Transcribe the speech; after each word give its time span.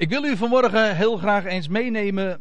Ik 0.00 0.08
wil 0.08 0.24
u 0.24 0.36
vanmorgen 0.36 0.96
heel 0.96 1.16
graag 1.16 1.44
eens 1.44 1.68
meenemen, 1.68 2.40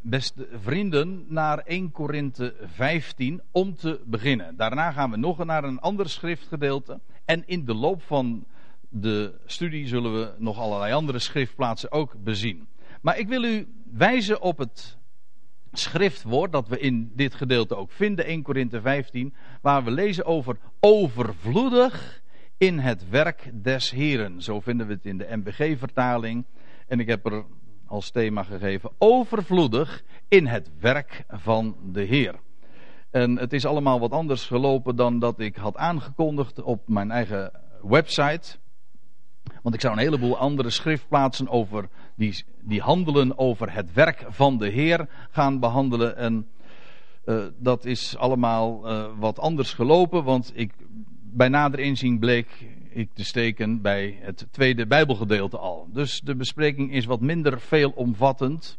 beste 0.00 0.48
vrienden, 0.62 1.24
naar 1.28 1.58
1 1.58 1.90
Korinthe 1.90 2.54
15 2.64 3.42
om 3.50 3.76
te 3.76 4.00
beginnen. 4.04 4.56
Daarna 4.56 4.92
gaan 4.92 5.10
we 5.10 5.16
nog 5.16 5.44
naar 5.44 5.64
een 5.64 5.78
ander 5.78 6.08
schriftgedeelte. 6.08 7.00
En 7.24 7.46
in 7.46 7.64
de 7.64 7.74
loop 7.74 8.02
van 8.02 8.46
de 8.88 9.34
studie 9.44 9.86
zullen 9.86 10.12
we 10.12 10.32
nog 10.38 10.58
allerlei 10.58 10.92
andere 10.92 11.18
schriftplaatsen 11.18 11.92
ook 11.92 12.14
bezien. 12.24 12.68
Maar 13.00 13.18
ik 13.18 13.28
wil 13.28 13.44
u 13.44 13.68
wijzen 13.92 14.40
op 14.40 14.58
het 14.58 14.96
schriftwoord 15.72 16.52
dat 16.52 16.68
we 16.68 16.78
in 16.78 17.12
dit 17.14 17.34
gedeelte 17.34 17.76
ook 17.76 17.90
vinden, 17.92 18.24
1 18.24 18.42
Korinthe 18.42 18.80
15, 18.80 19.34
waar 19.60 19.84
we 19.84 19.90
lezen 19.90 20.24
over 20.24 20.56
overvloedig 20.80 22.22
in 22.58 22.78
het 22.78 23.08
werk 23.08 23.50
des 23.62 23.90
Heren. 23.90 24.42
Zo 24.42 24.60
vinden 24.60 24.86
we 24.86 24.92
het 24.92 25.06
in 25.06 25.18
de 25.18 25.28
MBG-vertaling. 25.30 26.44
En 26.86 27.00
ik 27.00 27.06
heb 27.06 27.26
er 27.26 27.44
als 27.86 28.10
thema 28.10 28.42
gegeven 28.42 28.90
overvloedig 28.98 30.04
in 30.28 30.46
het 30.46 30.70
werk 30.80 31.24
van 31.28 31.76
de 31.92 32.02
Heer. 32.02 32.34
En 33.10 33.38
het 33.38 33.52
is 33.52 33.66
allemaal 33.66 34.00
wat 34.00 34.10
anders 34.10 34.46
gelopen 34.46 34.96
dan 34.96 35.18
dat 35.18 35.40
ik 35.40 35.56
had 35.56 35.76
aangekondigd 35.76 36.62
op 36.62 36.88
mijn 36.88 37.10
eigen 37.10 37.50
website. 37.82 38.56
Want 39.62 39.74
ik 39.74 39.80
zou 39.80 39.92
een 39.92 40.02
heleboel 40.02 40.38
andere 40.38 40.70
schriftplaatsen 40.70 41.48
over 41.48 41.88
die, 42.16 42.44
die 42.60 42.80
handelen 42.80 43.38
over 43.38 43.72
het 43.72 43.92
werk 43.92 44.24
van 44.28 44.58
de 44.58 44.68
Heer 44.68 45.08
gaan 45.30 45.60
behandelen. 45.60 46.16
En 46.16 46.46
uh, 47.24 47.44
dat 47.58 47.84
is 47.84 48.16
allemaal 48.16 48.90
uh, 48.90 49.06
wat 49.18 49.38
anders 49.38 49.74
gelopen, 49.74 50.24
want 50.24 50.52
ik, 50.54 50.72
bij 51.22 51.48
nader 51.48 51.78
inzien 51.78 52.18
bleek 52.18 52.75
ik 52.96 53.12
te 53.14 53.24
steken 53.24 53.80
bij 53.82 54.18
het 54.20 54.46
tweede 54.50 54.86
Bijbelgedeelte 54.86 55.58
al. 55.58 55.88
Dus 55.92 56.20
de 56.20 56.36
bespreking 56.36 56.92
is 56.92 57.04
wat 57.04 57.20
minder 57.20 57.60
veelomvattend. 57.60 58.78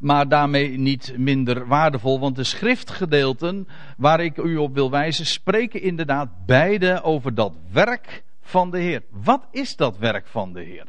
Maar 0.00 0.28
daarmee 0.28 0.78
niet 0.78 1.14
minder 1.16 1.66
waardevol, 1.66 2.20
want 2.20 2.36
de 2.36 2.44
schriftgedeelten 2.44 3.68
waar 3.96 4.20
ik 4.20 4.36
u 4.36 4.56
op 4.56 4.74
wil 4.74 4.90
wijzen, 4.90 5.26
spreken 5.26 5.82
inderdaad 5.82 6.46
beide 6.46 7.02
over 7.02 7.34
dat 7.34 7.52
werk 7.72 8.24
van 8.40 8.70
de 8.70 8.78
Heer. 8.78 9.02
Wat 9.10 9.46
is 9.50 9.76
dat 9.76 9.98
werk 9.98 10.26
van 10.26 10.52
de 10.52 10.62
Heer? 10.62 10.86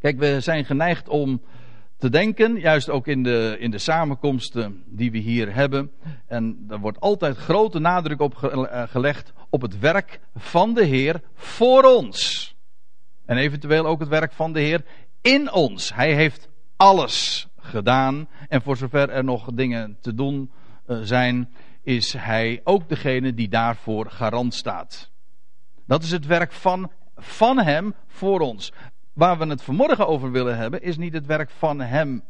Kijk, 0.00 0.18
we 0.18 0.40
zijn 0.40 0.64
geneigd 0.64 1.08
om 1.08 1.42
te 2.00 2.10
denken, 2.10 2.60
juist 2.60 2.90
ook 2.90 3.06
in 3.06 3.22
de, 3.22 3.56
in 3.58 3.70
de 3.70 3.78
samenkomsten 3.78 4.82
die 4.86 5.10
we 5.10 5.18
hier 5.18 5.54
hebben. 5.54 5.90
En 6.26 6.64
er 6.68 6.78
wordt 6.78 7.00
altijd 7.00 7.36
grote 7.36 7.78
nadruk 7.78 8.20
op 8.20 8.44
eh, 8.44 8.82
gelegd 8.88 9.32
op 9.50 9.62
het 9.62 9.78
werk 9.78 10.20
van 10.36 10.74
de 10.74 10.84
Heer 10.84 11.20
voor 11.34 11.82
ons. 11.82 12.54
En 13.26 13.36
eventueel 13.36 13.86
ook 13.86 14.00
het 14.00 14.08
werk 14.08 14.32
van 14.32 14.52
de 14.52 14.60
Heer 14.60 14.84
in 15.20 15.52
ons. 15.52 15.94
Hij 15.94 16.14
heeft 16.14 16.48
alles 16.76 17.48
gedaan. 17.58 18.28
En 18.48 18.62
voor 18.62 18.76
zover 18.76 19.10
er 19.10 19.24
nog 19.24 19.52
dingen 19.52 19.96
te 20.00 20.14
doen 20.14 20.50
eh, 20.86 20.98
zijn, 21.02 21.48
is 21.82 22.12
Hij 22.12 22.60
ook 22.64 22.88
degene 22.88 23.34
die 23.34 23.48
daarvoor 23.48 24.10
garant 24.10 24.54
staat. 24.54 25.10
Dat 25.86 26.02
is 26.02 26.10
het 26.10 26.26
werk 26.26 26.52
van, 26.52 26.90
van 27.16 27.58
Hem 27.58 27.94
voor 28.06 28.40
ons. 28.40 28.72
Waar 29.12 29.38
we 29.38 29.46
het 29.46 29.62
vanmorgen 29.62 30.06
over 30.06 30.30
willen 30.30 30.56
hebben, 30.56 30.82
is 30.82 30.96
niet 30.96 31.12
het 31.12 31.26
werk 31.26 31.50
van 31.50 31.80
Hem 31.80 32.22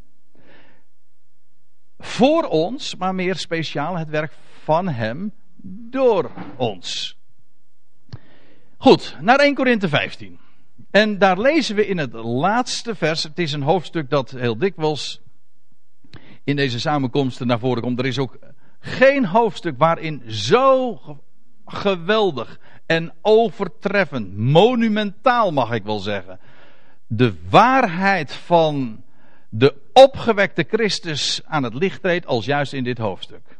voor 1.99 2.43
ons, 2.43 2.95
maar 2.95 3.15
meer 3.15 3.35
speciaal 3.35 3.97
het 3.97 4.09
werk 4.09 4.33
van 4.63 4.87
Hem 4.87 5.33
door 5.89 6.31
ons. 6.55 7.17
Goed, 8.77 9.17
naar 9.19 9.39
1 9.39 9.55
Korinthe 9.55 9.89
15. 9.89 10.39
En 10.91 11.17
daar 11.17 11.39
lezen 11.39 11.75
we 11.75 11.87
in 11.87 11.97
het 11.97 12.13
laatste 12.13 12.95
vers. 12.95 13.23
Het 13.23 13.39
is 13.39 13.51
een 13.51 13.61
hoofdstuk 13.61 14.09
dat 14.09 14.31
heel 14.31 14.57
dikwijls 14.57 15.21
in 16.43 16.55
deze 16.55 16.79
samenkomsten 16.79 17.47
naar 17.47 17.59
voren 17.59 17.81
komt. 17.81 17.99
Er 17.99 18.05
is 18.05 18.19
ook 18.19 18.37
geen 18.79 19.25
hoofdstuk 19.25 19.77
waarin 19.77 20.21
zo 20.27 20.99
geweldig 21.65 22.59
en 22.85 23.13
overtreffend, 23.21 24.37
monumentaal 24.37 25.51
mag 25.51 25.71
ik 25.71 25.83
wel 25.83 25.99
zeggen, 25.99 26.39
de 27.13 27.33
waarheid 27.49 28.33
van 28.33 29.03
de 29.49 29.75
opgewekte 29.93 30.65
Christus 30.67 31.41
aan 31.45 31.63
het 31.63 31.73
licht 31.73 32.01
treedt 32.01 32.25
als 32.25 32.45
juist 32.45 32.73
in 32.73 32.83
dit 32.83 32.97
hoofdstuk. 32.97 33.59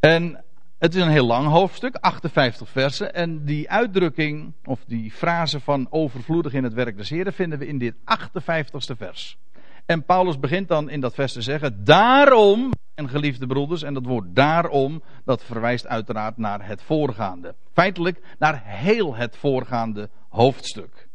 En 0.00 0.44
het 0.78 0.94
is 0.94 1.02
een 1.02 1.10
heel 1.10 1.26
lang 1.26 1.46
hoofdstuk, 1.46 1.94
58 1.94 2.68
versen. 2.68 3.14
En 3.14 3.44
die 3.44 3.70
uitdrukking, 3.70 4.52
of 4.64 4.84
die 4.86 5.10
frase 5.10 5.60
van 5.60 5.86
overvloedig 5.90 6.52
in 6.52 6.64
het 6.64 6.72
werk 6.72 6.96
des 6.96 7.08
Heren, 7.08 7.32
vinden 7.32 7.58
we 7.58 7.66
in 7.66 7.78
dit 7.78 7.94
58ste 7.94 8.96
vers. 8.96 9.38
En 9.86 10.04
Paulus 10.04 10.38
begint 10.38 10.68
dan 10.68 10.90
in 10.90 11.00
dat 11.00 11.14
vers 11.14 11.32
te 11.32 11.42
zeggen: 11.42 11.84
Daarom, 11.84 12.70
en 12.94 13.08
geliefde 13.08 13.46
broeders, 13.46 13.82
en 13.82 13.94
dat 13.94 14.04
woord 14.04 14.34
daarom, 14.34 15.02
dat 15.24 15.44
verwijst 15.44 15.86
uiteraard 15.86 16.36
naar 16.36 16.66
het 16.66 16.82
voorgaande. 16.82 17.54
Feitelijk 17.72 18.20
naar 18.38 18.62
heel 18.64 19.14
het 19.14 19.36
voorgaande 19.36 20.10
hoofdstuk. 20.28 21.07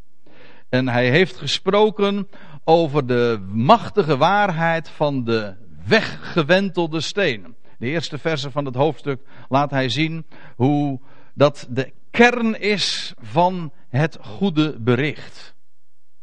En 0.74 0.88
hij 0.88 1.10
heeft 1.10 1.36
gesproken 1.36 2.28
over 2.64 3.08
de 3.08 3.46
machtige 3.52 4.18
waarheid 4.18 4.90
van 4.90 5.24
de 5.24 5.56
weggewentelde 5.86 7.02
stenen. 7.02 7.56
De 7.78 7.86
eerste 7.86 8.18
versen 8.18 8.52
van 8.52 8.66
het 8.66 8.76
hoofdstuk 8.76 9.22
laat 9.50 9.72
hij 9.72 9.90
zien 9.90 10.26
hoe 10.56 11.00
dat 11.34 11.68
de 11.70 11.94
kern 12.12 12.60
is 12.60 13.14
van 13.18 13.74
het 13.90 14.18
goede 14.22 14.80
bericht. 14.80 15.56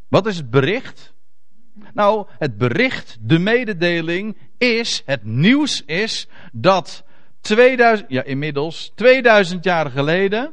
Wat 0.09 0.27
is 0.27 0.37
het 0.37 0.51
bericht? 0.51 1.15
Nou, 1.95 2.27
het 2.39 2.59
bericht, 2.59 3.19
de 3.21 3.39
mededeling 3.39 4.37
is, 4.59 5.03
het 5.05 5.25
nieuws 5.25 5.83
is 5.85 6.29
dat 6.53 7.05
2000, 7.41 8.11
ja 8.11 8.23
inmiddels 8.23 8.93
2000 8.95 9.65
jaar 9.65 9.91
geleden, 9.91 10.53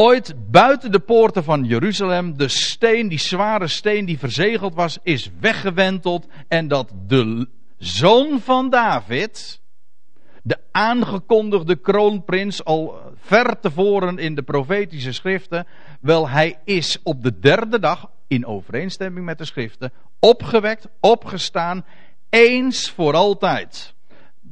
ooit 0.00 0.34
buiten 0.50 0.92
de 0.92 0.98
poorten 0.98 1.44
van 1.44 1.64
Jeruzalem 1.64 2.36
de 2.36 2.48
steen, 2.48 3.08
die 3.08 3.18
zware 3.18 3.66
steen 3.66 4.04
die 4.04 4.18
verzegeld 4.18 4.74
was, 4.74 4.98
is 5.02 5.30
weggewenteld 5.40 6.26
en 6.48 6.68
dat 6.68 6.92
de 7.06 7.48
zoon 7.78 8.40
van 8.40 8.70
David, 8.70 9.60
de 10.42 10.58
aangekondigde 10.70 11.76
kroonprins 11.76 12.64
al 12.64 13.00
ver 13.16 13.60
tevoren 13.60 14.18
in 14.18 14.34
de 14.34 14.42
profetische 14.42 15.12
schriften, 15.12 15.66
wel 16.00 16.28
hij 16.28 16.58
is 16.64 16.98
op 17.02 17.22
de 17.22 17.38
derde 17.38 17.78
dag, 17.78 18.10
in 18.26 18.46
overeenstemming 18.46 19.26
met 19.26 19.38
de 19.38 19.44
schriften, 19.44 19.92
opgewekt, 20.18 20.88
opgestaan, 21.00 21.84
eens 22.30 22.90
voor 22.90 23.14
altijd. 23.14 23.94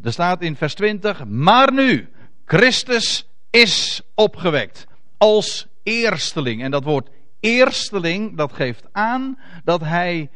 Er 0.03 0.13
staat 0.13 0.43
in 0.43 0.57
vers 0.57 0.75
20, 0.75 1.25
maar 1.25 1.73
nu, 1.73 2.09
Christus 2.45 3.29
is 3.51 4.03
opgewekt 4.15 4.87
als 5.19 5.67
eersteling. 5.83 6.63
En 6.63 6.71
dat 6.71 6.85
woord 6.85 7.09
eersteling, 7.41 8.37
dat 8.37 8.53
geeft 8.53 8.87
aan 8.93 9.39
dat 9.65 9.81
hij, 9.81 10.31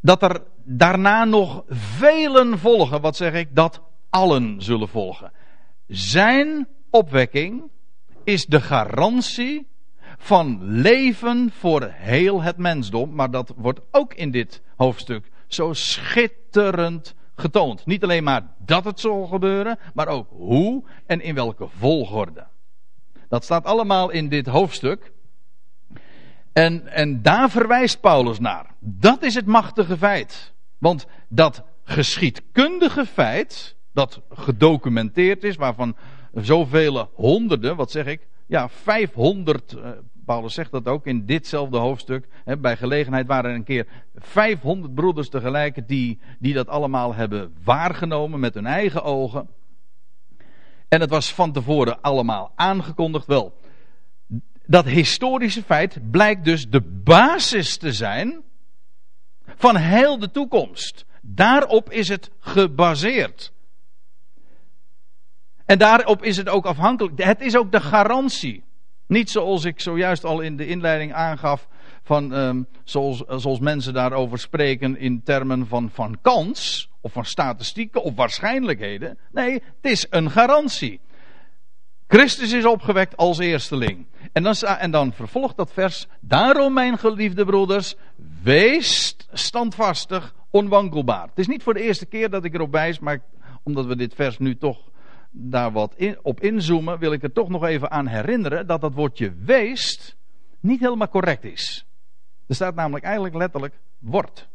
dat 0.00 0.22
er 0.22 0.42
daarna 0.64 1.24
nog 1.24 1.64
velen 1.68 2.58
volgen. 2.58 3.00
Wat 3.00 3.16
zeg 3.16 3.32
ik? 3.32 3.48
Dat 3.54 3.82
allen 4.10 4.62
zullen 4.62 4.88
volgen. 4.88 5.32
Zijn 5.86 6.68
opwekking 6.90 7.62
is 8.24 8.46
de 8.46 8.60
garantie 8.60 9.66
van 10.18 10.58
leven 10.62 11.50
voor 11.58 11.90
heel 11.92 12.42
het 12.42 12.56
mensdom. 12.56 13.14
Maar 13.14 13.30
dat 13.30 13.52
wordt 13.56 13.80
ook 13.90 14.14
in 14.14 14.30
dit 14.30 14.62
hoofdstuk 14.76 15.30
zo 15.46 15.72
schitterend 15.72 17.14
getoond. 17.34 17.86
Niet 17.86 18.02
alleen 18.02 18.24
maar 18.24 18.54
dat 18.58 18.84
het 18.84 19.00
zal 19.00 19.26
gebeuren, 19.26 19.78
maar 19.94 20.08
ook 20.08 20.28
hoe 20.30 20.84
en 21.06 21.20
in 21.20 21.34
welke 21.34 21.68
volgorde. 21.68 22.46
Dat 23.28 23.44
staat 23.44 23.64
allemaal 23.64 24.10
in 24.10 24.28
dit 24.28 24.46
hoofdstuk. 24.46 25.12
En, 26.52 26.86
en 26.86 27.22
daar 27.22 27.50
verwijst 27.50 28.00
Paulus 28.00 28.38
naar. 28.38 28.74
Dat 28.80 29.22
is 29.22 29.34
het 29.34 29.46
machtige 29.46 29.96
feit. 29.96 30.54
Want 30.78 31.06
dat 31.28 31.62
geschiedkundige 31.84 33.06
feit, 33.06 33.76
dat 33.92 34.20
gedocumenteerd 34.30 35.44
is, 35.44 35.56
waarvan 35.56 35.96
zoveel 36.34 37.10
honderden, 37.14 37.76
wat 37.76 37.90
zeg 37.90 38.06
ik, 38.06 38.26
ja, 38.46 38.68
500, 38.68 39.72
eh, 39.72 39.90
Paulus 40.24 40.54
zegt 40.54 40.70
dat 40.70 40.86
ook 40.86 41.06
in 41.06 41.24
ditzelfde 41.24 41.76
hoofdstuk, 41.76 42.28
hè, 42.44 42.56
bij 42.56 42.76
gelegenheid 42.76 43.26
waren 43.26 43.50
er 43.50 43.56
een 43.56 43.64
keer 43.64 43.86
500 44.14 44.94
broeders 44.94 45.28
tegelijk 45.28 45.88
die, 45.88 46.18
die 46.38 46.54
dat 46.54 46.68
allemaal 46.68 47.14
hebben 47.14 47.54
waargenomen 47.64 48.40
met 48.40 48.54
hun 48.54 48.66
eigen 48.66 49.02
ogen. 49.02 49.48
En 50.88 51.00
het 51.00 51.10
was 51.10 51.32
van 51.32 51.52
tevoren 51.52 52.00
allemaal 52.00 52.52
aangekondigd. 52.54 53.26
Wel, 53.26 53.54
dat 54.66 54.84
historische 54.84 55.62
feit 55.62 56.10
blijkt 56.10 56.44
dus 56.44 56.68
de 56.68 56.80
basis 57.04 57.76
te 57.76 57.92
zijn 57.92 58.42
van 59.56 59.76
heel 59.76 60.18
de 60.18 60.30
toekomst. 60.30 61.04
Daarop 61.22 61.90
is 61.90 62.08
het 62.08 62.30
gebaseerd. 62.38 63.52
En 65.64 65.78
daarop 65.78 66.22
is 66.22 66.36
het 66.36 66.48
ook 66.48 66.66
afhankelijk. 66.66 67.22
Het 67.22 67.40
is 67.40 67.56
ook 67.56 67.72
de 67.72 67.80
garantie. 67.80 68.64
Niet 69.06 69.30
zoals 69.30 69.64
ik 69.64 69.80
zojuist 69.80 70.24
al 70.24 70.40
in 70.40 70.56
de 70.56 70.66
inleiding 70.66 71.12
aangaf, 71.12 71.68
van, 72.08 72.32
um, 72.32 72.66
zoals, 72.84 73.22
zoals 73.26 73.58
mensen 73.58 73.92
daarover 73.92 74.38
spreken 74.38 74.98
in 74.98 75.22
termen 75.22 75.66
van, 75.66 75.90
van 75.92 76.18
kans, 76.22 76.90
of 77.00 77.12
van 77.12 77.24
statistieken, 77.24 78.02
of 78.02 78.14
waarschijnlijkheden. 78.14 79.18
Nee, 79.32 79.52
het 79.52 79.90
is 79.92 80.06
een 80.10 80.30
garantie. 80.30 81.00
Christus 82.06 82.52
is 82.52 82.64
opgewekt 82.64 83.16
als 83.16 83.38
eersteling. 83.38 84.06
En 84.32 84.42
dan, 84.42 84.54
en 84.54 84.90
dan 84.90 85.12
vervolgt 85.12 85.56
dat 85.56 85.72
vers. 85.72 86.06
Daarom, 86.20 86.72
mijn 86.72 86.98
geliefde 86.98 87.44
broeders, 87.44 87.94
wees 88.42 89.16
standvastig, 89.32 90.34
onwankelbaar. 90.50 91.28
Het 91.28 91.38
is 91.38 91.46
niet 91.46 91.62
voor 91.62 91.74
de 91.74 91.82
eerste 91.82 92.06
keer 92.06 92.30
dat 92.30 92.44
ik 92.44 92.54
erop 92.54 92.72
wijs, 92.72 92.98
maar 92.98 93.20
omdat 93.62 93.86
we 93.86 93.96
dit 93.96 94.14
vers 94.14 94.38
nu 94.38 94.56
toch 94.56 94.78
daar 95.30 95.72
wat 95.72 95.94
op 96.22 96.40
inzoomen, 96.40 96.98
wil 96.98 97.12
ik 97.12 97.22
er 97.22 97.32
toch 97.32 97.48
nog 97.48 97.64
even 97.64 97.90
aan 97.90 98.06
herinneren 98.06 98.66
dat 98.66 98.80
dat 98.80 98.94
woordje 98.94 99.34
weest 99.44 100.16
niet 100.60 100.80
helemaal 100.80 101.08
correct 101.08 101.44
is. 101.44 101.87
Er 102.48 102.54
staat 102.54 102.74
namelijk 102.74 103.04
eigenlijk 103.04 103.34
letterlijk 103.34 103.74
wordt. 103.98 104.48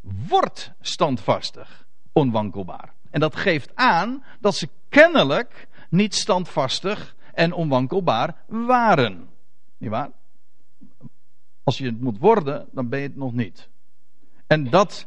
Wordt 0.00 0.72
standvastig, 0.80 1.86
onwankelbaar. 2.12 2.92
En 3.10 3.20
dat 3.20 3.36
geeft 3.36 3.70
aan 3.74 4.24
dat 4.40 4.54
ze 4.54 4.68
kennelijk 4.88 5.68
niet 5.88 6.14
standvastig 6.14 7.16
en 7.34 7.52
onwankelbaar 7.52 8.36
waren. 8.46 9.28
Niet 9.78 9.90
waar? 9.90 10.10
Als 11.62 11.78
je 11.78 11.84
het 11.84 12.00
moet 12.00 12.18
worden, 12.18 12.68
dan 12.72 12.88
ben 12.88 13.00
je 13.00 13.06
het 13.06 13.16
nog 13.16 13.32
niet. 13.32 13.68
En 14.46 14.70
dat 14.70 15.06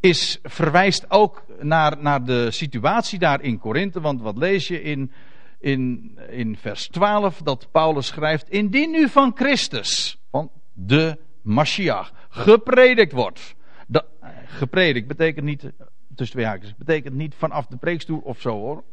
is, 0.00 0.38
verwijst 0.42 1.10
ook 1.10 1.44
naar, 1.60 2.02
naar 2.02 2.24
de 2.24 2.50
situatie 2.50 3.18
daar 3.18 3.40
in 3.40 3.58
Korinthe. 3.58 4.00
Want 4.00 4.20
wat 4.20 4.36
lees 4.36 4.68
je 4.68 4.82
in, 4.82 5.12
in, 5.58 6.12
in 6.28 6.56
vers 6.56 6.88
12? 6.88 7.42
Dat 7.42 7.68
Paulus 7.70 8.06
schrijft: 8.06 8.48
Indien 8.48 8.90
nu 8.90 9.08
van 9.08 9.32
Christus, 9.34 10.17
van 10.30 10.50
de 10.72 11.18
Mashiach, 11.42 12.12
gepredikt 12.28 13.12
wordt. 13.12 13.54
Dat, 13.86 14.04
gepredikt 14.46 15.06
betekent 15.06 15.44
niet, 15.44 15.72
tussen 16.14 16.36
twee 16.36 16.46
haakjes, 16.46 16.74
betekent 16.76 17.14
niet 17.14 17.34
vanaf 17.34 17.66
de 17.66 17.76
preekstoel 17.76 18.18
of 18.18 18.40
zo 18.40 18.50
hoor. 18.50 18.84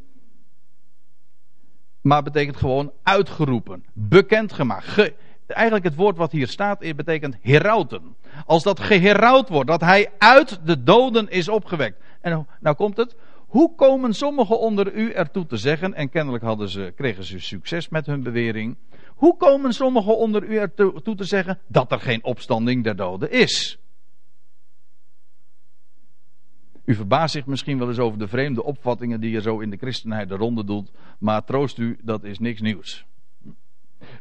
Maar 2.02 2.24
betekent 2.24 2.58
gewoon 2.58 2.92
uitgeroepen, 3.04 3.86
bekendgemaakt. 3.94 4.86
Ge, 4.86 5.16
eigenlijk 5.48 5.86
het 5.86 5.96
woord 5.96 6.18
wat 6.18 6.32
hier 6.32 6.48
staat 6.48 6.96
betekent 6.96 7.38
herauten. 7.42 8.16
Als 8.46 8.64
dat 8.64 8.80
geherouwd 8.80 9.50
wordt, 9.50 9.70
dat 9.70 9.82
hij 9.82 10.12
uit 10.18 10.66
de 10.66 10.84
doden 10.84 11.30
is 11.30 11.50
opgewekt. 11.50 12.04
En 12.22 12.48
nou 12.60 12.76
komt 12.76 12.98
het. 12.98 13.16
Hoe 13.48 13.76
komen 13.76 14.14
sommigen 14.14 14.60
onder 14.60 14.94
u 14.94 15.12
ertoe 15.12 15.46
te 15.46 15.58
zeggen, 15.58 15.94
en 15.94 16.10
kennelijk 16.10 16.44
hadden 16.44 16.70
ze, 16.70 16.94
kregen 16.96 17.24
ze 17.24 17.40
succes 17.40 17.90
met 17.90 18.06
hun 18.06 18.24
bewering. 18.24 18.78
Hoe 19.16 19.38
komen 19.38 19.74
sommigen 19.74 20.18
onder 20.18 20.44
u 20.44 20.58
ertoe 20.58 21.16
te 21.16 21.24
zeggen 21.24 21.60
dat 21.68 21.92
er 21.92 22.00
geen 22.00 22.24
opstanding 22.24 22.84
der 22.84 22.96
doden 22.96 23.32
is? 23.32 23.80
U 26.86 26.96
verbaast 26.96 27.34
zich 27.34 27.46
misschien 27.46 27.78
wel 27.78 27.88
eens 27.88 28.00
over 28.00 28.20
de 28.20 28.28
vreemde 28.28 28.64
opvattingen 28.64 29.20
die 29.20 29.32
je 29.32 29.42
zo 29.42 29.60
in 29.60 29.70
de 29.70 29.78
christenheid 29.78 30.30
de 30.30 30.36
ronde 30.36 30.64
doet, 30.64 30.92
maar 31.20 31.44
troost 31.44 31.78
u, 31.78 31.98
dat 32.02 32.24
is 32.24 32.40
niks 32.40 32.62
nieuws. 32.62 33.06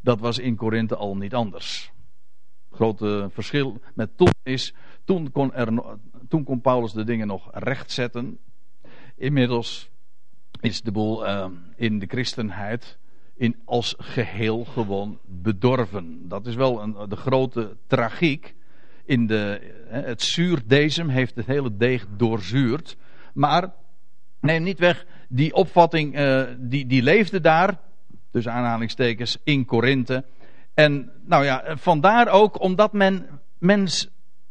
Dat 0.03 0.21
was 0.21 0.39
in 0.39 0.57
Korinthe 0.57 0.97
al 0.97 1.17
niet 1.17 1.35
anders. 1.35 1.93
Het 2.69 2.75
grote 2.75 3.29
verschil 3.33 3.81
met 3.95 4.17
toen 4.17 4.35
is, 4.43 4.75
toen 5.05 5.33
kon, 5.33 5.55
er, 5.55 5.97
toen 6.29 6.45
kon 6.45 6.61
Paulus 6.61 6.93
de 6.93 7.05
dingen 7.05 7.27
nog 7.27 7.49
rechtzetten. 7.53 8.39
Inmiddels 9.17 9.91
is 10.61 10.83
de 10.83 10.93
boel 10.93 11.27
uh, 11.27 11.47
in 11.77 11.99
de 11.99 12.07
christenheid 12.07 12.99
als 13.65 13.95
geheel 13.99 14.65
gewoon 14.65 15.19
bedorven. 15.27 16.29
Dat 16.29 16.47
is 16.47 16.55
wel 16.55 16.83
een, 16.83 16.97
de 17.09 17.17
grote 17.17 17.77
tragiek. 17.87 18.55
In 19.05 19.27
de, 19.27 19.61
het 19.89 20.23
zuurdezem 20.23 21.09
heeft 21.09 21.35
het 21.35 21.47
hele 21.47 21.77
deeg 21.77 22.07
doorzuurd. 22.17 22.97
Maar 23.35 23.73
neem 24.41 24.63
niet 24.63 24.79
weg, 24.79 25.07
die 25.29 25.55
opvatting 25.55 26.19
uh, 26.19 26.43
die, 26.59 26.87
die 26.87 27.03
leefde 27.03 27.41
daar 27.41 27.79
dus 28.35 28.49
aanhalingstekens, 28.49 29.39
in 29.45 29.65
Korinthe. 29.65 30.25
En 30.75 31.11
nou 31.27 31.45
ja, 31.45 31.77
vandaar 31.77 32.29
ook 32.29 32.61
omdat 32.61 32.93
men, 32.93 33.27
men, 33.59 33.89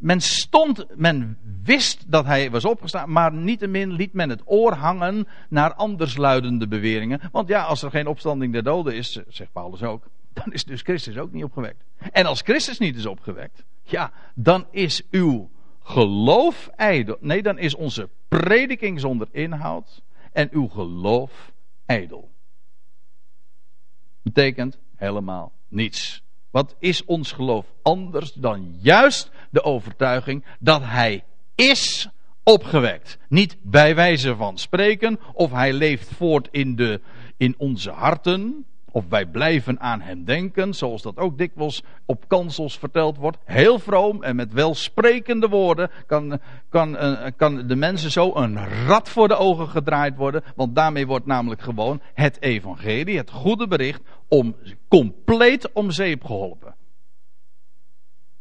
men 0.04 0.22
stond, 0.22 0.86
men 0.96 1.38
wist 1.64 2.12
dat 2.12 2.26
hij 2.26 2.52
was 2.52 2.66
opgestaan, 2.66 3.12
maar 3.12 3.34
niettemin 3.34 3.92
liet 3.92 4.14
men 4.14 4.30
het 4.30 4.42
oor 4.46 4.74
hangen 4.74 5.28
naar 5.50 5.74
andersluidende 5.74 6.68
beweringen. 6.68 7.22
Want 7.32 7.48
ja, 7.48 7.64
als 7.64 7.84
er 7.84 7.90
geen 7.90 8.08
opstanding 8.08 8.54
der 8.54 8.64
doden 8.64 8.96
is, 8.96 9.20
zegt 9.28 9.52
Paulus 9.52 9.84
ook, 9.84 10.08
dan 10.34 10.54
is 10.54 10.64
dus 10.64 10.82
Christus 10.82 11.18
ook 11.18 11.32
niet 11.32 11.44
opgewekt. 11.44 11.84
En 12.12 12.26
als 12.26 12.42
Christus 12.42 12.80
niet 12.80 12.96
is 12.96 13.06
opgewekt, 13.06 13.64
ja, 13.84 14.12
dan 14.36 14.66
is 14.72 15.02
uw 15.12 15.50
geloof 15.84 16.70
ijdel. 16.76 17.18
Nee, 17.20 17.42
dan 17.42 17.58
is 17.58 17.76
onze 17.76 18.10
prediking 18.28 19.00
zonder 19.00 19.28
inhoud 19.32 20.02
en 20.32 20.50
uw 20.52 20.68
geloof 20.68 21.52
ijdel 21.86 22.34
betekent 24.24 24.80
helemaal 24.96 25.52
niets. 25.68 26.23
Wat 26.54 26.76
is 26.80 27.06
ons 27.06 27.32
geloof 27.32 27.66
anders 27.82 28.34
dan 28.34 28.76
juist 28.82 29.32
de 29.50 29.64
overtuiging 29.64 30.46
dat 30.60 30.82
Hij 30.84 31.24
is 31.56 32.08
opgewekt? 32.44 33.18
Niet 33.30 33.58
bij 33.62 33.96
wijze 33.96 34.36
van 34.36 34.58
spreken, 34.58 35.20
of 35.34 35.52
Hij 35.52 35.74
leeft 35.74 36.14
voort 36.14 36.48
in, 36.52 36.76
de, 36.76 37.02
in 37.38 37.56
onze 37.58 37.92
harten, 37.92 38.66
of 38.94 39.06
wij 39.10 39.26
blijven 39.26 39.80
aan 39.80 40.02
hem 40.02 40.24
denken, 40.24 40.74
zoals 40.74 41.02
dat 41.02 41.18
ook 41.18 41.38
dikwijls 41.38 41.84
op 42.06 42.28
kansels 42.28 42.78
verteld 42.78 43.18
wordt. 43.18 43.38
Heel 43.46 43.80
vroom 43.80 44.24
en 44.24 44.36
met 44.36 44.54
welsprekende 44.54 45.48
woorden 45.48 45.92
kan, 46.06 46.40
kan, 46.70 46.96
uh, 46.96 47.28
kan 47.36 47.68
de 47.68 47.76
mensen 47.76 48.12
zo 48.12 48.36
een 48.36 48.86
rat 48.86 49.10
voor 49.10 49.28
de 49.28 49.36
ogen 49.36 49.68
gedraaid 49.68 50.16
worden. 50.16 50.44
Want 50.56 50.76
daarmee 50.76 51.08
wordt 51.08 51.26
namelijk 51.26 51.62
gewoon 51.62 52.02
het 52.14 52.42
evangelie, 52.42 53.18
het 53.18 53.30
goede 53.30 53.68
bericht, 53.68 54.02
om, 54.28 54.56
compleet 54.88 55.72
om 55.72 55.92
zeep 55.92 56.24
geholpen. 56.24 56.76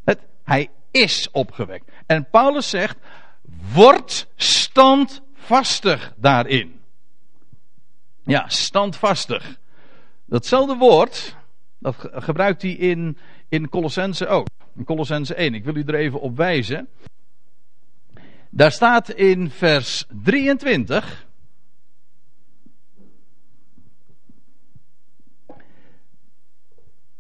Het, 0.04 0.18
hij 0.44 0.70
is 0.90 1.28
opgewekt. 1.30 1.90
En 2.06 2.28
Paulus 2.30 2.70
zegt, 2.70 2.96
word 3.74 4.28
standvastig 4.36 6.14
daarin. 6.16 6.80
Ja, 8.24 8.48
standvastig. 8.48 9.60
Datzelfde 10.32 10.76
woord, 10.76 11.36
dat 11.78 11.96
gebruikt 11.98 12.62
hij 12.62 12.70
in, 12.70 13.18
in 13.48 13.68
Colossense 13.68 14.26
ook. 14.26 14.46
In 14.76 14.84
Colossense 14.84 15.34
1. 15.34 15.54
Ik 15.54 15.64
wil 15.64 15.76
u 15.76 15.82
er 15.82 15.94
even 15.94 16.20
op 16.20 16.36
wijzen. 16.36 16.88
Daar 18.50 18.72
staat 18.72 19.10
in 19.10 19.50
vers 19.50 20.04
23. 20.22 21.26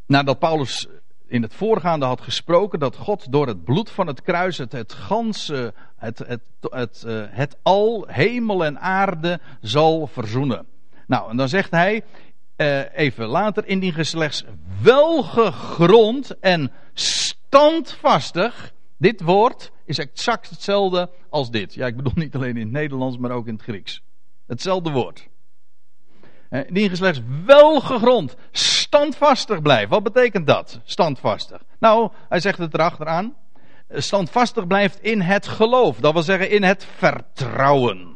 Nadat 0.06 0.38
Paulus 0.38 0.88
in 1.26 1.42
het 1.42 1.54
voorgaande 1.54 2.06
had 2.06 2.20
gesproken 2.20 2.78
dat 2.78 2.96
God 2.96 3.32
door 3.32 3.46
het 3.46 3.64
bloed 3.64 3.90
van 3.90 4.06
het 4.06 4.22
kruis 4.22 4.58
het, 4.58 4.72
het 4.72 4.92
ganse, 4.92 5.74
het, 5.96 6.18
het, 6.18 6.42
het, 6.60 7.04
uh, 7.06 7.24
het 7.28 7.56
al, 7.62 8.06
hemel 8.08 8.64
en 8.64 8.80
aarde 8.80 9.40
zal 9.60 10.06
verzoenen. 10.06 10.66
Nou, 11.06 11.30
en 11.30 11.36
dan 11.36 11.48
zegt 11.48 11.70
hij 11.70 12.04
uh, 12.56 12.80
even 12.94 13.26
later, 13.26 13.66
indien 13.66 13.92
ge 13.92 14.04
slechts 14.04 14.44
welgegrond 14.82 16.38
en 16.40 16.72
standvastig. 16.94 18.72
Dit 18.96 19.20
woord 19.20 19.70
is 19.84 19.98
exact 19.98 20.50
hetzelfde 20.50 21.10
als 21.30 21.50
dit. 21.50 21.74
Ja, 21.74 21.86
ik 21.86 21.96
bedoel 21.96 22.12
niet 22.14 22.34
alleen 22.34 22.56
in 22.56 22.62
het 22.62 22.72
Nederlands, 22.72 23.18
maar 23.18 23.30
ook 23.30 23.46
in 23.46 23.54
het 23.54 23.62
Grieks. 23.62 24.02
Hetzelfde 24.46 24.90
woord. 24.90 25.28
Uh, 26.50 26.66
indien 26.66 26.88
ge 26.88 26.96
slechts 26.96 27.20
welgegrond, 27.44 28.36
standvastig 28.50 29.62
blijft. 29.62 29.90
Wat 29.90 30.02
betekent 30.02 30.46
dat? 30.46 30.80
Standvastig. 30.84 31.62
Nou, 31.78 32.10
hij 32.28 32.40
zegt 32.40 32.58
het 32.58 32.74
erachteraan. 32.74 33.34
Standvastig 33.88 34.66
blijft 34.66 35.00
in 35.00 35.20
het 35.20 35.46
geloof. 35.46 35.98
Dat 35.98 36.12
wil 36.12 36.22
zeggen 36.22 36.50
in 36.50 36.62
het 36.62 36.86
vertrouwen 36.96 38.11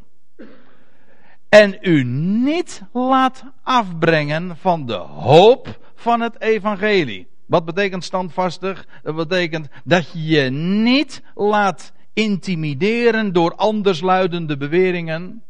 en 1.49 1.79
u 1.81 2.05
niet 2.05 2.83
laat 2.93 3.45
afbrengen 3.62 4.57
van 4.57 4.87
de 4.87 4.97
hoop 4.97 5.79
van 5.95 6.21
het 6.21 6.41
evangelie. 6.41 7.26
Wat 7.47 7.65
betekent 7.65 8.05
standvastig? 8.05 8.87
Dat 9.03 9.17
betekent 9.17 9.69
dat 9.85 10.12
je 10.12 10.25
je 10.25 10.50
niet 10.50 11.23
laat 11.35 11.93
intimideren 12.12 13.33
door 13.33 13.55
andersluidende 13.55 14.57
beweringen. 14.57 15.43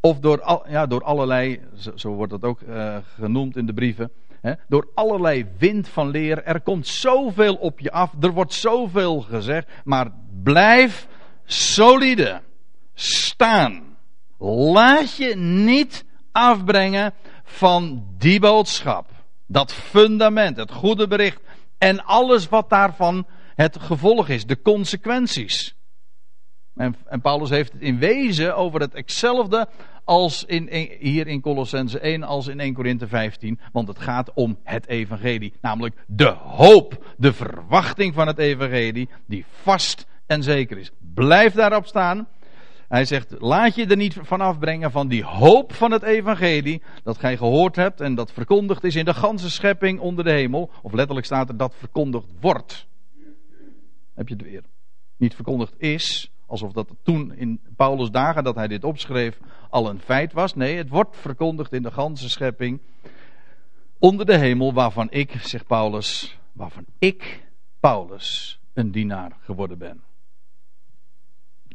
Of 0.00 0.18
door, 0.18 0.62
ja, 0.68 0.86
door 0.86 1.02
allerlei, 1.02 1.60
zo, 1.94 2.10
wordt 2.10 2.32
dat 2.32 2.42
ook 2.42 2.60
uh, 2.60 2.96
genoemd 3.14 3.56
in 3.56 3.66
de 3.66 3.72
brieven. 3.72 4.10
Hè, 4.40 4.52
door 4.68 4.88
allerlei 4.94 5.46
wind 5.58 5.88
van 5.88 6.08
leer. 6.08 6.42
Er 6.44 6.60
komt 6.60 6.86
zoveel 6.86 7.54
op 7.54 7.80
je 7.80 7.90
af. 7.90 8.12
Er 8.20 8.32
wordt 8.32 8.52
zoveel 8.52 9.20
gezegd. 9.20 9.68
Maar 9.84 10.12
blijf 10.42 11.08
solide. 11.44 12.40
Staan. 12.94 13.87
Laat 14.38 15.16
je 15.16 15.36
niet 15.36 16.04
afbrengen 16.32 17.14
van 17.44 18.04
die 18.18 18.40
boodschap. 18.40 19.10
Dat 19.46 19.72
fundament, 19.72 20.56
het 20.56 20.72
goede 20.72 21.08
bericht 21.08 21.40
en 21.78 22.04
alles 22.04 22.48
wat 22.48 22.70
daarvan 22.70 23.26
het 23.54 23.78
gevolg 23.80 24.28
is, 24.28 24.46
de 24.46 24.62
consequenties. 24.62 25.76
En, 26.74 26.96
en 27.06 27.20
Paulus 27.20 27.50
heeft 27.50 27.72
het 27.72 27.82
in 27.82 27.98
wezen 27.98 28.56
over 28.56 28.80
het 28.80 28.92
hetzelfde 28.92 29.68
als 30.04 30.44
in, 30.44 30.68
hier 31.00 31.26
in 31.26 31.40
Colossense 31.40 31.98
1 31.98 32.22
als 32.22 32.46
in 32.46 32.60
1 32.60 32.74
Korinthe 32.74 33.08
15. 33.08 33.60
Want 33.72 33.88
het 33.88 33.98
gaat 33.98 34.32
om 34.34 34.58
het 34.62 34.86
evangelie. 34.86 35.52
Namelijk 35.60 35.94
de 36.06 36.28
hoop, 36.28 37.14
de 37.16 37.32
verwachting 37.32 38.14
van 38.14 38.26
het 38.26 38.38
evangelie. 38.38 39.08
Die 39.26 39.44
vast 39.62 40.06
en 40.26 40.42
zeker 40.42 40.78
is. 40.78 40.90
Blijf 41.14 41.52
daarop 41.52 41.86
staan. 41.86 42.28
Hij 42.88 43.04
zegt, 43.04 43.34
laat 43.38 43.74
je 43.74 43.86
er 43.86 43.96
niet 43.96 44.16
van 44.22 44.40
afbrengen 44.40 44.90
van 44.90 45.08
die 45.08 45.24
hoop 45.24 45.72
van 45.72 45.90
het 45.90 46.02
evangelie. 46.02 46.82
Dat 47.02 47.18
gij 47.18 47.36
gehoord 47.36 47.76
hebt 47.76 48.00
en 48.00 48.14
dat 48.14 48.32
verkondigd 48.32 48.84
is 48.84 48.96
in 48.96 49.04
de 49.04 49.14
ganse 49.14 49.50
schepping 49.50 50.00
onder 50.00 50.24
de 50.24 50.32
hemel. 50.32 50.70
Of 50.82 50.92
letterlijk 50.92 51.26
staat 51.26 51.48
er 51.48 51.56
dat 51.56 51.74
verkondigd 51.74 52.26
wordt. 52.40 52.86
Heb 54.14 54.28
je 54.28 54.34
het 54.34 54.42
weer. 54.42 54.62
Niet 55.16 55.34
verkondigd 55.34 55.74
is, 55.76 56.30
alsof 56.46 56.72
dat 56.72 56.94
toen 57.02 57.34
in 57.34 57.60
Paulus' 57.76 58.10
dagen 58.10 58.44
dat 58.44 58.54
hij 58.54 58.68
dit 58.68 58.84
opschreef 58.84 59.38
al 59.70 59.88
een 59.88 60.00
feit 60.00 60.32
was. 60.32 60.54
Nee, 60.54 60.76
het 60.76 60.88
wordt 60.88 61.16
verkondigd 61.16 61.72
in 61.72 61.82
de 61.82 61.90
ganse 61.90 62.30
schepping 62.30 62.80
onder 63.98 64.26
de 64.26 64.36
hemel 64.36 64.72
waarvan 64.72 65.06
ik, 65.10 65.32
zegt 65.40 65.66
Paulus, 65.66 66.38
waarvan 66.52 66.84
ik, 66.98 67.46
Paulus, 67.80 68.60
een 68.72 68.90
dienaar 68.90 69.36
geworden 69.40 69.78
ben. 69.78 70.07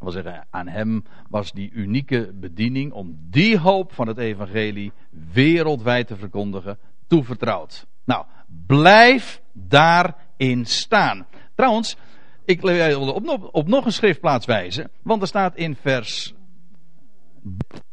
Wil 0.03 0.11
zeggen, 0.11 0.47
aan 0.49 0.67
hem 0.67 1.03
was 1.29 1.51
die 1.51 1.71
unieke 1.71 2.31
bediening 2.33 2.91
om 2.91 3.17
die 3.29 3.57
hoop 3.57 3.93
van 3.93 4.07
het 4.07 4.17
evangelie 4.17 4.91
wereldwijd 5.31 6.07
te 6.07 6.15
verkondigen 6.15 6.77
toevertrouwd. 7.07 7.87
Nou, 8.05 8.25
blijf 8.67 9.41
daarin 9.51 10.65
staan. 10.65 11.25
Trouwens, 11.55 11.97
ik 12.45 12.61
wil 12.61 13.11
op, 13.51 13.67
nog 13.67 13.85
een 13.85 13.91
schriftplaats 13.91 14.45
wijzen, 14.45 14.91
want 15.01 15.21
er 15.21 15.27
staat 15.27 15.55
in 15.55 15.75
vers 15.75 16.33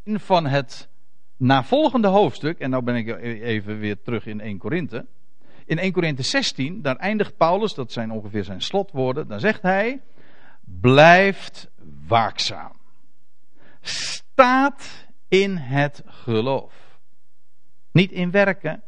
van 0.04 0.46
het 0.46 0.88
navolgende 1.36 2.08
hoofdstuk, 2.08 2.58
en 2.58 2.70
nou 2.70 2.82
ben 2.82 2.96
ik 2.96 3.16
even 3.22 3.78
weer 3.78 4.02
terug 4.02 4.26
in 4.26 4.40
1 4.40 4.58
Korinthe. 4.58 5.06
In 5.64 5.78
1 5.78 5.92
Korinthe 5.92 6.22
16, 6.22 6.82
daar 6.82 6.96
eindigt 6.96 7.36
Paulus, 7.36 7.74
dat 7.74 7.92
zijn 7.92 8.10
ongeveer 8.10 8.44
zijn 8.44 8.62
slotwoorden, 8.62 9.28
dan 9.28 9.40
zegt 9.40 9.62
hij, 9.62 10.00
blijft 10.80 11.68
waakzaam. 12.06 12.72
Staat 13.80 15.06
in 15.28 15.56
het 15.56 16.02
geloof. 16.06 16.98
Niet 17.92 18.12
in 18.12 18.30
werken, 18.30 18.82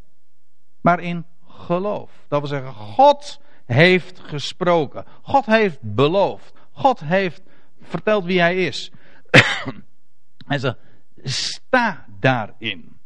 maar 0.80 1.00
in 1.00 1.26
geloof. 1.46 2.10
Dat 2.28 2.40
wil 2.40 2.48
zeggen, 2.48 2.72
God 2.72 3.40
heeft 3.64 4.18
gesproken. 4.18 5.04
God 5.22 5.46
heeft 5.46 5.78
beloofd. 5.80 6.54
God 6.72 7.00
heeft 7.00 7.42
verteld 7.80 8.24
wie 8.24 8.40
hij 8.40 8.66
is. 8.66 8.90
hij 10.46 10.58
zegt, 10.58 10.78
sta 11.22 12.04
daarin. 12.20 12.96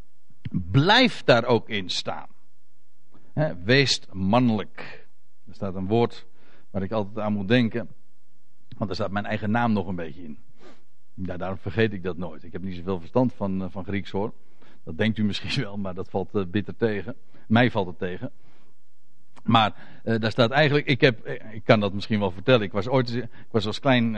Blijf 0.50 1.24
daar 1.24 1.44
ook 1.44 1.68
in 1.68 1.90
staan. 1.90 2.28
wees 3.64 4.00
mannelijk. 4.12 5.06
Er 5.46 5.54
staat 5.54 5.74
een 5.74 5.86
woord 5.86 6.26
waar 6.70 6.82
ik 6.82 6.92
altijd 6.92 7.18
aan 7.18 7.32
moet 7.32 7.48
denken. 7.48 7.88
Want 8.76 8.90
er 8.90 8.96
staat 8.96 9.10
mijn 9.10 9.26
eigen 9.26 9.50
naam 9.50 9.72
nog 9.72 9.86
een 9.86 9.96
beetje 9.96 10.22
in. 10.22 10.38
Ja, 11.14 11.36
daarom 11.36 11.58
vergeet 11.58 11.92
ik 11.92 12.02
dat 12.02 12.16
nooit. 12.16 12.44
Ik 12.44 12.52
heb 12.52 12.62
niet 12.62 12.76
zoveel 12.76 12.98
verstand 12.98 13.32
van, 13.34 13.62
eh, 13.62 13.68
van 13.70 13.84
Grieks 13.84 14.10
hoor. 14.10 14.32
Dat 14.84 14.98
denkt 14.98 15.18
u 15.18 15.24
misschien 15.30 15.62
wel, 15.62 15.76
maar 15.76 15.94
dat 15.94 16.10
valt 16.10 16.34
uh, 16.34 16.44
bitter 16.46 16.76
tegen. 16.76 17.14
Mij 17.48 17.70
valt 17.70 17.86
het 17.86 17.98
tegen. 17.98 18.30
Maar 19.44 19.74
uh, 20.04 20.18
daar 20.20 20.30
staat 20.30 20.50
eigenlijk, 20.50 20.86
ik, 20.86 21.00
heb, 21.00 21.26
ik 21.52 21.64
kan 21.64 21.80
dat 21.80 21.92
misschien 21.92 22.18
wel 22.18 22.30
vertellen. 22.30 22.62
Ik 22.62 22.72
was 22.72 22.88
ooit, 22.88 23.14
ik 23.14 23.28
was 23.50 23.66
als 23.66 23.80
klein 23.80 24.14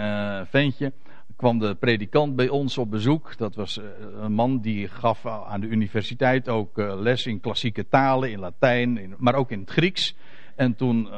ventje, 0.47 0.93
kwam 1.37 1.59
de 1.59 1.75
predikant 1.75 2.37
bij 2.37 2.49
ons 2.49 2.79
op 2.79 2.91
bezoek. 2.91 3.37
Dat 3.37 3.55
was 3.55 3.81
een 4.21 4.33
man 4.33 4.61
die 4.61 4.89
gaf 4.89 5.27
aan 5.27 5.61
de 5.61 5.67
universiteit 5.67 6.49
ook 6.49 6.77
les 6.77 7.27
in 7.27 7.41
klassieke 7.41 7.89
talen, 7.89 8.31
in 8.31 8.39
Latijn, 8.39 9.15
maar 9.17 9.35
ook 9.35 9.51
in 9.51 9.61
het 9.61 9.71
Grieks. 9.71 10.15
En 10.57 10.75
toen, 10.75 11.09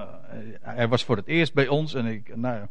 hij 0.61 0.88
was 0.88 1.04
voor 1.04 1.16
het 1.16 1.26
eerst 1.26 1.54
bij 1.54 1.68
ons 1.68 1.94
en 1.94 2.06
ik, 2.06 2.37
nou, 2.37 2.66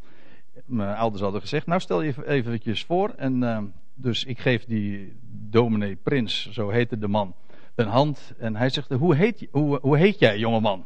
mijn 0.65 0.95
ouders 0.95 1.21
hadden 1.21 1.41
gezegd, 1.41 1.65
nou 1.65 1.79
stel 1.79 2.01
je 2.01 2.27
eventjes 2.27 2.83
voor. 2.83 3.09
En 3.09 3.73
dus 3.93 4.23
ik 4.25 4.39
geef 4.39 4.65
die 4.65 5.17
dominee 5.49 5.95
Prins, 5.95 6.49
zo 6.51 6.69
heette 6.69 6.97
de 6.97 7.07
man, 7.07 7.35
een 7.75 7.87
hand. 7.87 8.33
En 8.37 8.55
hij 8.55 8.69
zegt, 8.69 8.89
hoe 8.89 9.15
heet, 9.15 9.47
hoe, 9.51 9.79
hoe 9.81 9.97
heet 9.97 10.19
jij 10.19 10.37
jongeman? 10.37 10.85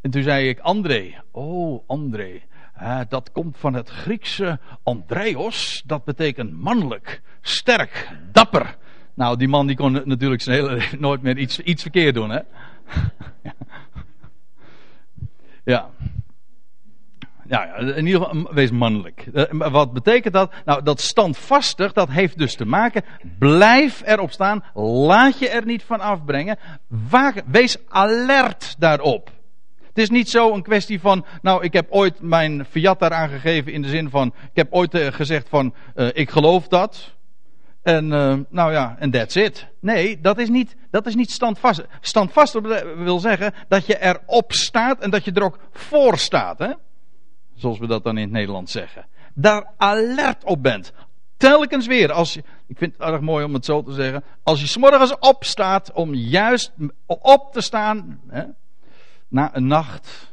En 0.00 0.10
toen 0.10 0.22
zei 0.22 0.48
ik 0.48 0.58
André. 0.58 1.14
Oh, 1.30 1.82
André. 1.86 2.42
dat 3.08 3.32
komt 3.32 3.56
van 3.58 3.74
het 3.74 3.88
Griekse 3.88 4.58
Andreos. 4.82 5.82
Dat 5.86 6.04
betekent 6.04 6.52
mannelijk, 6.52 7.22
sterk, 7.40 8.08
dapper. 8.32 8.76
Nou, 9.14 9.36
die 9.36 9.48
man 9.48 9.66
die 9.66 9.76
kon 9.76 9.92
natuurlijk 10.04 10.42
zijn 10.42 10.56
hele 10.56 10.82
nooit 10.98 11.22
meer 11.22 11.38
iets, 11.38 11.60
iets 11.60 11.82
verkeerd 11.82 12.14
doen, 12.14 12.30
hè? 12.30 12.40
ja. 15.72 15.90
Ja, 17.50 17.74
in 17.76 18.06
ieder 18.06 18.22
geval, 18.22 18.52
wees 18.52 18.70
mannelijk. 18.70 19.26
Eh, 19.34 19.44
wat 19.70 19.92
betekent 19.92 20.34
dat? 20.34 20.52
Nou, 20.64 20.82
dat 20.82 21.00
standvastig, 21.00 21.92
dat 21.92 22.08
heeft 22.08 22.38
dus 22.38 22.54
te 22.54 22.64
maken. 22.64 23.02
Blijf 23.38 24.02
erop 24.04 24.30
staan. 24.30 24.64
Laat 24.74 25.38
je 25.38 25.48
er 25.48 25.64
niet 25.64 25.82
van 25.82 26.00
afbrengen. 26.00 26.58
Wees 27.46 27.76
alert 27.88 28.74
daarop. 28.78 29.30
Het 29.86 29.98
is 29.98 30.10
niet 30.10 30.28
zo 30.28 30.52
een 30.52 30.62
kwestie 30.62 31.00
van, 31.00 31.24
nou 31.42 31.64
ik 31.64 31.72
heb 31.72 31.86
ooit 31.90 32.20
mijn 32.20 32.64
fiat 32.64 32.98
daar 32.98 33.12
aangegeven 33.12 33.72
in 33.72 33.82
de 33.82 33.88
zin 33.88 34.10
van, 34.10 34.26
ik 34.26 34.56
heb 34.56 34.72
ooit 34.72 34.94
uh, 34.94 35.06
gezegd 35.06 35.48
van, 35.48 35.74
uh, 35.96 36.08
ik 36.12 36.30
geloof 36.30 36.68
dat. 36.68 37.14
En 37.82 38.06
nou 38.50 38.72
ja, 38.72 38.96
en 38.98 39.10
that's 39.10 39.34
it. 39.34 39.66
Nee, 39.80 40.20
dat 40.20 40.38
is 40.38 40.48
niet, 40.48 40.76
dat 40.90 41.06
is 41.06 41.14
niet 41.14 41.30
standvast. 41.30 41.86
Standvast 42.00 42.60
wil 42.96 43.18
zeggen 43.18 43.54
dat 43.68 43.86
je 43.86 44.00
erop 44.00 44.52
staat 44.52 45.00
en 45.00 45.10
dat 45.10 45.24
je 45.24 45.32
er 45.32 45.44
ook 45.44 45.58
voor 45.72 46.18
staat. 46.18 46.58
Hè? 46.58 46.72
Zoals 47.60 47.78
we 47.78 47.86
dat 47.86 48.04
dan 48.04 48.16
in 48.16 48.22
het 48.22 48.32
Nederlands 48.32 48.72
zeggen. 48.72 49.06
Daar 49.34 49.66
alert 49.76 50.44
op 50.44 50.62
bent. 50.62 50.92
Telkens 51.36 51.86
weer, 51.86 52.12
als 52.12 52.34
je, 52.34 52.42
ik 52.66 52.78
vind 52.78 52.92
het 52.92 53.08
erg 53.08 53.20
mooi 53.20 53.44
om 53.44 53.54
het 53.54 53.64
zo 53.64 53.82
te 53.82 53.92
zeggen. 53.92 54.24
Als 54.42 54.60
je 54.60 54.66
s'morgens 54.66 55.18
opstaat 55.18 55.92
om 55.92 56.14
juist 56.14 56.72
op 57.06 57.52
te 57.52 57.60
staan. 57.60 58.20
Hè, 58.28 58.44
na 59.28 59.56
een 59.56 59.66
nacht. 59.66 60.32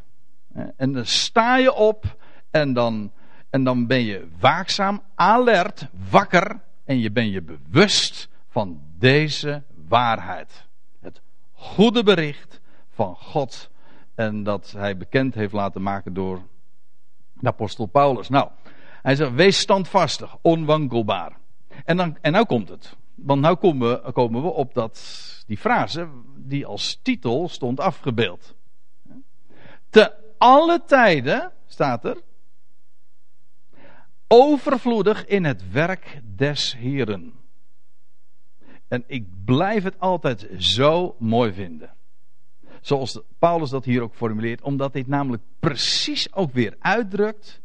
En 0.78 0.94
dan 0.94 1.06
sta 1.06 1.58
je 1.58 1.74
op 1.74 2.18
en 2.52 2.74
dan, 2.74 3.12
en 3.50 3.64
dan 3.64 3.88
ben 3.88 4.04
je 4.04 4.28
waakzaam, 4.40 5.02
alert, 5.16 5.88
wakker. 6.10 6.60
En 6.86 7.00
je 7.00 7.12
ben 7.12 7.30
je 7.30 7.42
bewust 7.42 8.30
van 8.50 8.82
deze 8.98 9.64
waarheid. 9.88 10.66
Het 11.00 11.22
goede 11.52 12.04
bericht 12.04 12.60
van 12.90 13.16
God. 13.16 13.70
En 14.16 14.44
dat 14.44 14.72
hij 14.72 14.98
bekend 14.98 15.34
heeft 15.36 15.54
laten 15.54 15.82
maken 15.82 16.14
door 16.14 16.42
apostel 17.41 17.86
Paulus. 17.86 18.29
Nou, 18.29 18.50
hij 19.01 19.15
zegt, 19.15 19.34
wees 19.34 19.60
standvastig, 19.60 20.38
onwankelbaar. 20.41 21.38
En, 21.86 21.98
dan, 21.98 22.17
en 22.22 22.32
nou 22.32 22.46
komt 22.46 22.70
het. 22.70 22.96
Want 23.15 23.41
nu 23.41 23.56
komen 23.56 24.03
we, 24.03 24.12
komen 24.12 24.41
we 24.41 24.50
op 24.50 24.74
dat, 24.74 25.00
die 25.48 25.58
frase 25.58 26.10
die 26.36 26.65
als 26.65 27.00
titel 27.01 27.50
stond 27.50 27.79
afgebeeld. 27.79 28.56
Te 29.89 30.13
alle 30.38 30.84
tijden, 30.86 31.51
staat 31.65 32.06
er, 32.06 32.17
overvloedig 34.27 35.25
in 35.25 35.44
het 35.44 35.72
werk 35.72 36.22
des 36.36 36.75
Heren. 36.77 37.34
En 38.88 39.03
ik 39.08 39.27
blijf 39.46 39.84
het 39.84 40.00
altijd 40.00 40.48
zo 40.58 41.15
mooi 41.20 41.53
vinden. 41.53 41.97
Zoals 42.82 43.20
Paulus 43.40 43.70
dat 43.70 43.86
hier 43.86 44.02
ook 44.02 44.14
formuleert, 44.14 44.62
omdat 44.62 44.94
dit 44.94 45.08
namelijk 45.08 45.44
precies 45.60 46.34
ook 46.34 46.54
weer 46.54 46.76
uitdrukt 46.80 47.62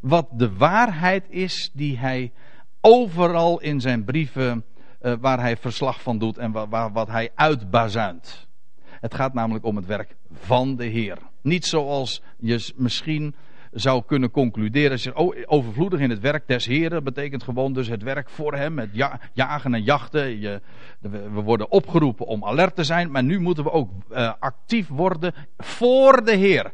wat 0.00 0.28
de 0.32 0.52
waarheid 0.56 1.24
is 1.28 1.70
die 1.72 1.98
hij 1.98 2.32
overal 2.80 3.60
in 3.60 3.80
zijn 3.80 4.04
brieven, 4.04 4.64
uh, 5.02 5.14
waar 5.20 5.40
hij 5.40 5.56
verslag 5.56 6.02
van 6.02 6.18
doet 6.18 6.38
en 6.38 6.52
wat, 6.52 6.90
wat 6.92 7.08
hij 7.08 7.30
uitbazuint. 7.34 8.46
Het 8.88 9.14
gaat 9.14 9.34
namelijk 9.34 9.64
om 9.64 9.76
het 9.76 9.86
werk 9.86 10.16
van 10.32 10.76
de 10.76 10.84
Heer. 10.84 11.18
Niet 11.42 11.66
zoals 11.66 12.22
je 12.38 12.72
misschien 12.76 13.34
zou 13.74 14.02
kunnen 14.06 14.30
concluderen. 14.30 14.98
Je 15.00 15.16
oh, 15.16 15.36
overvloedig 15.46 16.00
in 16.00 16.10
het 16.10 16.20
werk 16.20 16.46
des 16.46 16.66
Heren 16.66 17.04
betekent 17.04 17.42
gewoon 17.42 17.72
dus 17.72 17.88
het 17.88 18.02
werk 18.02 18.30
voor 18.30 18.54
hem. 18.54 18.78
Het 18.78 18.90
jagen 19.32 19.74
en 19.74 19.82
jachten. 19.82 20.40
Je, 20.40 20.60
we 21.00 21.28
worden 21.28 21.70
opgeroepen 21.70 22.26
om 22.26 22.44
alert 22.44 22.76
te 22.76 22.84
zijn. 22.84 23.10
Maar 23.10 23.24
nu 23.24 23.40
moeten 23.40 23.64
we 23.64 23.70
ook 23.70 23.90
uh, 24.12 24.32
actief 24.38 24.88
worden 24.88 25.34
voor 25.58 26.24
de 26.24 26.34
Heer. 26.34 26.72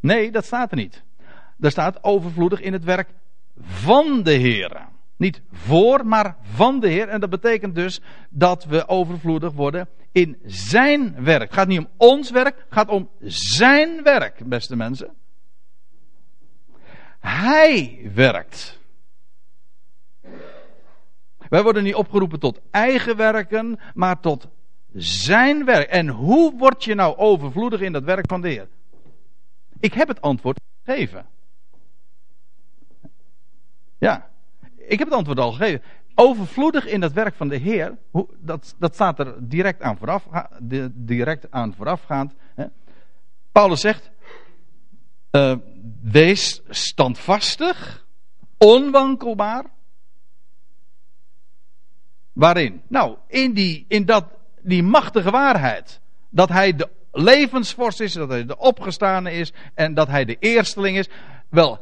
Nee, 0.00 0.30
dat 0.30 0.44
staat 0.44 0.70
er 0.70 0.76
niet. 0.76 1.02
Er 1.60 1.70
staat 1.70 2.04
overvloedig 2.04 2.60
in 2.60 2.72
het 2.72 2.84
werk 2.84 3.08
van 3.56 4.22
de 4.22 4.32
Heer. 4.32 4.86
Niet 5.16 5.42
voor, 5.52 6.06
maar 6.06 6.36
van 6.42 6.80
de 6.80 6.88
Heer. 6.88 7.08
En 7.08 7.20
dat 7.20 7.30
betekent 7.30 7.74
dus 7.74 8.00
dat 8.30 8.64
we 8.64 8.88
overvloedig 8.88 9.52
worden 9.52 9.88
in 10.12 10.36
zijn 10.44 11.24
werk. 11.24 11.42
Het 11.42 11.52
gaat 11.52 11.68
niet 11.68 11.78
om 11.78 11.88
ons 11.96 12.30
werk, 12.30 12.56
het 12.56 12.66
gaat 12.68 12.88
om 12.88 13.08
zijn 13.20 14.02
werk, 14.02 14.48
beste 14.48 14.76
mensen. 14.76 15.14
Hij 17.24 18.10
werkt. 18.14 18.78
Wij 21.48 21.62
worden 21.62 21.82
niet 21.82 21.94
opgeroepen 21.94 22.38
tot 22.38 22.60
eigen 22.70 23.16
werken, 23.16 23.80
maar 23.94 24.20
tot 24.20 24.48
zijn 24.92 25.64
werk. 25.64 25.88
En 25.88 26.08
hoe 26.08 26.56
word 26.56 26.84
je 26.84 26.94
nou 26.94 27.16
overvloedig 27.16 27.80
in 27.80 27.92
dat 27.92 28.02
werk 28.02 28.26
van 28.28 28.40
de 28.40 28.48
Heer? 28.48 28.68
Ik 29.80 29.94
heb 29.94 30.08
het 30.08 30.20
antwoord 30.20 30.60
gegeven. 30.84 31.26
Ja, 33.98 34.30
ik 34.76 34.98
heb 34.98 35.08
het 35.08 35.16
antwoord 35.16 35.38
al 35.38 35.52
gegeven. 35.52 35.82
Overvloedig 36.14 36.86
in 36.86 37.00
dat 37.00 37.12
werk 37.12 37.34
van 37.34 37.48
de 37.48 37.56
Heer, 37.56 37.98
dat, 38.38 38.74
dat 38.78 38.94
staat 38.94 39.18
er 39.18 39.48
direct 39.48 39.82
aan, 39.82 39.96
vooraf, 39.96 40.26
direct 40.92 41.50
aan 41.50 41.74
voorafgaand. 41.74 42.34
Paulus 43.52 43.80
zegt, 43.80 44.10
uh, 45.30 45.54
wees 46.02 46.60
standvastig, 46.68 48.06
onwankelbaar. 48.58 49.64
Waarin? 52.32 52.82
Nou, 52.88 53.16
in, 53.26 53.52
die, 53.52 53.84
in 53.88 54.04
dat, 54.04 54.24
die 54.62 54.82
machtige 54.82 55.30
waarheid. 55.30 56.00
Dat 56.28 56.48
hij 56.48 56.76
de 56.76 56.88
levensvorst 57.12 58.00
is, 58.00 58.12
dat 58.12 58.28
hij 58.28 58.46
de 58.46 58.58
opgestane 58.58 59.32
is 59.32 59.52
en 59.74 59.94
dat 59.94 60.08
hij 60.08 60.24
de 60.24 60.36
eersteling 60.38 60.98
is. 60.98 61.08
Wel, 61.48 61.80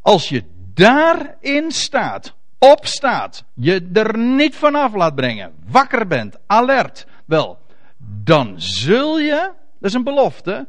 als 0.00 0.28
je 0.28 0.44
daarin 0.74 1.70
staat, 1.70 2.34
opstaat, 2.58 3.44
je 3.54 3.90
er 3.92 4.18
niet 4.18 4.56
vanaf 4.56 4.94
laat 4.94 5.14
brengen, 5.14 5.52
wakker 5.66 6.06
bent, 6.06 6.36
alert, 6.46 7.06
wel, 7.24 7.58
dan 7.98 8.60
zul 8.60 9.18
je, 9.18 9.52
dat 9.78 9.90
is 9.90 9.94
een 9.94 10.04
belofte, 10.04 10.66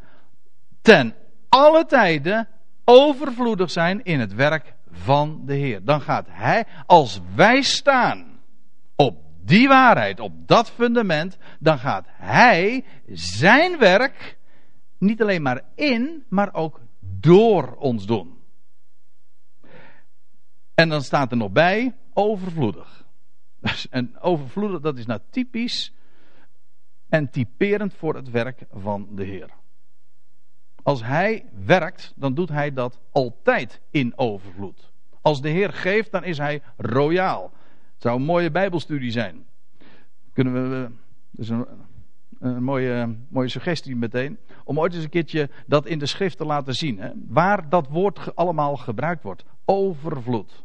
ten 0.81 1.15
alle 1.49 1.85
tijden 1.85 2.47
overvloedig 2.85 3.71
zijn 3.71 4.03
in 4.03 4.19
het 4.19 4.33
werk 4.33 4.73
van 4.91 5.41
de 5.45 5.53
Heer. 5.53 5.83
Dan 5.83 6.01
gaat 6.01 6.25
Hij, 6.29 6.65
als 6.85 7.21
wij 7.35 7.61
staan 7.61 8.39
op 8.95 9.17
die 9.41 9.67
waarheid, 9.67 10.19
op 10.19 10.47
dat 10.47 10.71
fundament, 10.71 11.37
dan 11.59 11.77
gaat 11.77 12.05
Hij 12.07 12.85
zijn 13.07 13.77
werk 13.77 14.37
niet 14.97 15.21
alleen 15.21 15.41
maar 15.41 15.61
in, 15.75 16.25
maar 16.29 16.53
ook 16.53 16.79
door 16.99 17.75
ons 17.75 18.05
doen. 18.05 18.37
En 20.73 20.89
dan 20.89 21.01
staat 21.01 21.31
er 21.31 21.37
nog 21.37 21.51
bij 21.51 21.95
overvloedig. 22.13 23.05
En 23.89 24.19
overvloedig, 24.19 24.79
dat 24.79 24.97
is 24.97 25.05
nou 25.05 25.19
typisch 25.29 25.93
en 27.09 27.29
typerend 27.29 27.93
voor 27.93 28.15
het 28.15 28.29
werk 28.29 28.65
van 28.71 29.07
de 29.11 29.23
Heer. 29.23 29.49
Als 30.83 31.03
Hij 31.03 31.45
werkt, 31.65 32.13
dan 32.15 32.33
doet 32.33 32.49
Hij 32.49 32.73
dat 32.73 32.99
altijd 33.11 33.81
in 33.91 34.13
overvloed. 34.15 34.91
Als 35.21 35.41
de 35.41 35.49
Heer 35.49 35.73
geeft, 35.73 36.11
dan 36.11 36.23
is 36.23 36.37
Hij 36.37 36.61
royaal. 36.77 37.51
Het 37.93 38.01
zou 38.01 38.15
een 38.15 38.25
mooie 38.25 38.51
Bijbelstudie 38.51 39.11
zijn. 39.11 39.45
Kunnen 40.33 40.69
we. 40.69 40.89
Dus 41.31 41.49
een, 41.49 41.65
een 42.39 42.63
mooie, 42.63 43.15
mooie 43.29 43.47
suggestie 43.47 43.95
meteen. 43.95 44.37
Om 44.63 44.79
ooit 44.79 44.93
eens 44.93 45.03
een 45.03 45.09
keertje 45.09 45.49
dat 45.67 45.85
in 45.85 45.99
de 45.99 46.05
schrift 46.05 46.37
te 46.37 46.45
laten 46.45 46.75
zien. 46.75 46.99
Hè, 46.99 47.11
waar 47.27 47.69
dat 47.69 47.87
woord 47.87 48.35
allemaal 48.35 48.77
gebruikt 48.77 49.23
wordt. 49.23 49.45
Overvloed. 49.65 50.63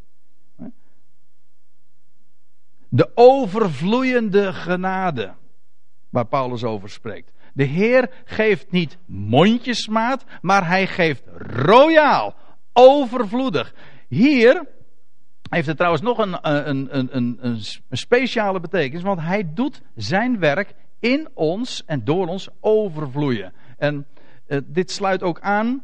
De 2.88 3.10
overvloeiende 3.14 4.52
genade. 4.52 5.34
Waar 6.10 6.26
Paulus 6.26 6.64
over 6.64 6.90
spreekt. 6.90 7.32
De 7.58 7.64
Heer 7.64 8.10
geeft 8.24 8.70
niet 8.70 8.98
mondjesmaat, 9.06 10.24
maar 10.40 10.66
hij 10.66 10.86
geeft 10.86 11.22
royaal. 11.36 12.34
Overvloedig. 12.72 13.74
Hier 14.08 14.66
heeft 15.50 15.66
het 15.66 15.76
trouwens 15.76 16.02
nog 16.02 16.18
een, 16.18 16.38
een, 16.42 16.96
een, 16.96 17.16
een, 17.16 17.38
een 17.40 17.60
speciale 17.90 18.60
betekenis. 18.60 19.02
Want 19.02 19.20
hij 19.20 19.50
doet 19.54 19.82
zijn 19.94 20.38
werk 20.38 20.74
in 20.98 21.28
ons 21.34 21.82
en 21.86 22.04
door 22.04 22.26
ons 22.26 22.48
overvloeien. 22.60 23.52
En 23.76 24.06
eh, 24.46 24.58
dit 24.64 24.90
sluit 24.90 25.22
ook 25.22 25.40
aan 25.40 25.82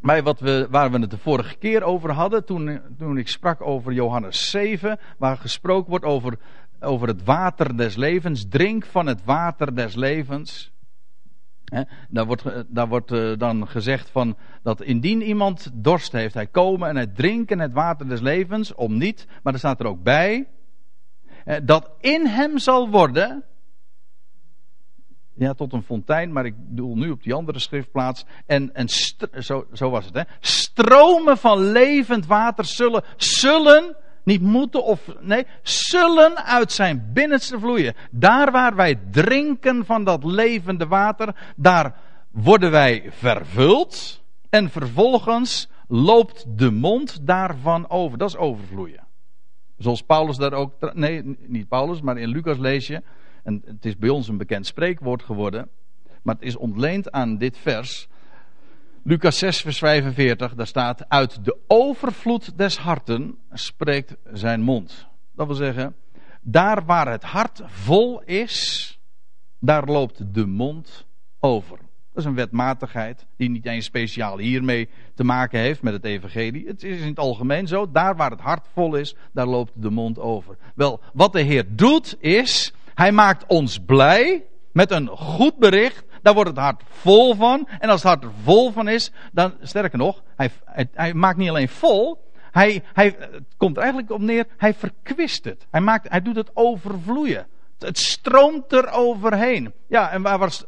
bij 0.00 0.22
wat 0.22 0.40
we, 0.40 0.66
waar 0.70 0.90
we 0.90 0.98
het 0.98 1.10
de 1.10 1.18
vorige 1.18 1.56
keer 1.56 1.82
over 1.82 2.12
hadden. 2.12 2.44
Toen, 2.44 2.80
toen 2.98 3.18
ik 3.18 3.28
sprak 3.28 3.60
over 3.60 3.92
Johannes 3.92 4.50
7. 4.50 4.98
Waar 5.18 5.36
gesproken 5.36 5.90
wordt 5.90 6.04
over, 6.04 6.38
over 6.80 7.08
het 7.08 7.24
water 7.24 7.76
des 7.76 7.96
levens. 7.96 8.48
Drink 8.48 8.86
van 8.86 9.06
het 9.06 9.24
water 9.24 9.74
des 9.74 9.94
levens. 9.94 10.76
Daar 12.08 12.26
wordt, 12.26 12.44
daar 12.68 12.88
wordt 12.88 13.10
eh, 13.10 13.32
dan 13.38 13.68
gezegd 13.68 14.10
van 14.10 14.36
dat 14.62 14.82
indien 14.82 15.22
iemand 15.22 15.70
dorst 15.72 16.12
heeft, 16.12 16.34
hij 16.34 16.46
komen 16.46 16.88
en 16.88 16.96
hij 16.96 17.06
drinken 17.06 17.58
het 17.58 17.72
water 17.72 18.08
des 18.08 18.20
levens, 18.20 18.74
om 18.74 18.98
niet, 18.98 19.26
maar 19.42 19.52
er 19.52 19.58
staat 19.58 19.80
er 19.80 19.86
ook 19.86 20.02
bij, 20.02 20.48
dat 21.62 21.90
in 22.00 22.26
hem 22.26 22.58
zal 22.58 22.90
worden 22.90 23.44
ja, 25.38 25.54
tot 25.54 25.72
een 25.72 25.82
fontein, 25.82 26.32
maar 26.32 26.44
ik 26.44 26.54
bedoel 26.68 26.96
nu 26.96 27.10
op 27.10 27.22
die 27.22 27.34
andere 27.34 27.58
schriftplaats. 27.58 28.24
En, 28.46 28.74
en 28.74 28.88
zo, 29.38 29.66
zo 29.72 29.90
was 29.90 30.04
het, 30.04 30.14
hè. 30.14 30.22
Stromen 30.40 31.38
van 31.38 31.58
levend 31.58 32.26
water 32.26 32.64
zullen, 32.64 33.04
zullen, 33.16 33.96
niet 34.28 34.42
moeten 34.42 34.84
of, 34.84 35.00
nee, 35.20 35.46
zullen 35.62 36.44
uit 36.44 36.72
zijn 36.72 37.10
binnenste 37.12 37.58
vloeien. 37.58 37.94
Daar 38.10 38.50
waar 38.50 38.74
wij 38.74 38.98
drinken 39.10 39.84
van 39.84 40.04
dat 40.04 40.24
levende 40.24 40.86
water, 40.86 41.52
daar 41.56 41.96
worden 42.30 42.70
wij 42.70 43.08
vervuld. 43.10 44.22
En 44.50 44.70
vervolgens 44.70 45.68
loopt 45.88 46.44
de 46.58 46.70
mond 46.70 47.26
daarvan 47.26 47.90
over. 47.90 48.18
Dat 48.18 48.28
is 48.28 48.36
overvloeien. 48.36 49.06
Zoals 49.76 50.02
Paulus 50.02 50.36
daar 50.36 50.52
ook, 50.52 50.94
nee, 50.94 51.36
niet 51.46 51.68
Paulus, 51.68 52.00
maar 52.00 52.18
in 52.18 52.28
Lucas 52.28 52.58
lees 52.58 52.86
je 52.86 53.02
en 53.42 53.62
het 53.64 53.84
is 53.84 53.96
bij 53.96 54.08
ons 54.08 54.28
een 54.28 54.36
bekend 54.36 54.66
spreekwoord 54.66 55.22
geworden. 55.22 55.68
Maar 56.22 56.34
het 56.34 56.44
is 56.44 56.56
ontleend 56.56 57.10
aan 57.10 57.38
dit 57.38 57.58
vers. 57.58 58.08
Lucas 59.08 59.38
6, 59.38 59.60
vers 59.60 59.78
45, 59.78 60.54
daar 60.54 60.66
staat: 60.66 61.08
Uit 61.08 61.44
de 61.44 61.56
overvloed 61.66 62.58
des 62.58 62.76
harten 62.76 63.38
spreekt 63.52 64.16
zijn 64.32 64.60
mond. 64.60 65.06
Dat 65.34 65.46
wil 65.46 65.56
zeggen, 65.56 65.96
daar 66.40 66.84
waar 66.84 67.10
het 67.10 67.22
hart 67.22 67.62
vol 67.64 68.22
is, 68.22 68.98
daar 69.60 69.84
loopt 69.84 70.34
de 70.34 70.46
mond 70.46 71.06
over. 71.40 71.76
Dat 71.78 72.16
is 72.16 72.24
een 72.24 72.34
wetmatigheid 72.34 73.26
die 73.36 73.50
niet 73.50 73.66
eens 73.66 73.84
speciaal 73.84 74.38
hiermee 74.38 74.88
te 75.14 75.24
maken 75.24 75.60
heeft 75.60 75.82
met 75.82 75.92
het 75.92 76.04
evangelie. 76.04 76.66
Het 76.66 76.82
is 76.82 77.00
in 77.00 77.08
het 77.08 77.18
algemeen 77.18 77.66
zo. 77.66 77.90
Daar 77.90 78.16
waar 78.16 78.30
het 78.30 78.40
hart 78.40 78.66
vol 78.72 78.94
is, 78.94 79.14
daar 79.32 79.46
loopt 79.46 79.72
de 79.74 79.90
mond 79.90 80.18
over. 80.18 80.56
Wel, 80.74 81.00
wat 81.12 81.32
de 81.32 81.42
Heer 81.42 81.64
doet 81.68 82.16
is, 82.20 82.72
hij 82.94 83.12
maakt 83.12 83.46
ons 83.46 83.78
blij 83.78 84.44
met 84.72 84.90
een 84.90 85.08
goed 85.08 85.58
bericht. 85.58 86.04
Daar 86.22 86.34
wordt 86.34 86.50
het 86.50 86.58
hart 86.58 86.82
vol 86.88 87.34
van. 87.34 87.68
En 87.78 87.88
als 87.88 88.02
het 88.02 88.10
hart 88.10 88.24
er 88.24 88.30
vol 88.42 88.72
van 88.72 88.88
is, 88.88 89.12
dan, 89.32 89.52
sterker 89.60 89.98
nog, 89.98 90.22
hij, 90.36 90.50
hij, 90.92 91.14
maakt 91.14 91.36
niet 91.36 91.48
alleen 91.48 91.68
vol. 91.68 92.26
Hij, 92.50 92.82
hij, 92.92 93.16
het 93.18 93.54
komt 93.56 93.76
er 93.76 93.82
eigenlijk 93.82 94.12
op 94.12 94.20
neer, 94.20 94.46
hij 94.56 94.74
verkwist 94.74 95.44
het. 95.44 95.66
Hij, 95.70 95.80
maakt, 95.80 96.08
hij 96.08 96.22
doet 96.22 96.36
het 96.36 96.50
overvloeien. 96.54 97.46
Het 97.78 97.98
stroomt 97.98 98.72
er 98.72 98.90
overheen. 98.90 99.72
Ja, 99.86 100.10
en 100.10 100.22
waar 100.22 100.38
was, 100.38 100.64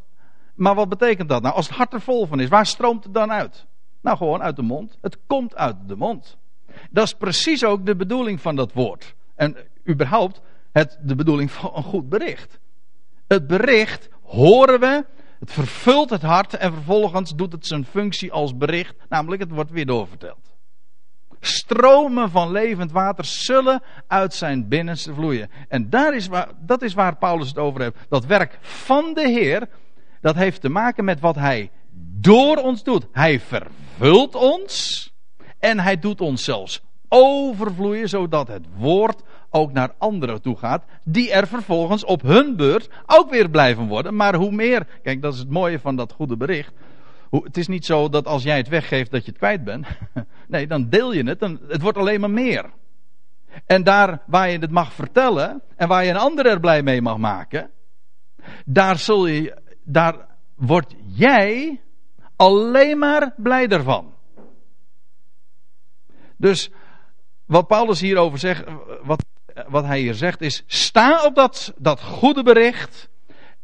maar 0.54 0.74
wat 0.74 0.88
betekent 0.88 1.28
dat 1.28 1.42
nou? 1.42 1.54
Als 1.54 1.66
het 1.66 1.76
hart 1.76 1.92
er 1.92 2.00
vol 2.00 2.26
van 2.26 2.40
is, 2.40 2.48
waar 2.48 2.66
stroomt 2.66 3.04
het 3.04 3.14
dan 3.14 3.32
uit? 3.32 3.66
Nou, 4.00 4.16
gewoon 4.16 4.42
uit 4.42 4.56
de 4.56 4.62
mond. 4.62 4.98
Het 5.00 5.18
komt 5.26 5.56
uit 5.56 5.76
de 5.86 5.96
mond. 5.96 6.36
Dat 6.90 7.06
is 7.06 7.14
precies 7.14 7.64
ook 7.64 7.86
de 7.86 7.96
bedoeling 7.96 8.40
van 8.40 8.56
dat 8.56 8.72
woord. 8.72 9.14
En 9.34 9.56
überhaupt, 9.88 10.40
het 10.72 10.98
de 11.02 11.14
bedoeling 11.14 11.50
van 11.50 11.70
een 11.74 11.82
goed 11.82 12.08
bericht. 12.08 12.58
Het 13.26 13.46
bericht 13.46 14.08
horen 14.22 14.80
we, 14.80 15.04
het 15.40 15.52
vervult 15.52 16.10
het 16.10 16.22
hart 16.22 16.56
en 16.56 16.72
vervolgens 16.72 17.34
doet 17.34 17.52
het 17.52 17.66
zijn 17.66 17.84
functie 17.84 18.32
als 18.32 18.56
bericht, 18.56 18.94
namelijk 19.08 19.42
het 19.42 19.50
wordt 19.50 19.70
weer 19.70 19.86
doorverteld. 19.86 20.50
Stromen 21.40 22.30
van 22.30 22.50
levend 22.50 22.92
water 22.92 23.24
zullen 23.24 23.82
uit 24.06 24.34
zijn 24.34 24.68
binnenste 24.68 25.14
vloeien. 25.14 25.50
En 25.68 25.90
daar 25.90 26.14
is 26.14 26.26
waar, 26.26 26.52
dat 26.58 26.82
is 26.82 26.94
waar 26.94 27.16
Paulus 27.16 27.48
het 27.48 27.58
over 27.58 27.80
heeft. 27.80 27.96
Dat 28.08 28.26
werk 28.26 28.58
van 28.60 29.14
de 29.14 29.28
Heer, 29.28 29.68
dat 30.20 30.34
heeft 30.34 30.60
te 30.60 30.68
maken 30.68 31.04
met 31.04 31.20
wat 31.20 31.34
hij 31.34 31.70
door 32.20 32.56
ons 32.56 32.82
doet. 32.82 33.06
Hij 33.12 33.40
vervult 33.40 34.34
ons 34.34 35.06
en 35.58 35.78
hij 35.78 35.98
doet 35.98 36.20
ons 36.20 36.44
zelfs 36.44 36.82
overvloeien, 37.08 38.08
zodat 38.08 38.48
het 38.48 38.66
woord 38.76 39.22
ook 39.50 39.72
naar 39.72 39.94
anderen 39.98 40.42
toe 40.42 40.56
gaat, 40.56 40.84
die 41.04 41.32
er 41.32 41.46
vervolgens 41.46 42.04
op 42.04 42.22
hun 42.22 42.56
beurt 42.56 42.88
ook 43.06 43.30
weer 43.30 43.50
blijven 43.50 43.86
worden. 43.86 44.16
Maar 44.16 44.34
hoe 44.34 44.52
meer, 44.52 44.86
kijk, 45.02 45.22
dat 45.22 45.32
is 45.32 45.38
het 45.38 45.50
mooie 45.50 45.78
van 45.78 45.96
dat 45.96 46.12
goede 46.12 46.36
bericht. 46.36 46.72
Het 47.30 47.56
is 47.56 47.68
niet 47.68 47.84
zo 47.84 48.08
dat 48.08 48.26
als 48.26 48.42
jij 48.42 48.56
het 48.56 48.68
weggeeft 48.68 49.10
dat 49.10 49.24
je 49.24 49.30
het 49.30 49.38
kwijt 49.38 49.64
bent. 49.64 49.86
Nee, 50.48 50.66
dan 50.66 50.88
deel 50.88 51.12
je 51.12 51.22
het. 51.22 51.40
Dan, 51.40 51.60
het 51.68 51.82
wordt 51.82 51.98
alleen 51.98 52.20
maar 52.20 52.30
meer. 52.30 52.70
En 53.66 53.84
daar 53.84 54.22
waar 54.26 54.50
je 54.50 54.58
het 54.58 54.70
mag 54.70 54.92
vertellen 54.92 55.62
en 55.76 55.88
waar 55.88 56.04
je 56.04 56.10
een 56.10 56.16
ander 56.16 56.46
er 56.46 56.60
blij 56.60 56.82
mee 56.82 57.02
mag 57.02 57.16
maken, 57.16 57.70
daar 58.64 58.98
zul 58.98 59.26
je, 59.26 59.56
daar 59.84 60.26
word 60.54 60.94
jij 61.06 61.80
alleen 62.36 62.98
maar 62.98 63.34
blij 63.36 63.68
ervan. 63.68 64.14
Dus 66.36 66.70
wat 67.46 67.66
Paulus 67.66 68.00
hierover 68.00 68.38
zegt, 68.38 68.64
wat, 69.02 69.24
wat 69.70 69.84
hij 69.84 70.00
hier 70.00 70.14
zegt 70.14 70.40
is, 70.40 70.62
sta 70.66 71.24
op 71.24 71.34
dat, 71.34 71.74
dat 71.78 72.00
goede 72.00 72.42
bericht 72.42 73.08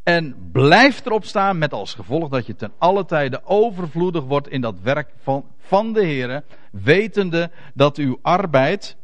en 0.03 0.51
blijf 0.53 1.05
erop 1.05 1.25
staan 1.25 1.59
met 1.59 1.73
als 1.73 1.95
gevolg 1.95 2.29
dat 2.29 2.47
je 2.47 2.55
ten 2.55 2.73
alle 2.79 3.05
tijde 3.05 3.41
overvloedig 3.45 4.25
wordt 4.25 4.49
in 4.49 4.61
dat 4.61 4.81
werk 4.81 5.11
van, 5.23 5.45
van 5.59 5.93
de 5.93 6.05
Heer, 6.05 6.45
wetende 6.71 7.51
dat 7.75 7.97
uw 7.97 8.19
arbeid 8.23 8.97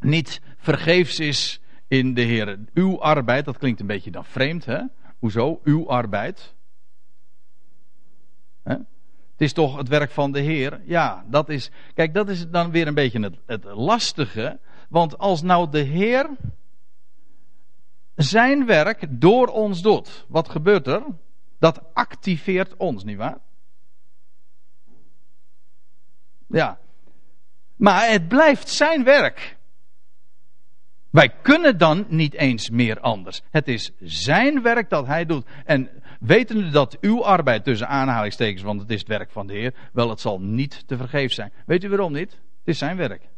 niet 0.00 0.40
vergeefs 0.56 1.18
is 1.18 1.60
in 1.88 2.14
de 2.14 2.20
Heer. 2.20 2.58
Uw 2.74 3.00
arbeid, 3.00 3.44
dat 3.44 3.58
klinkt 3.58 3.80
een 3.80 3.86
beetje 3.86 4.10
dan 4.10 4.24
vreemd, 4.24 4.64
hè? 4.64 4.80
Hoezo? 5.18 5.60
Uw 5.64 5.88
arbeid. 5.88 6.54
Hè? 8.62 8.72
Het 8.72 9.46
is 9.46 9.52
toch 9.52 9.76
het 9.76 9.88
werk 9.88 10.10
van 10.10 10.32
de 10.32 10.40
Heer? 10.40 10.80
Ja, 10.84 11.24
dat 11.30 11.48
is. 11.48 11.70
Kijk, 11.94 12.14
dat 12.14 12.28
is 12.28 12.48
dan 12.48 12.70
weer 12.70 12.86
een 12.86 12.94
beetje 12.94 13.20
het, 13.20 13.36
het 13.46 13.64
lastige. 13.64 14.58
Want 14.88 15.18
als 15.18 15.42
nou 15.42 15.70
de 15.70 15.78
Heer 15.78 16.30
zijn 18.14 18.66
werk 18.66 19.06
door 19.20 19.46
ons 19.46 19.82
doet, 19.82 20.26
wat 20.28 20.48
gebeurt 20.48 20.86
er? 20.86 21.02
Dat 21.58 21.80
activeert 21.94 22.76
ons, 22.76 23.04
nietwaar? 23.04 23.38
Ja. 26.46 26.78
Maar 27.76 28.10
het 28.10 28.28
blijft 28.28 28.68
zijn 28.68 29.04
werk. 29.04 29.56
Wij 31.10 31.28
kunnen 31.42 31.78
dan 31.78 32.06
niet 32.08 32.34
eens 32.34 32.70
meer 32.70 33.00
anders. 33.00 33.42
Het 33.50 33.68
is 33.68 33.90
zijn 34.00 34.62
werk 34.62 34.90
dat 34.90 35.06
hij 35.06 35.26
doet. 35.26 35.46
En 35.64 35.90
wetende 36.20 36.70
dat 36.70 37.00
uw 37.00 37.24
arbeid 37.24 37.64
tussen 37.64 37.88
aanhalingstekens, 37.88 38.62
want 38.62 38.80
het 38.80 38.90
is 38.90 38.98
het 38.98 39.08
werk 39.08 39.30
van 39.30 39.46
de 39.46 39.52
Heer, 39.52 39.74
wel 39.92 40.10
het 40.10 40.20
zal 40.20 40.40
niet 40.40 40.86
te 40.86 40.96
vergeefs 40.96 41.34
zijn. 41.34 41.52
Weet 41.66 41.84
u 41.84 41.88
waarom 41.88 42.12
niet? 42.12 42.30
Het 42.30 42.40
is 42.64 42.78
zijn 42.78 42.96
werk. 42.96 43.28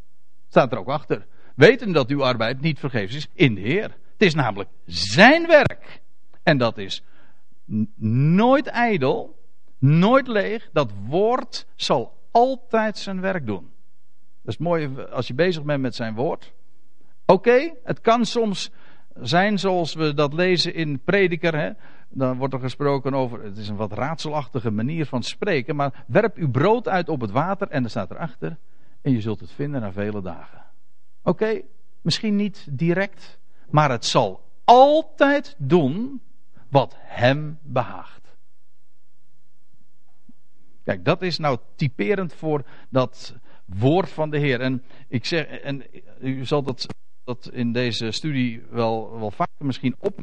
Staat 0.49 0.73
er 0.73 0.79
ook 0.79 0.89
achter. 0.89 1.27
Wetende 1.61 1.93
dat 1.93 2.11
uw 2.11 2.25
arbeid 2.25 2.61
niet 2.61 2.79
vergeefs 2.79 3.15
is 3.15 3.29
in 3.35 3.55
de 3.55 3.61
Heer. 3.61 3.83
Het 3.83 4.23
is 4.23 4.35
namelijk 4.35 4.69
zijn 4.87 5.47
werk. 5.47 6.01
En 6.43 6.59
dat 6.59 6.79
is 6.79 7.03
nooit 8.35 8.67
ijdel, 8.67 9.39
nooit 9.79 10.27
leeg. 10.27 10.69
Dat 10.73 10.93
woord 11.07 11.67
zal 11.75 12.19
altijd 12.31 12.99
zijn 12.99 13.21
werk 13.21 13.47
doen. 13.47 13.71
Dat 14.43 14.55
is 14.55 14.59
mooi 14.59 14.99
als 15.11 15.27
je 15.27 15.35
bezig 15.35 15.63
bent 15.63 15.83
met 15.83 15.95
zijn 15.95 16.15
woord. 16.15 16.53
Oké, 17.27 17.73
het 17.85 18.01
kan 18.01 18.25
soms 18.25 18.71
zijn 19.15 19.59
zoals 19.59 19.95
we 19.95 20.15
dat 20.15 20.33
lezen 20.33 20.75
in 20.75 21.01
Prediker. 21.05 21.59
Hè? 21.59 21.71
Dan 22.09 22.37
wordt 22.37 22.55
er 22.55 22.61
gesproken 22.61 23.15
over, 23.15 23.43
het 23.43 23.57
is 23.57 23.69
een 23.69 23.77
wat 23.77 23.93
raadselachtige 23.93 24.71
manier 24.71 25.07
van 25.07 25.23
spreken, 25.23 25.77
maar 25.77 26.05
werp 26.07 26.37
uw 26.37 26.51
brood 26.51 26.89
uit 26.89 27.09
op 27.09 27.21
het 27.21 27.31
water 27.31 27.69
en 27.69 27.85
er 27.85 27.91
staat 27.91 28.11
erachter, 28.11 28.57
en 29.03 29.13
je 29.13 29.21
zult 29.21 29.41
het 29.41 29.53
vinden 29.53 29.81
na 29.81 29.93
vele 29.93 30.23
dagen. 30.23 30.69
Oké, 31.23 31.63
misschien 32.01 32.37
niet 32.37 32.67
direct, 32.71 33.39
maar 33.71 33.91
het 33.91 34.05
zal 34.05 34.45
altijd 34.65 35.55
doen 35.59 36.23
wat 36.69 36.95
hem 36.99 37.59
behaagt. 37.63 38.37
Kijk, 40.85 41.05
dat 41.05 41.23
is 41.23 41.39
nou 41.39 41.59
typerend 41.75 42.35
voor 42.35 42.65
dat 42.89 43.35
woord 43.65 44.09
van 44.09 44.31
de 44.31 44.39
Heer. 44.39 44.61
En 44.61 44.85
ik 45.09 45.25
zeg, 45.25 45.47
en 45.47 45.85
u 46.21 46.45
zal 46.47 46.63
dat 46.63 46.87
dat 47.25 47.51
in 47.53 47.73
deze 47.73 48.11
studie 48.11 48.63
wel, 48.71 49.19
wel 49.19 49.31
vaker 49.31 49.67
misschien 49.67 49.95
op. 49.99 50.21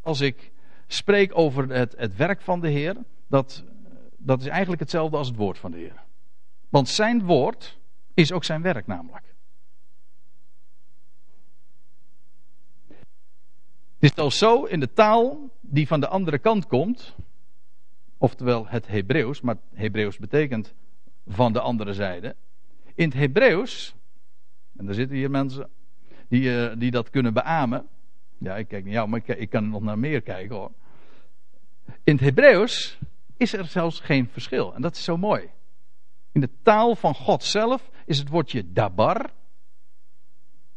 Als 0.00 0.20
ik 0.20 0.52
spreek 0.86 1.38
over 1.38 1.68
het, 1.68 1.94
het 1.96 2.16
werk 2.16 2.40
van 2.40 2.60
de 2.60 2.68
Heer, 2.68 2.96
dat, 3.26 3.64
dat 4.16 4.40
is 4.40 4.46
eigenlijk 4.46 4.80
hetzelfde 4.80 5.16
als 5.16 5.28
het 5.28 5.36
woord 5.36 5.58
van 5.58 5.70
de 5.70 5.76
Heer. 5.76 6.02
Want 6.68 6.88
zijn 6.88 7.24
woord 7.24 7.78
is 8.14 8.32
ook 8.32 8.44
zijn 8.44 8.62
werk 8.62 8.86
namelijk. 8.86 9.31
Het 14.02 14.10
is 14.10 14.16
zelfs 14.16 14.38
zo 14.38 14.64
in 14.64 14.80
de 14.80 14.92
taal 14.92 15.50
die 15.60 15.86
van 15.86 16.00
de 16.00 16.08
andere 16.08 16.38
kant 16.38 16.66
komt, 16.66 17.14
oftewel 18.18 18.66
het 18.66 18.86
Hebreeuws, 18.86 19.40
maar 19.40 19.56
Hebreeuws 19.74 20.18
betekent 20.18 20.74
van 21.26 21.52
de 21.52 21.60
andere 21.60 21.92
zijde. 21.92 22.36
In 22.94 23.04
het 23.04 23.14
Hebreeuws, 23.14 23.94
en 24.76 24.86
daar 24.86 24.94
zitten 24.94 25.16
hier 25.16 25.30
mensen 25.30 25.70
die, 26.28 26.42
uh, 26.42 26.72
die 26.78 26.90
dat 26.90 27.10
kunnen 27.10 27.32
beamen. 27.32 27.86
Ja, 28.38 28.56
ik 28.56 28.68
kijk 28.68 28.84
naar 28.84 28.92
jou, 28.92 29.08
maar 29.08 29.20
ik, 29.26 29.36
ik 29.36 29.50
kan 29.50 29.68
nog 29.68 29.82
naar 29.82 29.98
meer 29.98 30.22
kijken 30.22 30.56
hoor. 30.56 30.72
In 32.04 32.12
het 32.12 32.20
Hebreeuws 32.20 32.98
is 33.36 33.52
er 33.52 33.64
zelfs 33.64 34.00
geen 34.00 34.28
verschil. 34.28 34.74
En 34.74 34.82
dat 34.82 34.96
is 34.96 35.04
zo 35.04 35.16
mooi. 35.16 35.50
In 36.32 36.40
de 36.40 36.50
taal 36.62 36.96
van 36.96 37.14
God 37.14 37.42
zelf 37.42 37.90
is 38.06 38.18
het 38.18 38.28
woordje 38.28 38.72
dabar. 38.72 39.30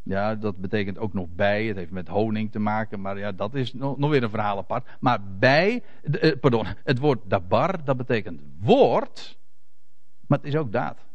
Ja, 0.05 0.35
dat 0.35 0.57
betekent 0.57 0.97
ook 0.97 1.13
nog 1.13 1.27
bij. 1.29 1.65
Het 1.65 1.75
heeft 1.75 1.91
met 1.91 2.07
honing 2.07 2.51
te 2.51 2.59
maken, 2.59 3.01
maar 3.01 3.17
ja, 3.17 3.31
dat 3.31 3.53
is 3.53 3.73
nog, 3.73 3.97
nog 3.97 4.09
weer 4.09 4.23
een 4.23 4.29
verhaal 4.29 4.57
apart. 4.57 4.87
Maar 4.99 5.19
bij, 5.39 5.83
eh, 6.01 6.31
pardon, 6.39 6.65
het 6.83 6.99
woord 6.99 7.19
dabar, 7.23 7.83
dat 7.83 7.97
betekent 7.97 8.41
woord, 8.59 9.37
maar 10.27 10.37
het 10.37 10.47
is 10.47 10.55
ook 10.55 10.71
daad. 10.71 11.05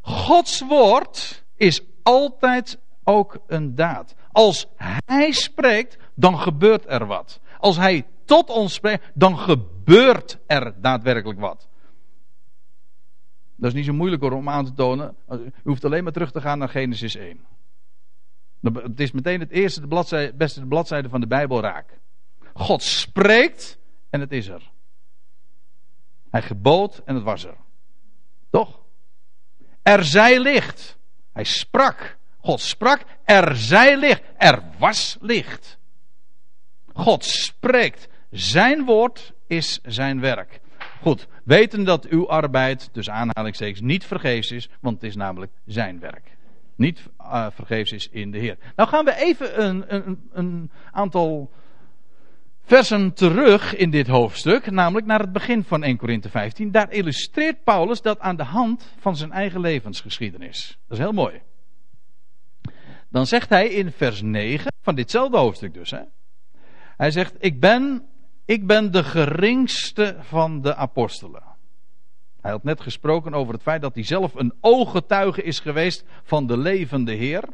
Gods 0.00 0.60
woord 0.60 1.44
is 1.56 1.82
altijd 2.02 2.78
ook 3.04 3.38
een 3.46 3.74
daad. 3.74 4.14
Als 4.32 4.66
hij 5.04 5.32
spreekt, 5.32 5.98
dan 6.14 6.38
gebeurt 6.38 6.84
er 6.88 7.06
wat. 7.06 7.40
Als 7.58 7.76
hij 7.76 8.06
tot 8.24 8.50
ons 8.50 8.74
spreekt, 8.74 9.10
dan 9.14 9.38
gebeurt 9.38 10.38
er 10.46 10.74
daadwerkelijk 10.80 11.40
wat. 11.40 11.68
Dat 13.60 13.70
is 13.70 13.76
niet 13.76 13.84
zo 13.84 13.92
moeilijk 13.92 14.22
om 14.22 14.48
aan 14.48 14.64
te 14.64 14.72
tonen. 14.72 15.16
U 15.30 15.52
hoeft 15.62 15.84
alleen 15.84 16.02
maar 16.04 16.12
terug 16.12 16.32
te 16.32 16.40
gaan 16.40 16.58
naar 16.58 16.68
Genesis 16.68 17.14
1. 17.14 17.40
Het 18.60 19.00
is 19.00 19.12
meteen 19.12 19.40
het 19.40 19.50
eerste 19.50 19.80
de 19.80 19.86
bladzijde, 19.86 20.36
beste 20.36 20.66
bladzijde 20.66 21.08
van 21.08 21.20
de 21.20 21.26
Bijbel 21.26 21.60
raak. 21.60 21.98
God 22.54 22.82
spreekt 22.82 23.78
en 24.10 24.20
het 24.20 24.32
is 24.32 24.48
er. 24.48 24.70
Hij 26.30 26.42
gebood 26.42 27.02
en 27.04 27.14
het 27.14 27.24
was 27.24 27.44
er. 27.44 27.56
Toch? 28.50 28.80
Er 29.82 30.04
zij 30.04 30.40
licht. 30.40 30.98
Hij 31.32 31.44
sprak 31.44 32.18
God 32.40 32.60
sprak, 32.60 33.04
er 33.24 33.56
zij 33.56 33.96
licht, 33.96 34.22
er 34.36 34.62
was 34.78 35.16
licht. 35.20 35.78
God 36.92 37.24
spreekt, 37.24 38.08
zijn 38.30 38.84
woord 38.84 39.32
is 39.46 39.80
zijn 39.82 40.20
werk. 40.20 40.60
Goed, 41.00 41.26
weten 41.50 41.84
dat 41.84 42.06
uw 42.06 42.28
arbeid, 42.28 42.88
dus 42.92 43.10
aanhalingstekens, 43.10 43.80
niet 43.80 44.04
vergeefs 44.04 44.50
is, 44.50 44.68
want 44.80 44.94
het 44.94 45.04
is 45.04 45.16
namelijk 45.16 45.52
zijn 45.66 46.00
werk. 46.00 46.36
Niet 46.76 47.08
uh, 47.20 47.46
vergeefs 47.50 47.92
is 47.92 48.08
in 48.08 48.30
de 48.30 48.38
Heer. 48.38 48.58
Nou 48.76 48.88
gaan 48.88 49.04
we 49.04 49.14
even 49.16 49.64
een, 49.64 49.94
een, 49.94 50.28
een 50.32 50.70
aantal 50.92 51.50
versen 52.62 53.12
terug 53.12 53.76
in 53.76 53.90
dit 53.90 54.06
hoofdstuk, 54.06 54.70
namelijk 54.70 55.06
naar 55.06 55.20
het 55.20 55.32
begin 55.32 55.64
van 55.64 55.82
1 55.82 55.96
Korinthe 55.96 56.28
15. 56.28 56.70
Daar 56.70 56.92
illustreert 56.92 57.64
Paulus 57.64 58.02
dat 58.02 58.20
aan 58.20 58.36
de 58.36 58.44
hand 58.44 58.94
van 58.98 59.16
zijn 59.16 59.32
eigen 59.32 59.60
levensgeschiedenis. 59.60 60.78
Dat 60.88 60.98
is 60.98 61.04
heel 61.04 61.12
mooi. 61.12 61.40
Dan 63.08 63.26
zegt 63.26 63.48
hij 63.48 63.68
in 63.68 63.92
vers 63.92 64.22
9 64.22 64.72
van 64.82 64.94
ditzelfde 64.94 65.38
hoofdstuk 65.38 65.74
dus. 65.74 65.90
Hè? 65.90 66.00
Hij 66.96 67.10
zegt, 67.10 67.34
ik 67.38 67.60
ben, 67.60 68.04
ik 68.50 68.66
ben 68.66 68.92
de 68.92 69.04
geringste 69.04 70.16
van 70.20 70.60
de 70.60 70.74
apostelen. 70.74 71.42
Hij 72.40 72.50
had 72.50 72.62
net 72.62 72.80
gesproken 72.80 73.34
over 73.34 73.52
het 73.52 73.62
feit 73.62 73.82
dat 73.82 73.94
hij 73.94 74.04
zelf 74.04 74.34
een 74.34 74.54
ooggetuige 74.60 75.42
is 75.42 75.60
geweest 75.60 76.04
van 76.22 76.46
de 76.46 76.56
levende 76.56 77.12
Heer. 77.12 77.44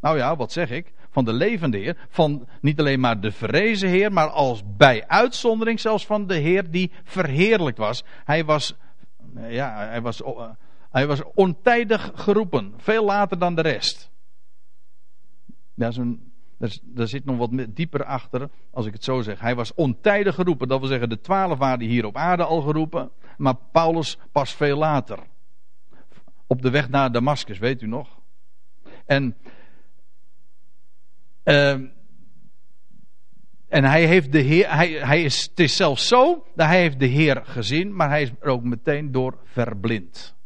Nou 0.00 0.16
ja, 0.16 0.36
wat 0.36 0.52
zeg 0.52 0.70
ik? 0.70 0.92
Van 1.10 1.24
de 1.24 1.32
levende 1.32 1.78
Heer. 1.78 1.96
Van 2.08 2.48
niet 2.60 2.78
alleen 2.78 3.00
maar 3.00 3.20
de 3.20 3.32
verrezen 3.32 3.88
Heer, 3.88 4.12
maar 4.12 4.28
als 4.28 4.62
bij 4.76 5.06
uitzondering 5.06 5.80
zelfs 5.80 6.06
van 6.06 6.26
de 6.26 6.36
Heer 6.36 6.70
die 6.70 6.92
verheerlijkt 7.04 7.78
was. 7.78 8.04
Hij 8.24 8.44
was, 8.44 8.74
ja, 9.48 9.88
hij 9.88 10.00
was, 10.00 10.22
hij 10.90 11.06
was 11.06 11.22
ontijdig 11.34 12.10
geroepen. 12.14 12.74
Veel 12.76 13.04
later 13.04 13.38
dan 13.38 13.54
de 13.54 13.62
rest. 13.62 14.10
Ja, 15.74 15.90
zo'n, 15.90 16.27
daar, 16.82 17.08
zit 17.08 17.24
nog 17.24 17.36
wat 17.36 17.66
dieper 17.68 18.04
achter, 18.04 18.50
als 18.70 18.86
ik 18.86 18.92
het 18.92 19.04
zo 19.04 19.22
zeg. 19.22 19.40
Hij 19.40 19.54
was 19.54 19.74
ontijdig 19.74 20.34
geroepen, 20.34 20.68
dat 20.68 20.78
wil 20.80 20.88
zeggen, 20.88 21.08
de 21.08 21.20
twaalf 21.20 21.58
waren 21.58 21.86
hier 21.86 22.04
op 22.04 22.16
aarde 22.16 22.44
al 22.44 22.60
geroepen, 22.60 23.10
maar 23.36 23.54
Paulus 23.72 24.18
pas 24.32 24.52
veel 24.52 24.78
later. 24.78 25.18
Op 26.46 26.62
de 26.62 26.70
weg 26.70 26.88
naar 26.88 27.12
Damascus, 27.12 27.58
weet 27.58 27.82
u 27.82 27.86
nog? 27.86 28.20
En, 29.06 29.36
uh, 31.44 31.70
en 33.68 33.84
hij 33.84 34.06
heeft 34.06 34.32
de 34.32 34.40
Heer, 34.40 34.74
hij, 34.74 34.90
hij 34.90 35.22
is, 35.22 35.42
het 35.42 35.60
is 35.60 35.76
zelfs 35.76 36.08
zo 36.08 36.46
dat 36.54 36.66
hij 36.66 36.80
heeft 36.80 36.98
de 36.98 37.06
Heer 37.06 37.42
gezien, 37.44 37.96
maar 37.96 38.08
hij 38.08 38.22
is 38.22 38.32
er 38.40 38.48
ook 38.48 38.62
meteen 38.62 39.12
door 39.12 39.38
verblind. 39.44 40.37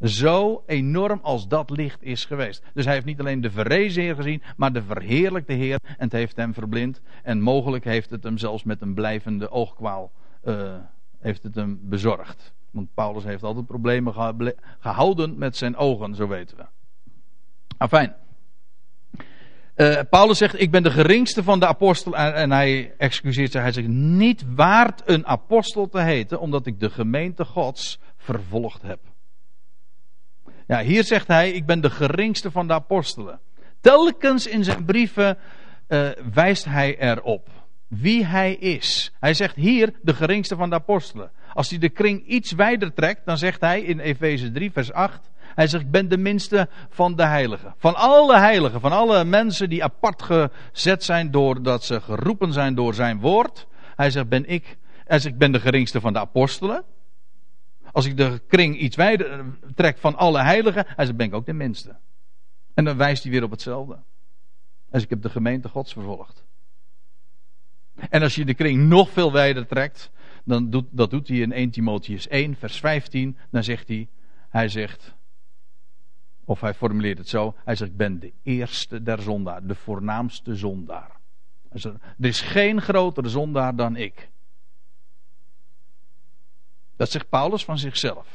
Zo 0.00 0.62
enorm 0.66 1.20
als 1.22 1.48
dat 1.48 1.70
licht 1.70 2.02
is 2.02 2.24
geweest. 2.24 2.62
Dus 2.74 2.84
hij 2.84 2.94
heeft 2.94 3.06
niet 3.06 3.20
alleen 3.20 3.40
de 3.40 3.50
verrezen 3.50 4.02
Heer 4.02 4.14
gezien, 4.14 4.42
maar 4.56 4.72
de 4.72 4.82
verheerlijkte 4.82 5.52
Heer. 5.52 5.78
En 5.82 6.04
het 6.04 6.12
heeft 6.12 6.36
hem 6.36 6.54
verblind. 6.54 7.00
En 7.22 7.40
mogelijk 7.40 7.84
heeft 7.84 8.10
het 8.10 8.22
hem 8.22 8.38
zelfs 8.38 8.64
met 8.64 8.80
een 8.80 8.94
blijvende 8.94 9.50
oogkwaal 9.50 10.12
uh, 10.44 10.74
heeft 11.18 11.42
het 11.42 11.54
hem 11.54 11.78
bezorgd. 11.82 12.52
Want 12.70 12.94
Paulus 12.94 13.24
heeft 13.24 13.42
altijd 13.42 13.66
problemen 13.66 14.14
gehouden 14.80 15.38
met 15.38 15.56
zijn 15.56 15.76
ogen, 15.76 16.14
zo 16.14 16.28
weten 16.28 16.56
we. 16.56 16.64
Afijn. 17.76 18.14
Uh, 19.76 20.00
Paulus 20.10 20.38
zegt: 20.38 20.60
Ik 20.60 20.70
ben 20.70 20.82
de 20.82 20.90
geringste 20.90 21.42
van 21.42 21.60
de 21.60 21.66
apostelen. 21.66 22.34
En 22.34 22.50
hij 22.50 22.94
excuseert 22.96 23.52
zich. 23.52 23.60
Hij 23.60 23.72
zegt: 23.72 23.88
Niet 23.88 24.44
waard 24.54 25.02
een 25.04 25.26
apostel 25.26 25.88
te 25.88 26.00
heten, 26.00 26.40
omdat 26.40 26.66
ik 26.66 26.80
de 26.80 26.90
gemeente 26.90 27.44
Gods 27.44 27.98
vervolgd 28.16 28.82
heb. 28.82 29.00
Ja, 30.70 30.82
hier 30.82 31.04
zegt 31.04 31.26
hij: 31.26 31.50
Ik 31.50 31.66
ben 31.66 31.80
de 31.80 31.90
geringste 31.90 32.50
van 32.50 32.66
de 32.66 32.72
apostelen. 32.72 33.40
Telkens 33.80 34.46
in 34.46 34.64
zijn 34.64 34.84
brieven 34.84 35.38
uh, 35.88 36.08
wijst 36.32 36.64
hij 36.64 36.98
erop 36.98 37.48
wie 37.88 38.24
hij 38.24 38.54
is. 38.54 39.12
Hij 39.20 39.34
zegt 39.34 39.56
hier 39.56 39.92
de 40.02 40.14
geringste 40.14 40.56
van 40.56 40.68
de 40.68 40.74
apostelen. 40.74 41.30
Als 41.54 41.70
hij 41.70 41.78
de 41.78 41.88
kring 41.88 42.26
iets 42.26 42.52
wijder 42.52 42.92
trekt, 42.92 43.20
dan 43.24 43.38
zegt 43.38 43.60
hij 43.60 43.80
in 43.80 43.98
Efeze 43.98 44.50
3, 44.50 44.72
vers 44.72 44.92
8. 44.92 45.30
Hij 45.54 45.66
zegt: 45.66 45.84
Ik 45.84 45.90
ben 45.90 46.08
de 46.08 46.18
minste 46.18 46.68
van 46.88 47.16
de 47.16 47.24
heiligen. 47.24 47.74
Van 47.78 47.94
alle 47.94 48.38
heiligen, 48.38 48.80
van 48.80 48.92
alle 48.92 49.24
mensen 49.24 49.68
die 49.68 49.84
apart 49.84 50.22
gezet 50.22 51.04
zijn 51.04 51.30
doordat 51.30 51.84
ze 51.84 52.00
geroepen 52.00 52.52
zijn 52.52 52.74
door 52.74 52.94
zijn 52.94 53.20
woord. 53.20 53.66
Hij 53.96 54.10
zegt: 54.10 54.28
Ben 54.28 54.48
ik. 54.48 54.76
Hij 55.04 55.18
zegt: 55.18 55.34
Ik 55.34 55.40
ben 55.40 55.52
de 55.52 55.60
geringste 55.60 56.00
van 56.00 56.12
de 56.12 56.18
apostelen. 56.18 56.84
Als 57.92 58.06
ik 58.06 58.16
de 58.16 58.40
kring 58.48 58.78
iets 58.78 58.96
wijder 58.96 59.44
trek 59.74 59.98
van 59.98 60.16
alle 60.16 60.42
heiligen, 60.42 60.84
hij 60.86 61.04
zegt: 61.04 61.16
Ben 61.16 61.26
ik 61.26 61.34
ook 61.34 61.46
de 61.46 61.52
minste. 61.52 61.96
En 62.74 62.84
dan 62.84 62.96
wijst 62.96 63.22
hij 63.22 63.32
weer 63.32 63.42
op 63.42 63.50
hetzelfde. 63.50 63.98
Zegt: 64.90 65.04
Ik 65.04 65.10
heb 65.10 65.22
de 65.22 65.30
gemeente 65.30 65.68
Gods 65.68 65.92
vervolgd. 65.92 66.44
En 68.10 68.22
als 68.22 68.34
je 68.34 68.44
de 68.44 68.54
kring 68.54 68.88
nog 68.88 69.10
veel 69.10 69.32
wijder 69.32 69.66
trekt, 69.66 70.10
dan 70.44 70.70
doet, 70.70 70.86
dat 70.90 71.10
doet 71.10 71.28
hij 71.28 71.36
in 71.36 71.52
1 71.52 71.70
Timotheus 71.70 72.28
1, 72.28 72.56
vers 72.56 72.80
15. 72.80 73.36
Dan 73.50 73.64
zegt 73.64 73.88
hij, 73.88 74.08
hij 74.48 74.68
zegt, 74.68 75.14
of 76.44 76.60
hij 76.60 76.74
formuleert 76.74 77.18
het 77.18 77.28
zo, 77.28 77.54
hij 77.64 77.76
zegt, 77.76 77.90
ik 77.90 77.96
ben 77.96 78.18
de 78.18 78.32
eerste 78.42 79.02
der 79.02 79.22
zondaar, 79.22 79.66
de 79.66 79.74
voornaamste 79.74 80.54
zondaar. 80.54 81.18
Er 81.70 81.98
is 82.18 82.40
geen 82.40 82.80
grotere 82.80 83.28
zondaar 83.28 83.76
dan 83.76 83.96
ik. 83.96 84.30
Dat 87.00 87.10
zegt 87.10 87.28
Paulus 87.28 87.64
van 87.64 87.78
zichzelf. 87.78 88.26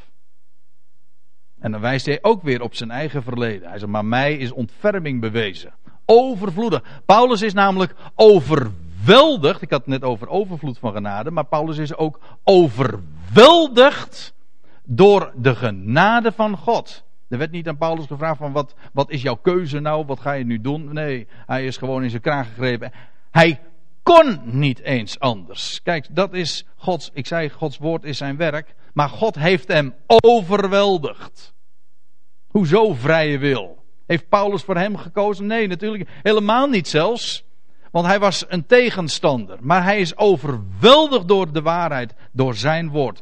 En 1.59 1.71
dan 1.71 1.81
wijst 1.81 2.05
hij 2.05 2.19
ook 2.21 2.43
weer 2.43 2.61
op 2.61 2.75
zijn 2.75 2.91
eigen 2.91 3.23
verleden. 3.23 3.69
Hij 3.69 3.79
zegt, 3.79 3.91
maar 3.91 4.05
mij 4.05 4.37
is 4.37 4.51
ontferming 4.51 5.21
bewezen. 5.21 5.73
Overvloedig. 6.05 7.01
Paulus 7.05 7.41
is 7.41 7.53
namelijk 7.53 7.95
overweldigd. 8.15 9.61
Ik 9.61 9.69
had 9.69 9.79
het 9.79 9.89
net 9.89 10.03
over 10.03 10.27
overvloed 10.27 10.77
van 10.77 10.93
genade. 10.93 11.31
Maar 11.31 11.45
Paulus 11.45 11.77
is 11.77 11.95
ook 11.95 12.19
overweldigd 12.43 14.33
door 14.83 15.33
de 15.35 15.55
genade 15.55 16.31
van 16.31 16.57
God. 16.57 17.03
Er 17.27 17.37
werd 17.37 17.51
niet 17.51 17.67
aan 17.67 17.77
Paulus 17.77 18.05
gevraagd 18.05 18.37
van 18.37 18.51
wat, 18.51 18.75
wat 18.93 19.09
is 19.09 19.21
jouw 19.21 19.35
keuze 19.35 19.79
nou? 19.79 20.05
Wat 20.05 20.19
ga 20.19 20.31
je 20.31 20.45
nu 20.45 20.61
doen? 20.61 20.93
Nee, 20.93 21.27
hij 21.45 21.65
is 21.65 21.77
gewoon 21.77 22.03
in 22.03 22.09
zijn 22.09 22.21
kraag 22.21 22.47
gegrepen. 22.47 22.91
Hij 23.31 23.59
kon 24.13 24.39
niet 24.43 24.79
eens 24.79 25.19
anders. 25.19 25.81
Kijk, 25.83 26.07
dat 26.11 26.33
is 26.33 26.65
Gods, 26.75 27.09
ik 27.13 27.27
zei 27.27 27.49
Gods 27.49 27.77
woord 27.77 28.03
is 28.03 28.17
zijn 28.17 28.37
werk. 28.37 28.75
Maar 28.93 29.09
God 29.09 29.35
heeft 29.35 29.67
hem 29.67 29.93
overweldigd. 30.05 31.53
Hoezo 32.47 32.93
vrije 32.93 33.37
wil? 33.37 33.83
Heeft 34.05 34.29
Paulus 34.29 34.63
voor 34.63 34.77
hem 34.77 34.97
gekozen? 34.97 35.45
Nee, 35.45 35.67
natuurlijk 35.67 36.09
helemaal 36.23 36.67
niet 36.67 36.87
zelfs. 36.87 37.43
Want 37.91 38.05
hij 38.05 38.19
was 38.19 38.45
een 38.47 38.65
tegenstander. 38.65 39.57
Maar 39.61 39.83
hij 39.83 39.99
is 39.99 40.17
overweldigd 40.17 41.27
door 41.27 41.51
de 41.51 41.61
waarheid, 41.61 42.13
door 42.31 42.55
zijn 42.55 42.89
woord. 42.89 43.21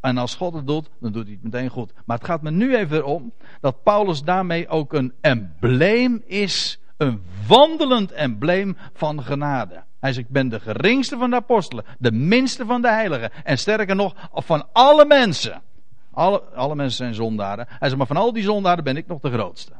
En 0.00 0.18
als 0.18 0.34
God 0.34 0.54
het 0.54 0.66
doet, 0.66 0.90
dan 1.00 1.12
doet 1.12 1.24
hij 1.24 1.32
het 1.32 1.52
meteen 1.52 1.68
goed. 1.68 1.92
Maar 2.04 2.16
het 2.16 2.26
gaat 2.26 2.42
me 2.42 2.50
nu 2.50 2.76
even 2.76 3.06
om 3.06 3.32
dat 3.60 3.82
Paulus 3.82 4.22
daarmee 4.22 4.68
ook 4.68 4.92
een 4.92 5.12
embleem 5.20 6.22
is. 6.26 6.78
Een 6.96 7.22
wandelend 7.46 8.12
embleem 8.12 8.76
van 8.92 9.22
genade. 9.22 9.84
Hij 10.00 10.12
zegt, 10.12 10.26
ik 10.26 10.32
ben 10.32 10.48
de 10.48 10.60
geringste 10.60 11.16
van 11.16 11.30
de 11.30 11.36
apostelen, 11.36 11.84
de 11.98 12.12
minste 12.12 12.66
van 12.66 12.82
de 12.82 12.88
heiligen. 12.88 13.30
En 13.44 13.58
sterker 13.58 13.96
nog, 13.96 14.14
van 14.32 14.68
alle 14.72 15.04
mensen. 15.04 15.62
Alle, 16.10 16.42
alle 16.42 16.74
mensen 16.74 16.96
zijn 16.96 17.14
zondaren. 17.14 17.66
Hij 17.68 17.78
zegt, 17.88 17.96
maar 17.96 18.06
van 18.06 18.16
al 18.16 18.32
die 18.32 18.42
zondaren 18.42 18.84
ben 18.84 18.96
ik 18.96 19.06
nog 19.06 19.20
de 19.20 19.30
grootste. 19.30 19.72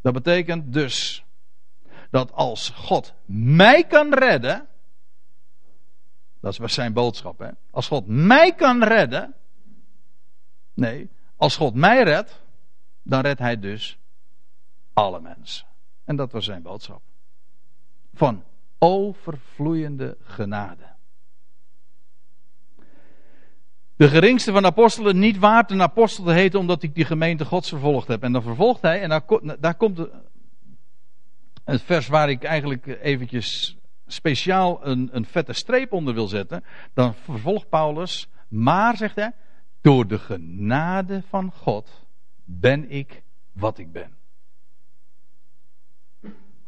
Dat 0.00 0.12
betekent 0.12 0.72
dus 0.72 1.24
dat 2.10 2.32
als 2.32 2.70
God 2.70 3.14
mij 3.26 3.84
kan 3.84 4.14
redden. 4.14 4.66
Dat 6.40 6.56
was 6.56 6.74
zijn 6.74 6.92
boodschap, 6.92 7.38
hè? 7.38 7.48
Als 7.70 7.88
God 7.88 8.06
mij 8.06 8.52
kan 8.52 8.82
redden. 8.82 9.34
Nee, 10.74 11.10
als 11.36 11.56
God 11.56 11.74
mij 11.74 12.02
redt, 12.02 12.40
dan 13.02 13.20
redt 13.20 13.38
hij 13.38 13.58
dus 13.58 13.98
alle 14.92 15.20
mensen. 15.20 15.66
En 16.08 16.16
dat 16.16 16.32
was 16.32 16.44
zijn 16.44 16.62
boodschap. 16.62 17.02
Van 18.14 18.44
overvloeiende 18.78 20.16
genade. 20.22 20.86
De 23.96 24.08
geringste 24.08 24.52
van 24.52 24.64
apostelen 24.64 25.18
niet 25.18 25.38
waard 25.38 25.70
een 25.70 25.82
apostel 25.82 26.24
te 26.24 26.32
heten 26.32 26.58
omdat 26.58 26.82
ik 26.82 26.94
die 26.94 27.04
gemeente 27.04 27.44
gods 27.44 27.68
vervolgd 27.68 28.08
heb. 28.08 28.22
En 28.22 28.32
dan 28.32 28.42
vervolgt 28.42 28.82
hij, 28.82 29.02
en 29.02 29.08
daar, 29.08 29.22
daar 29.60 29.74
komt 29.74 29.98
het 31.64 31.82
vers 31.82 32.06
waar 32.06 32.30
ik 32.30 32.44
eigenlijk 32.44 32.86
eventjes 32.86 33.78
speciaal 34.06 34.86
een, 34.86 35.08
een 35.12 35.26
vette 35.26 35.52
streep 35.52 35.92
onder 35.92 36.14
wil 36.14 36.28
zetten. 36.28 36.64
Dan 36.94 37.14
vervolgt 37.14 37.68
Paulus, 37.68 38.28
maar 38.48 38.96
zegt 38.96 39.16
hij, 39.16 39.32
door 39.80 40.06
de 40.06 40.18
genade 40.18 41.22
van 41.28 41.52
God 41.52 42.06
ben 42.44 42.90
ik 42.90 43.22
wat 43.52 43.78
ik 43.78 43.92
ben. 43.92 44.17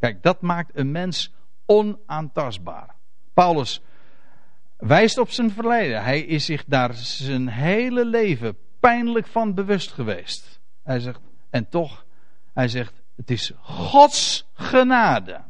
Kijk, 0.01 0.23
dat 0.23 0.41
maakt 0.41 0.71
een 0.75 0.91
mens 0.91 1.33
onaantastbaar. 1.67 2.95
Paulus 3.35 3.83
wijst 4.77 5.19
op 5.19 5.31
zijn 5.31 5.51
verleden. 5.51 6.03
Hij 6.03 6.21
is 6.21 6.45
zich 6.45 6.65
daar 6.65 6.95
zijn 6.95 7.49
hele 7.49 8.05
leven 8.05 8.57
pijnlijk 8.81 9.27
van 9.27 9.55
bewust 9.55 9.93
geweest. 9.93 10.61
Hij 10.83 11.01
zegt, 11.01 11.21
en 11.51 11.69
toch, 11.69 12.05
hij 12.53 12.69
zegt, 12.69 13.03
het 13.17 13.31
is 13.31 13.53
Gods 13.61 14.47
genade. 14.55 15.41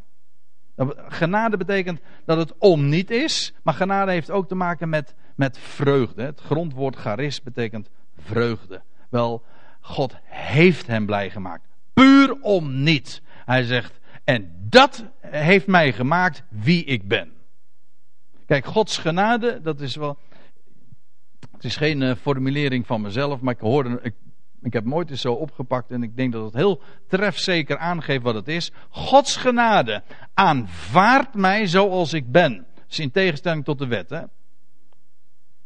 Genade 1.09 1.57
betekent 1.57 2.01
dat 2.25 2.39
het 2.39 2.55
om 2.59 2.89
niet 2.89 3.11
is, 3.11 3.53
maar 3.63 3.75
genade 3.75 4.13
heeft 4.13 4.31
ook 4.31 4.49
te 4.49 4.55
maken 4.55 4.89
met, 4.89 5.15
met 5.35 5.59
vreugde. 5.59 6.23
Het 6.23 6.41
grondwoord 6.41 6.97
charis 6.97 7.43
betekent 7.43 7.89
vreugde. 8.19 8.83
Wel, 9.11 9.45
God 9.81 10.17
heeft 10.25 10.87
hem 10.87 11.07
blij 11.07 11.31
gemaakt. 11.31 11.69
Puur 11.93 12.41
om 12.41 12.83
niet. 12.83 13.23
Hij 13.45 13.63
zegt, 13.63 14.00
en 14.31 14.53
dat 14.69 15.05
heeft 15.21 15.67
mij 15.67 15.93
gemaakt 15.93 16.43
wie 16.49 16.85
ik 16.85 17.09
ben. 17.09 17.33
Kijk, 18.47 18.65
Gods 18.65 18.99
genade, 18.99 19.61
dat 19.63 19.81
is 19.81 19.97
wel. 19.97 20.19
Het 21.53 21.65
is 21.65 21.77
geen 21.77 22.01
uh, 22.01 22.15
formulering 22.15 22.87
van 22.87 23.01
mezelf, 23.01 23.41
maar 23.41 23.55
ik 23.55 23.61
hoorde. 23.61 24.01
Ik, 24.63 24.73
heb 24.73 24.85
hem 24.85 24.95
ooit 24.95 25.11
eens 25.11 25.21
zo 25.21 25.33
opgepakt 25.33 25.91
en 25.91 26.03
ik 26.03 26.17
denk 26.17 26.33
dat 26.33 26.45
het 26.45 26.55
heel 26.55 26.83
trefzeker 27.09 27.79
aangeeft 27.79 28.23
wat 28.23 28.35
het 28.35 28.49
is. 28.49 28.73
Gods 28.89 29.37
genade 29.37 30.03
aanvaardt 30.35 31.35
mij 31.35 31.67
zoals 31.67 32.13
ik 32.13 32.33
ben. 32.33 32.67
Dat 32.75 32.85
is 32.89 32.99
in 32.99 33.11
tegenstelling 33.11 33.65
tot 33.65 33.79
de 33.79 33.87
wet. 33.87 34.11
Hè? 34.11 34.23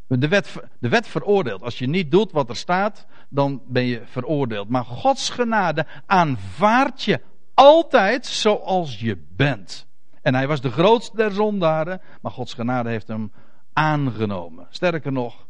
De 0.07 0.29
wet, 0.29 0.55
de 0.79 0.89
wet 0.89 1.07
veroordeelt. 1.09 1.63
Als 1.63 1.79
je 1.79 1.87
niet 1.87 2.11
doet 2.11 2.33
wat 2.33 2.49
er 2.49 2.57
staat, 2.57 3.07
dan 3.29 3.63
ben 3.67 3.85
je 3.85 4.03
veroordeeld. 4.05 4.69
Maar 4.69 4.85
Gods 4.85 5.31
genade 5.31 5.87
aanvaardt 6.07 7.03
je 7.03 7.21
altijd 7.55 8.27
zoals 8.27 9.01
je 9.01 9.25
bent. 9.37 9.87
En 10.23 10.35
hij 10.35 10.47
was 10.47 10.61
de 10.61 10.71
grootste 10.71 11.17
der 11.17 11.31
zondaren, 11.31 12.01
maar 12.21 12.33
Gods 12.33 12.55
genade 12.55 12.89
heeft 12.89 13.09
hem 13.09 13.33
aangenomen. 13.73 14.67
Sterker 14.71 15.13
nog, 15.13 15.47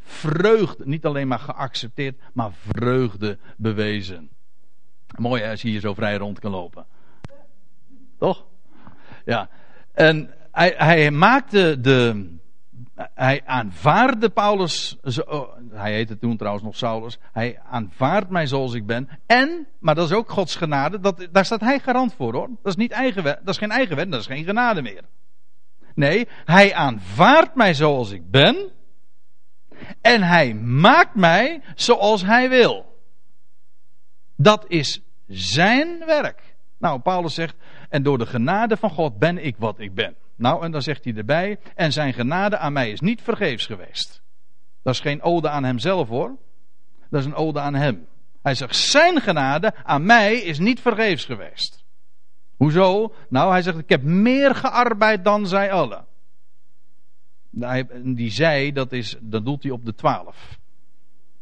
vreugde, 0.00 0.86
niet 0.86 1.04
alleen 1.04 1.28
maar 1.28 1.38
geaccepteerd, 1.38 2.20
maar 2.32 2.52
vreugde 2.52 3.38
bewezen. 3.56 4.30
Mooi 5.16 5.44
als 5.44 5.62
je 5.62 5.68
hier 5.68 5.80
zo 5.80 5.94
vrij 5.94 6.16
rond 6.16 6.38
kan 6.38 6.50
lopen. 6.50 6.86
Toch? 8.18 8.46
Ja. 9.24 9.48
En 9.92 10.34
hij, 10.52 10.74
hij 10.76 11.10
maakte 11.10 11.80
de, 11.80 12.28
hij 13.14 13.42
aanvaarde 13.44 14.28
Paulus, 14.28 14.96
oh, 15.26 15.56
hij 15.70 15.92
heette 15.92 16.18
toen 16.18 16.36
trouwens 16.36 16.64
nog 16.64 16.76
Saulus, 16.76 17.18
hij 17.32 17.60
aanvaardt 17.70 18.30
mij 18.30 18.46
zoals 18.46 18.74
ik 18.74 18.86
ben. 18.86 19.08
En, 19.26 19.66
maar 19.78 19.94
dat 19.94 20.10
is 20.10 20.16
ook 20.16 20.30
Gods 20.30 20.56
genade, 20.56 21.00
dat, 21.00 21.28
daar 21.32 21.44
staat 21.44 21.60
hij 21.60 21.78
garant 21.78 22.14
voor 22.14 22.32
hoor. 22.32 22.48
Dat 22.48 22.72
is, 22.72 22.76
niet 22.76 22.90
eigen, 22.90 23.24
dat 23.24 23.48
is 23.48 23.58
geen 23.58 23.70
eigen 23.70 23.96
wet, 23.96 24.10
dat 24.10 24.20
is 24.20 24.26
geen 24.26 24.44
genade 24.44 24.82
meer. 24.82 25.04
Nee, 25.94 26.28
hij 26.44 26.74
aanvaardt 26.74 27.54
mij 27.54 27.74
zoals 27.74 28.10
ik 28.10 28.30
ben. 28.30 28.56
En 30.00 30.22
hij 30.22 30.54
maakt 30.54 31.14
mij 31.14 31.62
zoals 31.74 32.22
hij 32.22 32.48
wil. 32.48 33.00
Dat 34.36 34.64
is 34.68 35.02
zijn 35.26 36.04
werk. 36.06 36.56
Nou, 36.78 37.00
Paulus 37.00 37.34
zegt, 37.34 37.56
en 37.88 38.02
door 38.02 38.18
de 38.18 38.26
genade 38.26 38.76
van 38.76 38.90
God 38.90 39.18
ben 39.18 39.44
ik 39.44 39.56
wat 39.58 39.78
ik 39.78 39.94
ben. 39.94 40.16
Nou, 40.38 40.64
en 40.64 40.70
dan 40.70 40.82
zegt 40.82 41.04
hij 41.04 41.14
erbij, 41.14 41.58
en 41.74 41.92
zijn 41.92 42.14
genade 42.14 42.58
aan 42.58 42.72
mij 42.72 42.90
is 42.90 43.00
niet 43.00 43.22
vergeefs 43.22 43.66
geweest. 43.66 44.22
Dat 44.82 44.94
is 44.94 45.00
geen 45.00 45.22
ode 45.22 45.48
aan 45.48 45.64
hemzelf 45.64 46.08
hoor. 46.08 46.36
Dat 47.10 47.20
is 47.20 47.26
een 47.26 47.34
ode 47.34 47.60
aan 47.60 47.74
hem. 47.74 48.06
Hij 48.42 48.54
zegt, 48.54 48.76
zijn 48.76 49.20
genade 49.20 49.74
aan 49.84 50.06
mij 50.06 50.34
is 50.34 50.58
niet 50.58 50.80
vergeefs 50.80 51.24
geweest. 51.24 51.84
Hoezo? 52.56 53.14
Nou, 53.28 53.50
hij 53.50 53.62
zegt, 53.62 53.78
ik 53.78 53.88
heb 53.88 54.02
meer 54.02 54.54
gearbeid 54.54 55.24
dan 55.24 55.46
zij 55.46 55.72
allen. 55.72 56.06
Die 58.02 58.30
zij, 58.30 58.72
dat, 58.72 58.92
is, 58.92 59.16
dat 59.20 59.44
doelt 59.44 59.62
hij 59.62 59.72
op 59.72 59.84
de 59.84 59.94
twaalf. 59.94 60.58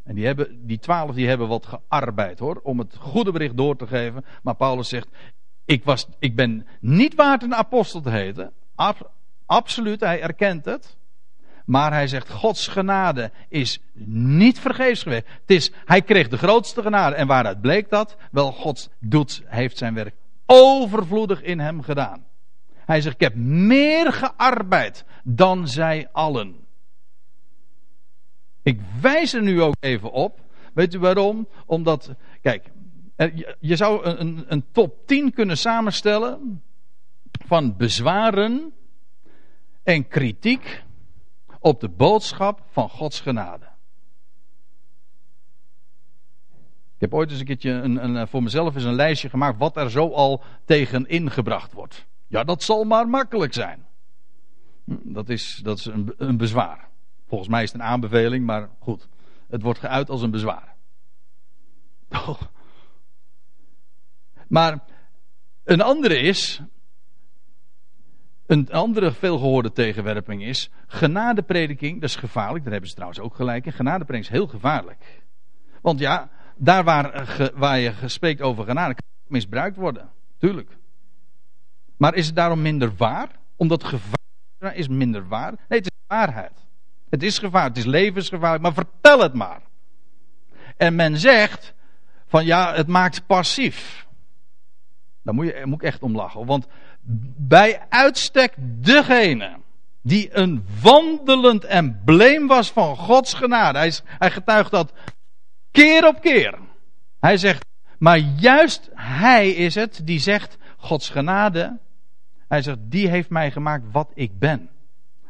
En 0.03 0.15
die, 0.15 0.27
hebben, 0.27 0.67
die 0.67 0.79
twaalf 0.79 1.15
die 1.15 1.29
hebben 1.29 1.49
wat 1.49 1.67
gearbeid 1.67 2.39
hoor, 2.39 2.61
om 2.63 2.79
het 2.79 2.97
goede 2.97 3.33
bericht 3.33 3.57
door 3.57 3.77
te 3.77 3.87
geven. 3.87 4.25
Maar 4.43 4.55
Paulus 4.55 4.89
zegt, 4.89 5.09
ik, 5.65 5.85
was, 5.85 6.09
ik 6.19 6.37
ben 6.37 6.67
niet 6.81 7.15
waard 7.15 7.43
een 7.43 7.55
apostel 7.55 8.01
te 8.01 8.11
heten. 8.11 8.53
Absoluut, 9.47 10.01
hij 10.01 10.23
erkent 10.23 10.65
het. 10.65 10.97
Maar 11.67 11.93
hij 11.93 12.09
zegt, 12.09 12.31
Gods 12.31 12.69
genade 12.69 13.31
is 13.49 13.81
niet 14.05 14.59
vergeefs 14.59 15.03
geweest. 15.03 15.27
Het 15.27 15.51
is, 15.51 15.71
hij 15.85 16.03
kreeg 16.03 16.29
de 16.29 16.39
grootste 16.39 16.83
genade. 16.83 17.15
En 17.15 17.27
waaruit 17.27 17.61
bleek 17.61 17.91
dat? 17.91 18.17
Wel, 18.31 18.53
God 18.53 18.91
doet, 19.01 19.43
heeft 19.47 19.79
zijn 19.79 19.95
werk 19.95 20.15
overvloedig 20.47 21.43
in 21.43 21.59
hem 21.59 21.83
gedaan. 21.83 22.25
Hij 22.75 23.01
zegt, 23.01 23.15
ik 23.15 23.21
heb 23.21 23.35
meer 23.35 24.13
gearbeid 24.13 25.05
dan 25.25 25.69
zij 25.69 26.09
allen. 26.13 26.57
Ik 28.63 28.81
wijs 29.01 29.33
er 29.33 29.43
nu 29.43 29.63
ook 29.63 29.77
even 29.81 30.13
op. 30.13 30.41
Weet 30.75 30.95
u 30.95 30.99
waarom? 30.99 31.49
Omdat, 31.67 32.11
kijk, 32.43 32.71
je 33.61 33.77
zou 33.77 34.05
een, 34.05 34.45
een 34.49 34.65
top 34.73 35.07
10 35.07 35.33
kunnen 35.33 35.59
samenstellen 35.59 36.63
van 37.45 37.77
bezwaren 37.77 38.73
en 39.83 40.09
kritiek 40.09 40.85
op 41.61 41.81
de 41.81 41.89
boodschap 41.89 42.63
van 42.71 42.89
Gods 42.89 43.21
genade. 43.21 43.65
Ik 46.95 47.03
heb 47.03 47.15
ooit 47.15 47.31
eens 47.31 47.39
een 47.39 47.47
keertje 47.47 47.71
een, 47.71 48.05
een, 48.05 48.29
voor 48.29 48.43
mezelf 48.43 48.75
eens 48.75 48.85
een 48.85 48.95
lijstje 48.95 49.29
gemaakt 49.29 49.59
wat 49.59 49.77
er 49.77 49.91
zo 49.91 50.13
al 50.13 50.43
tegen 50.65 51.07
ingebracht 51.07 51.73
wordt. 51.73 52.07
Ja, 52.27 52.45
dat 52.45 52.63
zal 52.63 52.85
maar 52.85 53.09
makkelijk 53.09 53.53
zijn. 53.53 53.87
Hm, 54.85 55.13
dat 55.13 55.29
is, 55.29 55.61
dat 55.63 55.79
is 55.79 55.85
een, 55.85 56.15
een 56.17 56.37
bezwaar. 56.37 56.89
Volgens 57.27 57.51
mij 57.51 57.63
is 57.63 57.73
het 57.73 57.81
een 57.81 57.87
aanbeveling, 57.87 58.47
maar 58.47 58.69
goed. 58.79 59.09
Het 59.49 59.63
wordt 59.63 59.79
geuit 59.79 60.11
als 60.11 60.23
een 60.23 60.31
bezwaar. 60.31 60.75
Maar 64.49 64.85
een 65.65 65.81
andere 65.81 66.19
is. 66.19 66.61
Een 68.47 68.73
andere 68.73 69.13
veelgehoorde 69.13 69.73
tegenwerping 69.73 70.43
is. 70.43 70.71
Genadeprediking, 70.87 72.01
dat 72.01 72.09
is 72.09 72.17
gevaarlijk. 72.17 72.63
Daar 72.63 72.73
hebben 72.73 72.89
ze 72.89 72.95
trouwens 72.95 73.21
ook 73.21 73.35
gelijk 73.35 73.67
in. 73.67 73.73
Genadeprediking 73.73 74.33
is 74.33 74.39
heel 74.39 74.47
gevaarlijk. 74.47 75.23
Want 75.81 75.99
ja, 75.99 76.31
daar 76.57 76.85
waar, 76.85 77.37
waar 77.55 77.79
je 77.79 77.93
spreekt 78.05 78.41
over 78.41 78.65
genade, 78.65 78.95
kan 78.95 79.05
misbruikt 79.27 79.77
worden. 79.77 80.11
Tuurlijk. 80.39 80.77
Maar 81.97 82.15
is 82.15 82.27
het 82.27 82.37
daarom 82.37 82.63
minder 82.63 82.93
waar? 82.97 83.29
Omdat 83.57 83.85
gevaar 83.85 84.75
is 84.75 84.89
minder 84.89 85.29
waar? 85.29 85.51
Nee, 85.51 85.79
het 85.79 85.91
is 85.91 86.07
waarheid. 86.07 86.67
Het 87.09 87.23
is 87.23 87.39
gevaar, 87.39 87.65
het 87.65 87.77
is 87.77 87.85
levensgevaarlijk, 87.85 88.63
maar 88.63 88.73
vertel 88.73 89.21
het 89.21 89.35
maar. 89.35 89.61
En 90.77 90.95
men 90.95 91.19
zegt 91.19 91.75
van 92.27 92.45
ja, 92.45 92.75
het 92.75 92.87
maakt 92.87 93.27
passief. 93.27 94.07
Daar 95.23 95.35
moet, 95.35 95.47
je, 95.47 95.63
moet 95.65 95.83
ik 95.83 95.87
echt 95.87 96.03
om 96.03 96.17
lachen. 96.17 96.47
Want 96.47 96.67
bij 97.37 97.81
uitstek 97.89 98.55
degene 98.59 99.57
die 100.03 100.37
een 100.37 100.65
wandelend 100.83 101.65
embleem 101.65 102.47
was 102.47 102.71
van 102.71 102.97
Gods 102.97 103.35
genade. 103.35 103.79
Hij, 103.79 103.93
hij 104.05 104.31
getuigt 104.31 104.71
dat 104.71 104.93
keer 105.71 106.07
op 106.07 106.21
keer. 106.21 106.59
Hij 107.21 107.37
zegt, 107.37 107.65
maar 107.99 108.19
juist 108.19 108.91
hij 108.95 109.51
is 109.51 109.75
het 109.75 110.01
die 110.05 110.19
zegt, 110.19 110.57
Gods 110.77 111.09
genade, 111.09 111.79
hij 112.49 112.63
zegt, 112.63 112.79
die 112.81 113.09
heeft 113.09 113.31
mij 113.31 113.51
gemaakt 113.51 113.85
wat 113.93 114.11
ik 114.15 114.39
ben. 114.39 114.69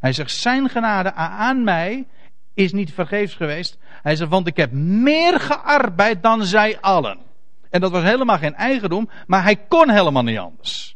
Hij 0.01 0.12
zegt, 0.12 0.31
zijn 0.31 0.69
genade 0.69 1.12
aan 1.12 1.65
mij 1.65 2.07
is 2.55 2.73
niet 2.73 2.93
vergeefs 2.93 3.35
geweest. 3.35 3.79
Hij 4.03 4.17
zegt, 4.17 4.31
want 4.31 4.47
ik 4.47 4.57
heb 4.57 4.73
meer 4.73 5.41
gearbeid 5.41 6.23
dan 6.23 6.45
zij 6.45 6.81
allen. 6.81 7.19
En 7.71 7.81
dat 7.81 7.91
was 7.91 8.03
helemaal 8.03 8.39
geen 8.39 8.55
eigendom, 8.55 9.09
maar 9.27 9.43
hij 9.43 9.57
kon 9.57 9.91
helemaal 9.91 10.23
niet 10.23 10.39
anders. 10.39 10.96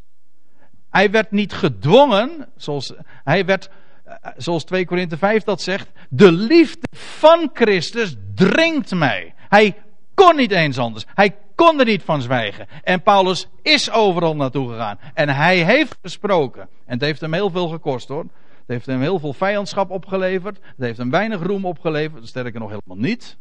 Hij 0.91 1.11
werd 1.11 1.31
niet 1.31 1.53
gedwongen, 1.53 2.49
zoals, 2.57 2.93
hij 3.25 3.45
werd, 3.45 3.71
eh, 4.05 4.15
zoals 4.37 4.65
2 4.65 4.87
Korinthe 4.87 5.17
5 5.17 5.43
dat 5.43 5.63
zegt, 5.63 5.89
de 6.09 6.33
liefde 6.33 6.87
van 6.93 7.51
Christus 7.53 8.17
dringt 8.35 8.95
mij. 8.95 9.35
Hij 9.49 9.77
kon 10.15 10.37
niet 10.37 10.51
eens 10.51 10.79
anders. 10.79 11.07
Hij 11.15 11.37
kon 11.55 11.79
er 11.79 11.85
niet 11.85 12.03
van 12.03 12.23
zwijgen. 12.23 12.67
En 12.83 13.03
Paulus 13.03 13.49
is 13.63 13.91
overal 13.91 14.37
naartoe 14.37 14.69
gegaan. 14.69 14.99
En 15.15 15.29
hij 15.29 15.57
heeft 15.65 15.99
gesproken. 16.03 16.63
En 16.63 16.93
het 16.93 17.01
heeft 17.01 17.21
hem 17.21 17.33
heel 17.33 17.51
veel 17.51 17.69
gekost 17.69 18.09
hoor. 18.09 18.23
Het 18.23 18.79
heeft 18.79 18.87
hem 18.87 19.01
heel 19.01 19.19
veel 19.19 19.33
vijandschap 19.33 19.91
opgeleverd. 19.91 20.59
Het 20.63 20.87
heeft 20.87 20.99
hem 20.99 21.11
weinig 21.11 21.43
roem 21.43 21.65
opgeleverd. 21.65 22.29
Sterker 22.29 22.61
nog 22.61 22.69
helemaal 22.69 23.09
niet. 23.09 23.37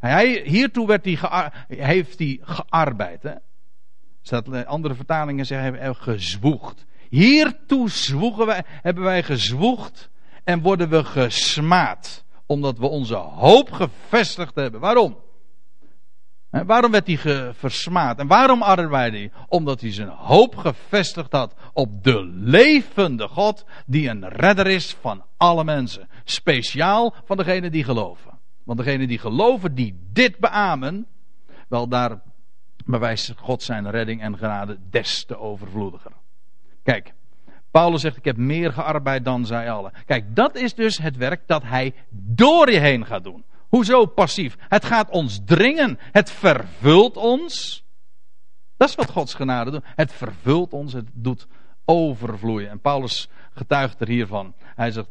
Hij, 0.00 0.42
hiertoe 0.44 0.86
werd 0.86 1.04
hij 1.04 1.50
heeft 1.68 2.18
hij 2.18 2.38
gearbeid. 2.42 3.22
Hè? 3.22 3.32
Staat, 4.26 4.66
andere 4.66 4.94
vertalingen 4.94 5.46
zeggen 5.46 5.72
hebben 5.72 5.96
gezwoegd. 5.96 6.84
Hiertoe 7.08 7.90
zwoegen 7.90 8.46
wij, 8.46 8.64
hebben 8.66 9.02
wij 9.02 9.22
gezwoegd 9.22 10.10
en 10.44 10.62
worden 10.62 10.88
we 10.88 11.04
gesmaad. 11.04 12.24
Omdat 12.46 12.78
we 12.78 12.86
onze 12.86 13.14
hoop 13.14 13.72
gevestigd 13.72 14.54
hebben. 14.54 14.80
Waarom? 14.80 15.16
waarom 16.50 16.90
werd 16.90 17.06
hij 17.06 17.52
versmaad? 17.54 18.18
En 18.18 18.26
waarom 18.26 18.62
arbeidde 18.62 19.18
hij? 19.18 19.30
Omdat 19.48 19.80
hij 19.80 19.92
zijn 19.92 20.08
hoop 20.08 20.56
gevestigd 20.56 21.32
had 21.32 21.54
op 21.72 22.04
de 22.04 22.24
levende 22.34 23.28
God, 23.28 23.64
die 23.86 24.08
een 24.08 24.28
redder 24.28 24.66
is 24.66 24.96
van 25.00 25.24
alle 25.36 25.64
mensen. 25.64 26.08
Speciaal 26.24 27.14
van 27.24 27.36
degenen 27.36 27.72
die 27.72 27.84
geloven. 27.84 28.38
Want 28.64 28.78
degenen 28.78 29.08
die 29.08 29.18
geloven, 29.18 29.74
die 29.74 30.08
dit 30.12 30.38
beamen, 30.38 31.06
wel 31.68 31.88
daar 31.88 32.20
bewijst 32.86 33.32
God 33.36 33.62
zijn 33.62 33.90
redding 33.90 34.20
en 34.20 34.38
genade 34.38 34.78
des 34.90 35.24
te 35.24 35.38
overvloediger. 35.38 36.12
Kijk, 36.82 37.14
Paulus 37.70 38.00
zegt: 38.00 38.16
Ik 38.16 38.24
heb 38.24 38.36
meer 38.36 38.72
gearbeid 38.72 39.24
dan 39.24 39.46
zij 39.46 39.70
allen. 39.70 39.92
Kijk, 40.06 40.36
dat 40.36 40.56
is 40.56 40.74
dus 40.74 40.98
het 40.98 41.16
werk 41.16 41.42
dat 41.46 41.62
hij 41.62 41.94
door 42.10 42.70
je 42.70 42.78
heen 42.78 43.06
gaat 43.06 43.24
doen. 43.24 43.44
Hoezo 43.68 44.06
passief? 44.06 44.56
Het 44.58 44.84
gaat 44.84 45.10
ons 45.10 45.40
dringen. 45.44 45.98
Het 46.00 46.30
vervult 46.30 47.16
ons. 47.16 47.84
Dat 48.76 48.88
is 48.88 48.94
wat 48.94 49.10
Gods 49.10 49.34
genade 49.34 49.70
doet. 49.70 49.84
Het 49.84 50.12
vervult 50.12 50.72
ons. 50.72 50.92
Het 50.92 51.08
doet 51.12 51.46
overvloeien. 51.84 52.70
En 52.70 52.80
Paulus 52.80 53.28
getuigt 53.54 54.00
er 54.00 54.08
hiervan. 54.08 54.54
Hij 54.58 54.90
zegt: 54.90 55.10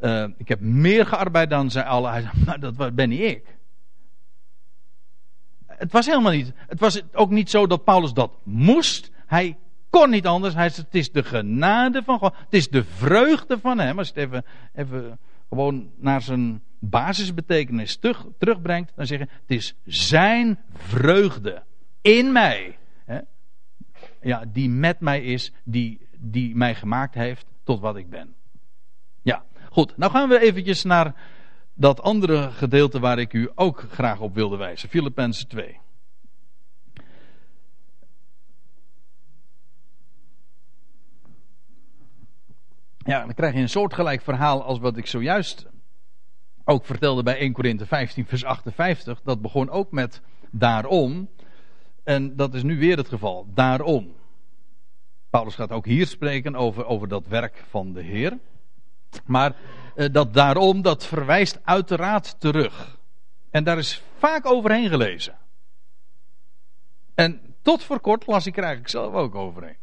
uh, 0.00 0.26
Ik 0.36 0.48
heb 0.48 0.60
meer 0.60 1.06
gearbeid 1.06 1.50
dan 1.50 1.70
zij 1.70 1.84
allen. 1.84 2.10
Hij 2.10 2.20
zegt: 2.20 2.46
Maar 2.46 2.60
dat 2.76 2.94
ben 2.94 3.08
niet 3.08 3.20
ik. 3.20 3.58
Het 5.80 5.92
was 5.92 6.06
helemaal 6.06 6.32
niet. 6.32 6.52
Het 6.66 6.80
was 6.80 7.02
ook 7.12 7.30
niet 7.30 7.50
zo 7.50 7.66
dat 7.66 7.84
Paulus 7.84 8.12
dat 8.12 8.32
moest. 8.42 9.10
Hij 9.26 9.58
kon 9.90 10.10
niet 10.10 10.26
anders. 10.26 10.54
Hij 10.54 10.70
Het 10.74 10.94
is 10.94 11.12
de 11.12 11.22
genade 11.22 12.02
van 12.02 12.18
God. 12.18 12.34
Het 12.36 12.54
is 12.54 12.68
de 12.68 12.84
vreugde 12.84 13.58
van 13.58 13.78
hem. 13.78 13.98
Als 13.98 14.08
je 14.08 14.20
het 14.20 14.22
even, 14.28 14.44
even 14.74 15.18
gewoon 15.48 15.90
naar 15.96 16.22
zijn 16.22 16.62
basisbetekenis 16.78 17.96
terug, 17.96 18.26
terugbrengt, 18.38 18.92
dan 18.96 19.06
zeggen 19.06 19.28
het 19.40 19.50
is 19.50 19.74
zijn 19.84 20.58
vreugde 20.72 21.62
in 22.02 22.32
mij. 22.32 22.78
Hè? 23.04 23.18
Ja, 24.22 24.44
die 24.52 24.68
met 24.68 25.00
mij 25.00 25.22
is, 25.22 25.52
die, 25.64 26.08
die 26.18 26.56
mij 26.56 26.74
gemaakt 26.74 27.14
heeft 27.14 27.46
tot 27.64 27.80
wat 27.80 27.96
ik 27.96 28.10
ben. 28.10 28.34
Ja, 29.22 29.44
goed. 29.70 29.96
Nou 29.96 30.12
gaan 30.12 30.28
we 30.28 30.40
eventjes 30.40 30.84
naar 30.84 31.14
dat 31.80 32.02
andere 32.02 32.50
gedeelte 32.50 33.00
waar 33.00 33.18
ik 33.18 33.32
u 33.32 33.50
ook 33.54 33.86
graag 33.90 34.20
op 34.20 34.34
wilde 34.34 34.56
wijzen. 34.56 34.88
Filippenzen 34.88 35.48
2. 35.48 35.78
Ja, 42.98 43.24
dan 43.24 43.34
krijg 43.34 43.54
je 43.54 43.60
een 43.60 43.68
soortgelijk 43.68 44.22
verhaal 44.22 44.62
als 44.62 44.78
wat 44.78 44.96
ik 44.96 45.06
zojuist 45.06 45.66
ook 46.64 46.84
vertelde 46.84 47.22
bij 47.22 47.38
1 47.38 47.52
Korinthe 47.52 47.86
15, 47.86 48.26
vers 48.26 48.44
58. 48.44 49.20
Dat 49.22 49.40
begon 49.40 49.70
ook 49.70 49.92
met 49.92 50.20
daarom. 50.50 51.28
En 52.04 52.36
dat 52.36 52.54
is 52.54 52.62
nu 52.62 52.78
weer 52.78 52.96
het 52.96 53.08
geval. 53.08 53.46
Daarom. 53.54 54.12
Paulus 55.30 55.54
gaat 55.54 55.72
ook 55.72 55.86
hier 55.86 56.06
spreken 56.06 56.56
over, 56.56 56.84
over 56.84 57.08
dat 57.08 57.26
werk 57.26 57.64
van 57.68 57.92
de 57.92 58.02
Heer. 58.02 58.38
Maar 59.26 59.54
dat 60.08 60.34
daarom, 60.34 60.82
dat 60.82 61.06
verwijst 61.06 61.58
uiteraard 61.64 62.40
terug. 62.40 62.98
En 63.50 63.64
daar 63.64 63.78
is 63.78 64.02
vaak 64.18 64.46
overheen 64.46 64.88
gelezen. 64.88 65.38
En 67.14 67.40
tot 67.62 67.82
voor 67.82 68.00
kort 68.00 68.26
las 68.26 68.46
ik 68.46 68.56
er 68.56 68.62
eigenlijk 68.62 68.90
zelf 68.90 69.14
ook 69.14 69.34
overheen. 69.34 69.76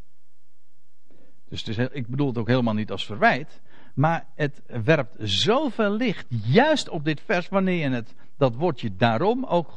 Dus 1.50 1.60
het 1.60 1.78
is, 1.78 1.88
ik 1.92 2.08
bedoel 2.08 2.28
het 2.28 2.38
ook 2.38 2.48
helemaal 2.48 2.74
niet 2.74 2.92
als 2.92 3.06
verwijt. 3.06 3.62
Maar 3.94 4.28
het 4.36 4.62
werpt 4.86 5.16
zoveel 5.20 5.92
licht 5.92 6.26
juist 6.30 6.90
op 6.90 7.06
dit 7.06 7.22
vers 7.22 7.48
wanneer 7.50 7.90
je 7.90 7.96
het, 7.96 8.14
dat 8.38 8.56
woordje 8.56 8.96
daarom 8.96 9.46
ook 9.46 9.72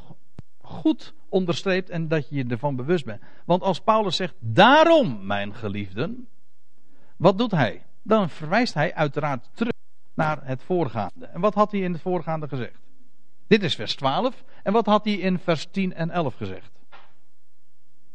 goed 0.61 1.15
onderstreept 1.29 1.91
en 1.91 2.09
dat 2.09 2.29
je 2.29 2.37
je 2.37 2.45
ervan 2.49 2.77
bewust 2.77 3.05
bent. 3.05 3.23
Want 3.45 3.63
als 3.63 3.81
Paulus 3.81 4.17
zegt 4.17 4.35
daarom 4.39 5.27
mijn 5.27 5.55
geliefden, 5.55 6.29
wat 7.17 7.39
doet 7.39 7.51
hij? 7.51 7.83
Dan 8.03 8.31
verwijst 8.31 8.75
hij 8.75 8.95
uiteraard 8.95 9.51
terug 9.55 9.79
naar 10.15 10.39
het 10.43 10.63
voorgaande. 10.63 11.27
En 11.27 11.41
wat 11.41 11.55
had 11.55 11.73
hij 11.73 11.81
in 11.81 11.93
het 11.93 12.03
voorgaande 12.03 12.49
gezegd? 12.49 12.79
Dit 13.47 13.63
is 13.63 13.75
vers 13.75 13.95
12. 13.95 14.45
En 14.63 14.73
wat 14.73 14.87
had 14.87 15.05
hij 15.05 15.15
in 15.15 15.39
vers 15.39 15.67
10 15.71 15.95
en 15.95 16.11
11 16.11 16.35
gezegd? 16.35 16.71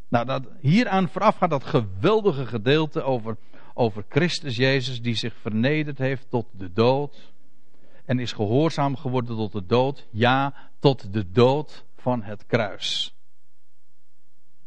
Nou, 0.08 0.26
dat, 0.26 0.44
hieraan 0.60 1.10
vooraf 1.10 1.38
gaat 1.38 1.50
dat 1.50 1.64
geweldige 1.64 2.46
gedeelte 2.46 3.02
over, 3.02 3.38
over 3.74 4.06
Christus 4.10 4.56
Jezus 4.56 5.02
die 5.02 5.16
zich 5.16 5.36
vernederd 5.42 5.98
heeft 5.98 6.30
tot 6.30 6.46
de 6.52 6.74
dood. 6.74 7.34
En 8.06 8.20
is 8.20 8.32
gehoorzaam 8.32 8.96
geworden 8.96 9.36
tot 9.36 9.52
de 9.52 9.66
dood. 9.66 10.08
Ja, 10.12 10.54
tot 10.80 11.14
de 11.14 11.32
dood 11.32 11.86
van 11.98 12.24
het 12.24 12.46
kruis. 12.46 13.16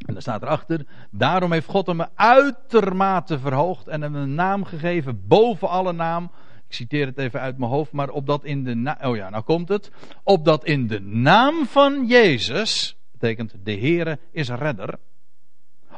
En 0.07 0.13
dan 0.13 0.23
staat 0.23 0.43
erachter, 0.43 0.87
daarom 1.11 1.53
heeft 1.53 1.69
God 1.69 1.87
hem 1.87 2.01
uitermate 2.15 3.39
verhoogd 3.39 3.89
en 3.89 4.03
hem 4.03 4.15
een 4.15 4.35
naam 4.35 4.65
gegeven 4.65 5.27
boven 5.27 5.69
alle 5.69 5.93
naam. 5.93 6.31
Ik 6.69 6.75
citeer 6.75 7.07
het 7.07 7.19
even 7.19 7.41
uit 7.41 7.59
mijn 7.59 7.71
hoofd, 7.71 7.93
maar 7.93 8.11
opdat 8.11 8.45
in 8.45 8.65
de 8.65 8.75
naam, 8.75 8.97
oh 9.03 9.17
ja, 9.17 9.31
nou 9.31 9.43
komt 9.43 9.69
het. 9.69 9.91
Opdat 10.23 10.65
in 10.65 10.87
de 10.87 11.01
naam 11.01 11.67
van 11.67 12.07
Jezus, 12.07 12.97
betekent 13.13 13.55
de 13.63 13.73
Heere 13.73 14.19
is 14.31 14.49
redder. 14.49 14.99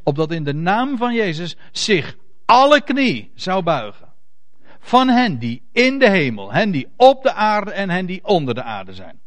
Opdat 0.02 0.32
in 0.32 0.44
de 0.44 0.54
naam 0.54 0.96
van 0.96 1.14
Jezus 1.14 1.56
zich 1.72 2.16
alle 2.44 2.82
knie 2.82 3.30
zou 3.34 3.62
buigen. 3.62 4.08
Van 4.78 5.08
hen 5.08 5.38
die 5.38 5.62
in 5.72 5.98
de 5.98 6.08
hemel, 6.10 6.52
hen 6.52 6.70
die 6.70 6.88
op 6.96 7.22
de 7.22 7.32
aarde 7.32 7.70
en 7.70 7.90
hen 7.90 8.06
die 8.06 8.24
onder 8.24 8.54
de 8.54 8.62
aarde 8.62 8.94
zijn. 8.94 9.20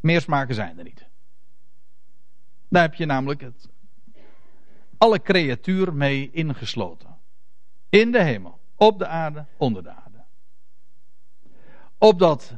Meer 0.00 0.20
smaken 0.20 0.54
zijn 0.54 0.78
er 0.78 0.84
niet. 0.84 1.06
Daar 2.68 2.82
heb 2.82 2.94
je 2.94 3.06
namelijk 3.06 3.40
het, 3.40 3.68
alle 4.98 5.22
creatuur 5.22 5.94
mee 5.94 6.30
ingesloten. 6.32 7.16
In 7.88 8.12
de 8.12 8.22
hemel, 8.22 8.60
op 8.76 8.98
de 8.98 9.06
aarde, 9.06 9.46
onder 9.56 9.82
de 9.82 9.88
aarde. 9.88 10.03
Opdat 12.04 12.56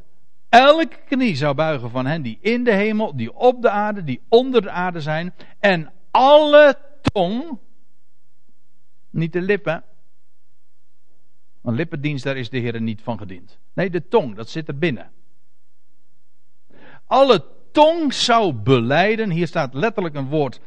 elke 0.49 0.97
knie 1.09 1.37
zou 1.37 1.55
buigen 1.55 1.91
van 1.91 2.07
hen 2.07 2.23
die 2.23 2.39
in 2.41 2.65
de 2.65 2.73
hemel, 2.73 3.17
die 3.17 3.35
op 3.35 3.63
de 3.63 3.71
aarde, 3.71 4.05
die 4.05 4.21
onder 4.29 4.63
de 4.63 4.71
aarde 4.71 5.01
zijn. 5.01 5.35
En 5.59 5.93
alle 6.11 6.79
tong, 7.03 7.59
niet 9.11 9.33
de 9.33 9.41
lippen. 9.41 9.85
Een 11.63 11.75
lippendienst, 11.75 12.25
daar 12.25 12.37
is 12.37 12.51
de 12.51 12.59
Heer 12.59 12.81
niet 12.81 13.03
van 13.03 13.19
gediend. 13.19 13.59
Nee, 13.73 13.91
de 13.91 14.09
tong, 14.09 14.35
dat 14.35 14.49
zit 14.49 14.69
er 14.69 14.79
binnen. 14.79 15.11
Alle 17.07 17.45
tong 17.73 18.15
zou 18.15 18.53
beleiden. 18.53 19.31
Hier 19.31 19.47
staat 19.47 19.75
letterlijk 19.75 20.15
een 20.15 20.29
woord. 20.29 20.61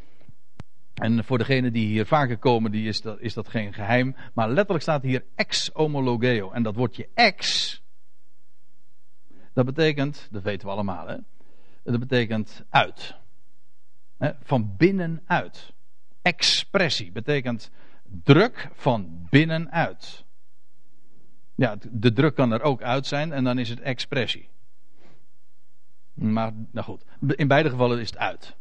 En 0.93 1.23
voor 1.23 1.37
degenen 1.37 1.73
die 1.73 1.87
hier 1.87 2.05
vaker 2.05 2.37
komen, 2.37 2.71
die 2.71 2.87
is, 2.87 3.01
dat, 3.01 3.19
is 3.19 3.33
dat 3.33 3.47
geen 3.47 3.73
geheim. 3.73 4.15
Maar 4.33 4.49
letterlijk 4.49 4.81
staat 4.81 5.03
hier 5.03 5.23
ex 5.35 5.69
homologeo. 5.73 6.51
En 6.51 6.63
dat 6.63 6.75
woordje 6.75 7.07
ex. 7.13 7.77
Dat 9.59 9.67
betekent, 9.67 10.27
dat 10.31 10.43
weten 10.43 10.67
we 10.67 10.73
allemaal, 10.73 11.07
hè? 11.07 11.17
dat 11.83 11.99
betekent 11.99 12.63
uit. 12.69 13.15
Van 14.43 14.75
binnenuit. 14.77 15.73
Expressie 16.21 17.11
betekent 17.11 17.71
druk 18.23 18.69
van 18.73 19.27
binnenuit. 19.29 20.25
Ja, 21.55 21.77
de 21.91 22.13
druk 22.13 22.35
kan 22.35 22.51
er 22.51 22.61
ook 22.61 22.81
uit 22.81 23.07
zijn 23.07 23.31
en 23.31 23.43
dan 23.43 23.57
is 23.57 23.69
het 23.69 23.79
expressie. 23.79 24.49
Maar, 26.13 26.51
nou 26.71 26.85
goed, 26.85 27.03
in 27.35 27.47
beide 27.47 27.69
gevallen 27.69 27.99
is 27.99 28.09
het 28.09 28.17
uit. 28.17 28.55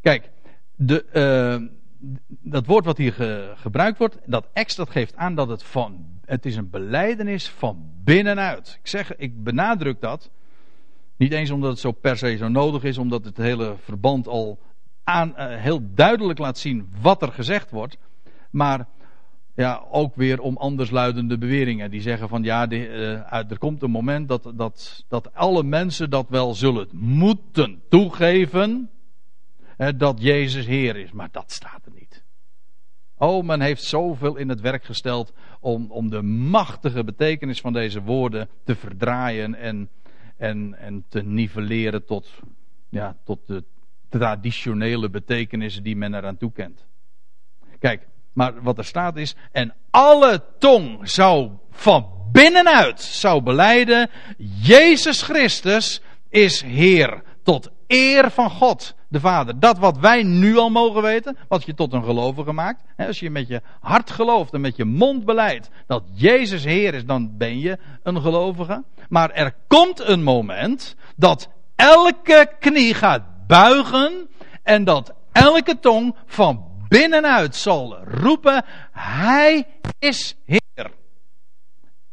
Kijk, 0.00 0.30
de, 0.74 1.06
uh, 1.12 1.68
dat 2.26 2.66
woord 2.66 2.84
wat 2.84 2.98
hier 2.98 3.12
gebruikt 3.56 3.98
wordt, 3.98 4.18
dat 4.26 4.48
ex, 4.52 4.76
geeft 4.78 5.16
aan 5.16 5.34
dat 5.34 5.48
het 5.48 5.62
van, 5.62 6.06
het 6.24 6.46
is 6.46 6.56
een 6.56 6.70
beleidenis 6.70 7.48
van 7.48 7.90
binnenuit. 8.04 8.78
Ik 8.80 8.88
zeg, 8.88 9.16
ik 9.16 9.42
benadruk 9.44 10.00
dat. 10.00 10.30
Niet 11.16 11.32
eens 11.32 11.50
omdat 11.50 11.70
het 11.70 11.78
zo 11.78 11.92
per 11.92 12.16
se 12.16 12.36
zo 12.36 12.48
nodig 12.48 12.84
is, 12.84 12.98
omdat 12.98 13.24
het 13.24 13.36
hele 13.36 13.74
verband 13.80 14.28
al 14.28 14.58
aan, 15.04 15.28
uh, 15.28 15.34
heel 15.38 15.80
duidelijk 15.94 16.38
laat 16.38 16.58
zien 16.58 16.88
wat 17.00 17.22
er 17.22 17.32
gezegd 17.32 17.70
wordt. 17.70 17.98
Maar 18.50 18.86
ja, 19.54 19.84
ook 19.90 20.14
weer 20.14 20.40
om 20.40 20.56
andersluidende 20.56 21.38
beweringen. 21.38 21.90
Die 21.90 22.00
zeggen 22.00 22.28
van 22.28 22.42
ja, 22.42 22.66
de, 22.66 22.76
uh, 22.76 23.50
er 23.50 23.58
komt 23.58 23.82
een 23.82 23.90
moment 23.90 24.28
dat, 24.28 24.52
dat, 24.54 25.04
dat 25.08 25.34
alle 25.34 25.62
mensen 25.62 26.10
dat 26.10 26.28
wel 26.28 26.54
zullen 26.54 26.88
moeten 26.92 27.82
toegeven. 27.88 28.90
Dat 29.76 30.22
Jezus 30.22 30.66
Heer 30.66 30.96
is. 30.96 31.12
Maar 31.12 31.28
dat 31.30 31.52
staat 31.52 31.86
er 31.86 31.92
niet. 31.94 32.24
Oh, 33.18 33.44
men 33.44 33.60
heeft 33.60 33.82
zoveel 33.82 34.36
in 34.36 34.48
het 34.48 34.60
werk 34.60 34.84
gesteld 34.84 35.32
om, 35.60 35.90
om 35.90 36.10
de 36.10 36.22
machtige 36.22 37.04
betekenis 37.04 37.60
van 37.60 37.72
deze 37.72 38.02
woorden 38.02 38.48
te 38.64 38.74
verdraaien 38.74 39.54
en, 39.54 39.88
en, 40.36 40.74
en 40.78 41.04
te 41.08 41.22
nivelleren 41.22 42.04
tot, 42.04 42.30
ja, 42.88 43.16
tot 43.24 43.38
de 43.46 43.64
traditionele 44.08 45.10
betekenissen 45.10 45.82
die 45.82 45.96
men 45.96 46.14
eraan 46.14 46.36
toekent. 46.36 46.86
Kijk, 47.78 48.06
maar 48.32 48.62
wat 48.62 48.78
er 48.78 48.84
staat 48.84 49.16
is, 49.16 49.34
en 49.52 49.74
alle 49.90 50.44
tong 50.58 51.08
zou 51.08 51.50
van 51.70 52.16
binnenuit 52.32 53.00
zou 53.00 53.42
beleiden, 53.42 54.10
Jezus 54.62 55.22
Christus 55.22 56.00
is 56.28 56.62
Heer, 56.62 57.22
tot 57.42 57.70
eer 57.86 58.30
van 58.30 58.50
God 58.50 58.94
de 59.08 59.20
Vader. 59.20 59.60
Dat 59.60 59.78
wat 59.78 59.98
wij 59.98 60.22
nu 60.22 60.56
al 60.56 60.70
mogen 60.70 61.02
weten, 61.02 61.36
wat 61.48 61.64
je 61.64 61.74
tot 61.74 61.92
een 61.92 62.04
gelovige 62.04 62.52
maakt. 62.52 62.82
Als 62.96 63.20
je 63.20 63.30
met 63.30 63.48
je 63.48 63.62
hart 63.80 64.10
gelooft 64.10 64.52
en 64.52 64.60
met 64.60 64.76
je 64.76 64.84
mond 64.84 65.24
beleidt 65.24 65.70
dat 65.86 66.02
Jezus 66.14 66.64
Heer 66.64 66.94
is, 66.94 67.04
dan 67.04 67.36
ben 67.36 67.58
je 67.58 67.78
een 68.02 68.20
gelovige. 68.20 68.84
Maar 69.08 69.30
er 69.30 69.54
komt 69.66 70.00
een 70.00 70.22
moment 70.22 70.96
dat 71.16 71.48
elke 71.76 72.52
knie 72.58 72.94
gaat 72.94 73.46
buigen 73.46 74.28
en 74.62 74.84
dat 74.84 75.14
elke 75.32 75.78
tong 75.78 76.14
van 76.26 76.64
binnenuit 76.88 77.56
zal 77.56 77.98
roepen: 78.04 78.64
Hij 78.92 79.66
is 79.98 80.36
Heer. 80.44 80.90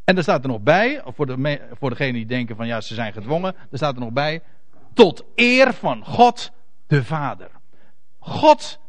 En 0.04 0.18
er 0.18 0.24
staat 0.24 0.44
er 0.44 0.50
nog 0.50 0.62
bij, 0.62 1.02
voor, 1.06 1.26
de, 1.26 1.60
voor 1.80 1.90
degenen 1.90 2.14
die 2.14 2.26
denken 2.26 2.56
van 2.56 2.68
ja, 2.68 2.82
ze 2.82 2.94
zijn 2.94 3.14
gedwongen, 3.14 3.56
er 3.72 3.78
staat 3.78 3.96
er 3.96 4.02
nog 4.02 4.12
bij, 4.12 4.42
tot 4.94 5.24
eer 5.36 5.74
van 5.74 6.06
God 6.06 6.52
de 6.88 7.04
Vader. 7.04 7.50
God 8.20 8.80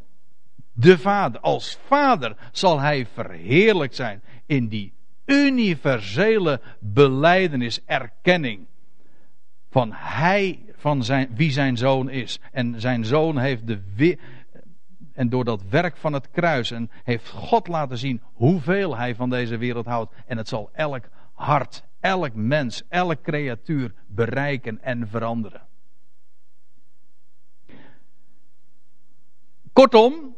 de 0.72 0.98
Vader. 0.98 1.40
Als 1.40 1.78
Vader 1.86 2.36
zal 2.52 2.80
Hij 2.80 3.06
verheerlijkt 3.06 3.94
zijn 3.94 4.22
in 4.46 4.68
die 4.68 4.92
universele 5.24 6.60
beleidenis, 6.80 7.80
erkenning 7.84 8.66
van 9.70 9.92
Hij, 9.92 10.58
van 10.76 11.04
zijn, 11.04 11.28
wie 11.34 11.50
zijn 11.50 11.76
zoon 11.76 12.10
is. 12.10 12.38
En 12.52 12.80
zijn 12.80 13.04
zoon 13.04 13.38
heeft 13.38 13.66
de 13.66 14.18
en 15.14 15.28
door 15.28 15.44
dat 15.44 15.62
werk 15.68 15.96
van 15.96 16.12
het 16.12 16.30
kruis 16.30 16.70
en 16.70 16.90
heeft 17.04 17.28
God 17.28 17.68
laten 17.68 17.98
zien 17.98 18.22
hoeveel 18.32 18.96
Hij 18.96 19.14
van 19.14 19.30
deze 19.30 19.56
wereld 19.56 19.86
houdt. 19.86 20.14
En 20.26 20.36
het 20.36 20.48
zal 20.48 20.70
elk 20.72 21.04
hart, 21.32 21.84
elk 22.00 22.34
mens, 22.34 22.82
elk 22.88 23.22
creatuur 23.22 23.94
bereiken 24.06 24.82
en 24.82 25.08
veranderen. 25.08 25.62
Kortom, 29.74 30.36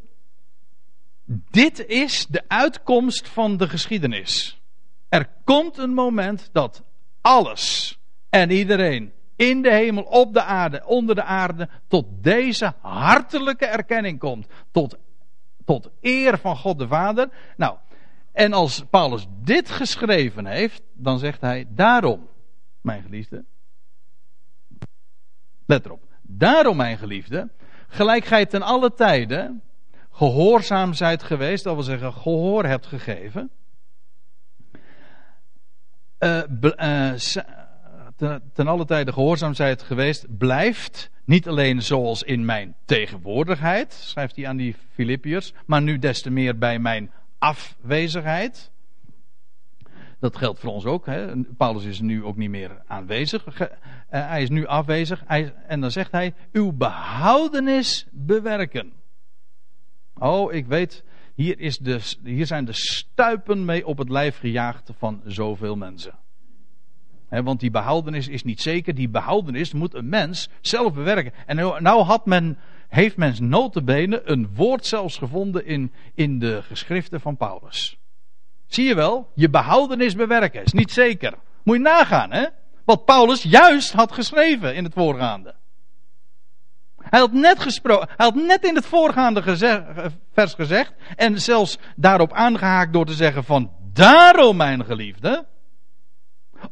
dit 1.51 1.87
is 1.87 2.27
de 2.27 2.43
uitkomst 2.49 3.29
van 3.29 3.57
de 3.57 3.69
geschiedenis. 3.69 4.61
Er 5.09 5.29
komt 5.45 5.79
een 5.79 5.95
moment 5.95 6.49
dat 6.53 6.83
alles 7.21 7.99
en 8.31 8.51
iedereen 8.51 9.13
in 9.37 9.63
de 9.63 9.73
hemel, 9.73 10.03
op 10.03 10.33
de 10.33 10.43
aarde, 10.43 10.87
onder 10.87 11.15
de 11.15 11.23
aarde, 11.23 11.69
tot 11.89 12.07
deze 12.23 12.75
hartelijke 12.81 13.67
erkenning 13.67 14.19
komt. 14.19 14.47
Tot, 14.71 14.97
tot 15.65 15.91
eer 16.01 16.39
van 16.39 16.57
God 16.57 16.79
de 16.79 16.87
Vader. 16.87 17.29
Nou, 17.57 17.77
en 18.33 18.53
als 18.53 18.85
Paulus 18.91 19.27
dit 19.43 19.71
geschreven 19.71 20.47
heeft, 20.47 20.83
dan 20.93 21.19
zegt 21.19 21.41
hij: 21.41 21.67
Daarom, 21.69 22.29
mijn 22.81 23.03
geliefde. 23.03 23.45
Let 25.67 25.85
erop. 25.85 26.05
Daarom, 26.23 26.77
mijn 26.77 26.99
geliefde 26.99 27.51
gelijk 27.89 28.25
gij 28.25 28.47
ten 28.47 28.63
alle 28.63 28.93
tijden 28.95 29.63
gehoorzaam 30.11 30.95
zijt 30.95 31.23
geweest, 31.23 31.65
dat 31.65 31.75
wil 31.75 31.83
zeggen 31.83 32.13
gehoor 32.13 32.65
hebt 32.65 32.87
gegeven, 32.87 33.51
uh, 36.19 37.13
ten, 38.17 38.51
ten 38.53 38.67
alle 38.67 38.85
tijde 38.85 39.13
gehoorzaam 39.13 39.55
zijt 39.55 39.83
geweest, 39.83 40.39
blijft 40.39 41.11
niet 41.25 41.49
alleen 41.49 41.83
zoals 41.83 42.23
in 42.23 42.45
mijn 42.45 42.75
tegenwoordigheid, 42.85 43.93
schrijft 43.93 44.37
hij 44.37 44.49
aan 44.49 44.57
die 44.57 44.77
Filippiërs, 44.93 45.53
maar 45.67 45.83
nu 45.83 45.99
des 45.99 46.23
te 46.23 46.31
meer 46.31 46.59
bij 46.59 46.79
mijn 46.79 47.11
afwezigheid. 47.39 48.71
Dat 50.19 50.37
geldt 50.37 50.61
voor 50.61 50.73
ons 50.73 50.85
ook. 50.85 51.07
Hè. 51.07 51.43
Paulus 51.45 51.85
is 51.85 52.01
nu 52.01 52.25
ook 52.25 52.37
niet 52.37 52.51
meer 52.51 52.83
aanwezig. 52.87 53.61
Uh, 53.61 53.69
hij 54.09 54.43
is 54.43 54.49
nu 54.49 54.67
afwezig. 54.67 55.23
Hij, 55.27 55.55
en 55.67 55.81
dan 55.81 55.91
zegt 55.91 56.13
hij: 56.13 56.35
Uw 56.53 56.73
behoudenis 56.73 58.07
bewerken. 58.11 58.93
Oh, 60.15 60.53
ik 60.53 60.67
weet. 60.67 61.05
Hier, 61.35 61.61
is 61.61 61.79
de, 61.79 62.01
hier 62.25 62.47
zijn 62.47 62.65
de 62.65 62.73
stuipen 62.73 63.65
mee 63.65 63.87
op 63.87 63.99
het 63.99 64.09
lijf 64.09 64.39
gejaagd 64.39 64.91
van 64.99 65.21
zoveel 65.25 65.77
mensen. 65.77 66.15
want 67.29 67.61
die 67.61 67.71
behoudenis 67.71 68.29
is 68.29 68.45
niet 68.45 68.61
zeker. 68.61 68.95
Die 68.95 69.09
behoudenis 69.09 69.73
moet 69.73 69.95
een 69.95 70.09
mens 70.09 70.49
zelf 70.61 70.95
bewerken. 70.95 71.33
En 71.47 71.57
nou, 71.57 71.83
nou 71.83 72.03
had 72.03 72.27
men, 72.27 72.59
heeft 72.89 73.17
men 73.17 73.35
een 74.33 74.55
woord 74.55 74.87
zelfs 74.87 75.19
gevonden 75.19 75.67
in, 75.67 75.93
in 76.15 76.39
de 76.39 76.63
geschriften 76.63 77.21
van 77.21 77.37
Paulus. 77.37 77.99
Zie 78.67 78.85
je 78.85 78.95
wel, 78.95 79.31
je 79.35 79.51
behoudenis 79.51 80.15
bewerken 80.15 80.65
is 80.65 80.73
niet 80.73 80.93
zeker. 80.93 81.35
Moet 81.63 81.77
je 81.77 81.83
nagaan, 81.83 82.33
hè? 82.33 82.47
Wat 82.85 83.05
Paulus 83.05 83.43
juist 83.43 83.93
had 83.93 84.13
geschreven 84.13 84.75
in 84.75 84.85
het 84.85 84.93
voorgaande. 84.93 85.55
Hij 86.97 87.21
had 87.21 87.33
net 87.33 87.61
gesproken, 87.61 88.09
hij 88.17 88.27
had 88.27 88.35
net 88.35 88.65
in 88.65 88.75
het 88.75 88.87
voorgaande 88.87 89.43
vers 90.33 90.55
gezegd, 90.55 90.93
en 91.17 91.41
zelfs 91.41 91.79
daarop 91.97 92.33
aangehaakt 92.33 92.93
door 92.93 93.07
te 93.07 93.15
zeggen 93.15 93.45
van, 93.45 93.71
daarom 93.93 94.57
mijn 94.57 94.85
geliefde, 94.85 95.47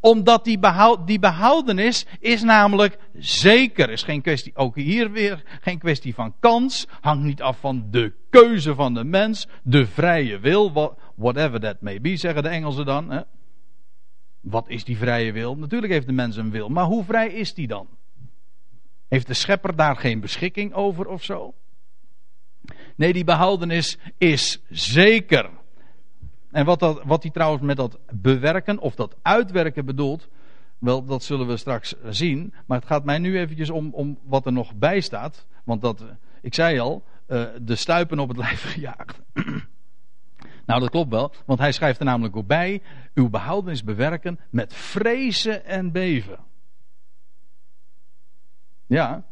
omdat 0.01 0.45
die, 0.45 0.59
behoud, 0.59 1.07
die 1.07 1.18
behoudenis 1.18 2.07
is 2.18 2.42
namelijk 2.42 2.99
zeker. 3.18 3.90
Is 3.90 4.03
geen 4.03 4.22
kwestie, 4.22 4.57
ook 4.57 4.76
hier 4.76 5.11
weer 5.11 5.42
geen 5.61 5.78
kwestie 5.78 6.14
van 6.14 6.34
kans. 6.40 6.86
Hangt 7.01 7.24
niet 7.24 7.42
af 7.42 7.59
van 7.59 7.86
de 7.90 8.12
keuze 8.30 8.74
van 8.74 8.95
de 8.95 9.05
mens. 9.05 9.49
De 9.62 9.86
vrije 9.86 10.38
wil. 10.38 10.97
Whatever 11.14 11.60
that 11.60 11.80
may 11.80 12.00
be, 12.00 12.16
zeggen 12.16 12.42
de 12.42 12.48
Engelsen 12.48 12.86
dan. 12.86 13.10
Hè? 13.10 13.20
Wat 14.40 14.68
is 14.68 14.84
die 14.84 14.96
vrije 14.96 15.32
wil? 15.32 15.56
Natuurlijk 15.56 15.92
heeft 15.92 16.06
de 16.06 16.12
mens 16.12 16.36
een 16.36 16.50
wil. 16.50 16.68
Maar 16.68 16.84
hoe 16.84 17.04
vrij 17.04 17.28
is 17.28 17.54
die 17.54 17.66
dan? 17.66 17.88
Heeft 19.08 19.26
de 19.26 19.34
schepper 19.34 19.76
daar 19.76 19.96
geen 19.96 20.20
beschikking 20.20 20.72
over 20.72 21.06
of 21.06 21.22
zo? 21.22 21.54
Nee, 22.96 23.12
die 23.12 23.24
behoudenis 23.24 23.98
is 24.18 24.62
zeker. 24.68 25.50
En 26.50 26.64
wat, 26.64 26.78
dat, 26.78 27.02
wat 27.04 27.22
hij 27.22 27.32
trouwens 27.32 27.62
met 27.62 27.76
dat 27.76 27.98
bewerken 28.12 28.78
of 28.78 28.94
dat 28.94 29.16
uitwerken 29.22 29.84
bedoelt, 29.84 30.28
wel, 30.78 31.04
dat 31.04 31.22
zullen 31.22 31.46
we 31.46 31.56
straks 31.56 31.94
zien. 32.08 32.54
Maar 32.66 32.78
het 32.78 32.86
gaat 32.86 33.04
mij 33.04 33.18
nu 33.18 33.38
eventjes 33.38 33.70
om, 33.70 33.90
om 33.92 34.18
wat 34.24 34.46
er 34.46 34.52
nog 34.52 34.74
bij 34.74 35.00
staat. 35.00 35.46
Want 35.64 35.80
dat, 35.80 36.04
ik 36.42 36.54
zei 36.54 36.78
al, 36.78 37.04
uh, 37.28 37.44
de 37.62 37.76
stuipen 37.76 38.18
op 38.18 38.28
het 38.28 38.36
lijf 38.46 38.72
gejaagd. 38.72 39.22
Nou, 40.66 40.80
dat 40.80 40.90
klopt 40.90 41.10
wel, 41.10 41.32
want 41.46 41.58
hij 41.58 41.72
schrijft 41.72 41.98
er 41.98 42.04
namelijk 42.04 42.36
ook 42.36 42.46
bij: 42.46 42.82
uw 43.14 43.28
behoudenis 43.28 43.84
bewerken 43.84 44.40
met 44.50 44.74
vrezen 44.74 45.64
en 45.64 45.92
beven. 45.92 46.38
Ja. 48.86 49.24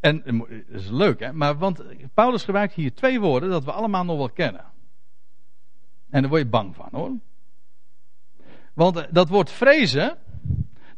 En 0.00 0.38
dat 0.38 0.48
is 0.68 0.88
leuk, 0.88 1.20
hè? 1.20 1.32
Maar 1.32 1.58
want 1.58 1.84
Paulus 2.14 2.44
gebruikt 2.44 2.74
hier 2.74 2.94
twee 2.94 3.20
woorden 3.20 3.50
dat 3.50 3.64
we 3.64 3.72
allemaal 3.72 4.04
nog 4.04 4.16
wel 4.16 4.30
kennen. 4.30 4.64
En 6.10 6.20
daar 6.20 6.30
word 6.30 6.42
je 6.42 6.48
bang 6.48 6.74
van 6.74 6.88
hoor. 6.90 7.12
Want 8.74 8.96
eh, 8.96 9.04
dat 9.10 9.28
woord 9.28 9.50
vrezen, 9.50 10.18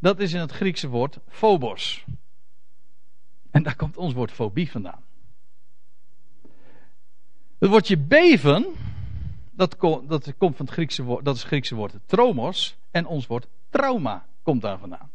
dat 0.00 0.20
is 0.20 0.32
in 0.32 0.40
het 0.40 0.52
Griekse 0.52 0.88
woord 0.88 1.18
phobos. 1.28 2.04
En 3.50 3.62
daar 3.62 3.76
komt 3.76 3.96
ons 3.96 4.12
woord 4.12 4.32
fobie 4.32 4.70
vandaan. 4.70 5.02
Het 7.62 7.70
woordje 7.70 7.98
beven, 7.98 8.66
dat, 9.50 9.76
komt 10.38 10.56
van 10.56 10.66
het 10.66 10.70
Griekse 10.70 11.02
woord, 11.02 11.24
dat 11.24 11.34
is 11.34 11.40
het 11.40 11.50
Griekse 11.50 11.74
woord 11.74 11.94
tromos. 12.06 12.76
En 12.90 13.06
ons 13.06 13.26
woord 13.26 13.46
trauma 13.70 14.26
komt 14.42 14.62
daar 14.62 14.78
vandaan. 14.78 15.10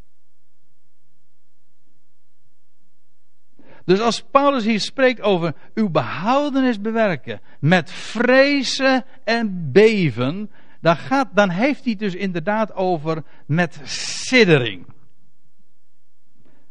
Dus 3.85 3.99
als 3.99 4.23
Paulus 4.23 4.63
hier 4.63 4.79
spreekt 4.79 5.21
over 5.21 5.55
uw 5.73 5.89
behoudenis 5.89 6.81
bewerken 6.81 7.41
met 7.59 7.91
vrezen 7.91 9.05
en 9.23 9.71
beven, 9.71 10.51
dan, 10.81 10.95
gaat, 10.95 11.35
dan 11.35 11.49
heeft 11.49 11.83
hij 11.83 11.91
het 11.91 11.99
dus 11.99 12.15
inderdaad 12.15 12.73
over 12.73 13.23
met 13.45 13.79
siddering. 13.83 14.85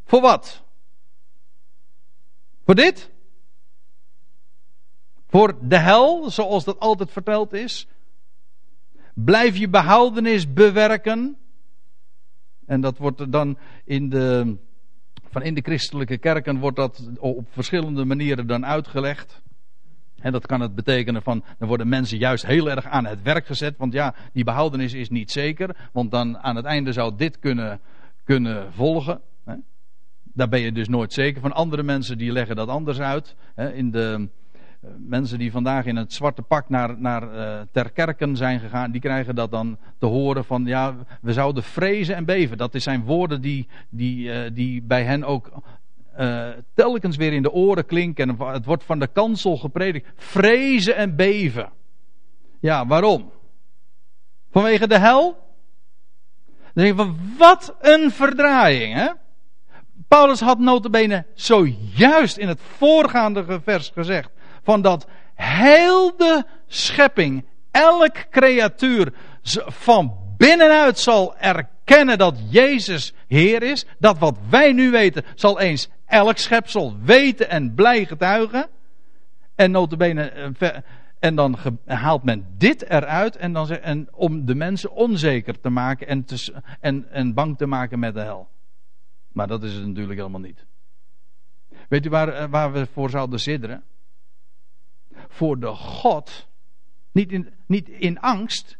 Voor 0.05 0.21
wat? 0.21 0.63
Voor 2.65 2.75
dit? 2.75 3.15
Voor 5.37 5.59
de 5.69 5.79
hel, 5.79 6.31
zoals 6.31 6.65
dat 6.65 6.81
altijd 6.81 7.11
verteld 7.11 7.53
is? 7.53 7.87
Blijf 9.15 9.57
je 9.57 9.69
behoudenis 9.69 10.53
bewerken? 10.53 11.37
En 12.67 12.81
dat 12.81 12.99
wordt 12.99 13.33
dan 13.33 13.59
in 13.85 14.09
de 14.09 14.57
van 15.31 15.43
in 15.43 15.55
de 15.55 15.61
christelijke 15.61 16.19
kerken 16.19 16.59
wordt 16.59 16.77
dat 16.77 17.11
op 17.19 17.47
verschillende 17.51 18.05
manieren 18.05 18.47
dan 18.47 18.67
uitgelegd. 18.67 19.43
En 20.19 20.33
dat 20.33 20.47
kan 20.47 20.61
het 20.61 20.75
betekenen 20.75 21.23
van, 21.23 21.45
dan 21.59 21.69
worden 21.69 21.89
mensen 21.89 22.19
juist 22.19 22.47
heel 22.47 22.71
erg 22.71 22.85
aan 22.85 23.07
het 23.07 23.23
werk 23.23 23.47
gezet. 23.47 23.77
Want 23.77 23.93
ja, 23.93 24.15
die 24.33 24.45
behoudenis 24.45 24.93
is 24.93 25.09
niet 25.09 25.31
zeker. 25.31 25.77
Want 25.93 26.11
dan 26.11 26.39
aan 26.39 26.57
het 26.57 26.65
einde 26.65 26.93
zou 26.93 27.17
dit 27.17 27.39
kunnen, 27.39 27.81
kunnen 28.25 28.73
volgen. 28.73 29.21
Daar 30.23 30.49
ben 30.49 30.61
je 30.61 30.73
dus 30.73 30.89
nooit 30.89 31.13
zeker 31.13 31.41
van. 31.41 31.53
Andere 31.53 31.83
mensen 31.83 32.19
die 32.19 32.33
leggen 32.33 32.57
dat 32.57 32.69
anders 32.69 33.01
uit. 33.01 33.37
In 33.75 33.91
de, 33.91 34.29
mensen 34.99 35.39
die 35.39 35.51
vandaag 35.51 35.85
in 35.85 35.97
het 35.97 36.13
zwarte 36.13 36.43
pak 36.43 36.69
naar, 36.69 36.99
naar 36.99 37.35
uh, 37.35 37.61
ter 37.73 37.91
kerken 37.91 38.37
zijn 38.37 38.61
gegaan, 38.61 38.91
die 38.91 39.01
krijgen 39.01 39.35
dat 39.35 39.51
dan 39.51 39.79
te 39.99 40.07
horen 40.07 40.45
van 40.45 40.65
ja, 40.67 40.95
we 41.21 41.33
zouden 41.33 41.63
vrezen 41.63 42.15
en 42.15 42.25
beven. 42.25 42.59
Dat 42.59 42.75
zijn 42.77 43.05
woorden 43.05 43.41
die, 43.41 43.69
die, 43.89 44.29
uh, 44.29 44.51
die 44.53 44.83
bij 44.83 45.05
hen 45.05 45.25
ook 45.25 45.51
uh, 46.19 46.49
telkens 46.75 47.17
weer 47.17 47.33
in 47.33 47.43
de 47.43 47.53
oren 47.53 47.87
klinken. 47.87 48.29
En 48.29 48.53
het 48.53 48.65
wordt 48.65 48.85
van 48.85 48.99
de 48.99 49.07
kansel 49.07 49.57
gepredikt. 49.57 50.09
Vrezen 50.17 50.97
en 50.97 51.17
beven. 51.17 51.71
Ja, 52.61 52.87
waarom? 52.87 53.31
Vanwege 54.51 54.89
de 54.89 54.99
hel? 54.99 55.45
Dan 56.73 56.85
denk 56.85 56.99
je 56.99 57.15
wat 57.39 57.77
een 57.81 58.11
verdraaiing, 58.11 58.95
hè? 58.95 59.09
Paulus 60.09 60.41
had 60.41 60.59
notabene 60.59 61.27
zojuist 61.35 62.37
in 62.37 62.49
het 62.49 62.61
voorgaande 62.61 63.61
vers 63.63 63.91
gezegd 63.95 64.31
van 64.67 64.83
dat 64.83 65.07
heel 65.35 66.17
de 66.17 66.45
schepping, 66.67 67.45
elk 67.71 68.15
creatuur 68.31 69.13
van 69.67 70.19
binnenuit 70.37 70.99
zal 70.99 71.37
erkennen 71.37 72.19
dat 72.19 72.39
Jezus 72.51 73.13
Heer 73.27 73.63
is. 73.63 73.87
Dat 73.99 74.19
wat 74.19 74.39
wij 74.51 74.73
nu 74.73 74.91
weten, 74.91 75.25
zal 75.35 75.61
eens 75.61 75.89
elk 76.07 76.37
schepsel 76.37 76.97
weten 77.03 77.51
en 77.51 77.75
blij 77.75 78.05
getuigen. 78.05 78.69
En 79.55 79.71
notabene, 79.71 80.23
eh, 80.59 80.69
en 81.19 81.35
dan 81.35 81.57
haalt 81.85 82.23
men 82.23 82.47
dit 82.59 82.91
eruit 82.91 83.37
en 83.37 83.53
dan, 83.53 83.71
en 83.71 84.09
om 84.13 84.45
de 84.47 84.55
mensen 84.55 84.93
onzeker 84.93 85.61
te 85.61 85.71
maken 85.71 86.07
en, 86.07 86.25
en, 86.81 87.11
en 87.11 87.35
bang 87.35 87.59
te 87.59 87.67
maken 87.67 87.99
met 87.99 88.15
de 88.15 88.21
hel. 88.21 88.49
Maar 89.33 89.47
dat 89.47 89.63
is 89.63 89.75
het 89.75 89.87
natuurlijk 89.87 90.19
helemaal 90.19 90.41
niet. 90.41 90.67
Weet 91.89 92.07
u 92.07 92.09
waar, 92.09 92.29
eh, 92.29 92.45
waar 92.51 92.73
we 92.73 92.87
voor 92.93 93.11
zouden 93.11 93.41
zidderen? 93.41 93.83
Voor 95.29 95.59
de 95.59 95.67
God. 95.67 96.47
Niet 97.13 97.33
in, 97.33 97.49
niet 97.67 97.89
in 97.89 98.21
angst. 98.21 98.77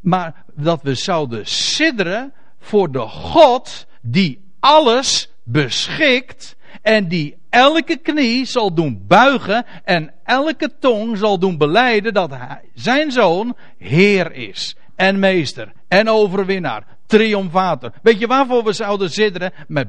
Maar 0.00 0.44
dat 0.54 0.82
we 0.82 0.94
zouden 0.94 1.46
sidderen 1.46 2.32
voor 2.58 2.92
de 2.92 3.00
God 3.08 3.86
die 4.02 4.52
alles 4.60 5.32
beschikt. 5.44 6.56
En 6.82 7.08
die 7.08 7.36
elke 7.50 7.96
knie 7.96 8.44
zal 8.44 8.74
doen 8.74 9.04
buigen. 9.06 9.66
En 9.84 10.14
elke 10.24 10.78
tong 10.78 11.18
zal 11.18 11.38
doen 11.38 11.58
beleiden 11.58 12.14
dat 12.14 12.30
hij, 12.30 12.60
zijn 12.74 13.12
zoon 13.12 13.56
Heer 13.78 14.32
is. 14.32 14.76
En 14.96 15.18
meester. 15.18 15.72
En 15.88 16.08
overwinnaar. 16.08 16.86
Triomfator. 17.06 17.92
Weet 18.02 18.18
je 18.18 18.26
waarvoor 18.26 18.64
we 18.64 18.72
zouden 18.72 19.10
sidderen? 19.10 19.52
Met 19.68 19.88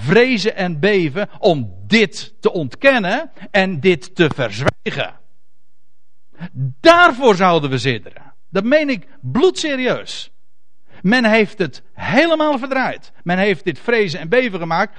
vrezen 0.00 0.56
en 0.56 0.80
beven 0.80 1.28
om 1.38 1.74
dit 1.86 2.34
te 2.40 2.52
ontkennen 2.52 3.30
en 3.50 3.80
dit 3.80 4.14
te 4.14 4.30
verzwijgen. 4.34 5.14
Daarvoor 6.80 7.34
zouden 7.34 7.70
we 7.70 7.78
zitteren. 7.78 8.32
Dat 8.50 8.64
meen 8.64 8.88
ik 8.88 9.06
bloedserieus. 9.20 10.30
Men 11.02 11.24
heeft 11.24 11.58
het 11.58 11.82
helemaal 11.94 12.58
verdraaid. 12.58 13.12
Men 13.22 13.38
heeft 13.38 13.64
dit 13.64 13.78
vrezen 13.78 14.20
en 14.20 14.28
beven 14.28 14.58
gemaakt 14.58 14.98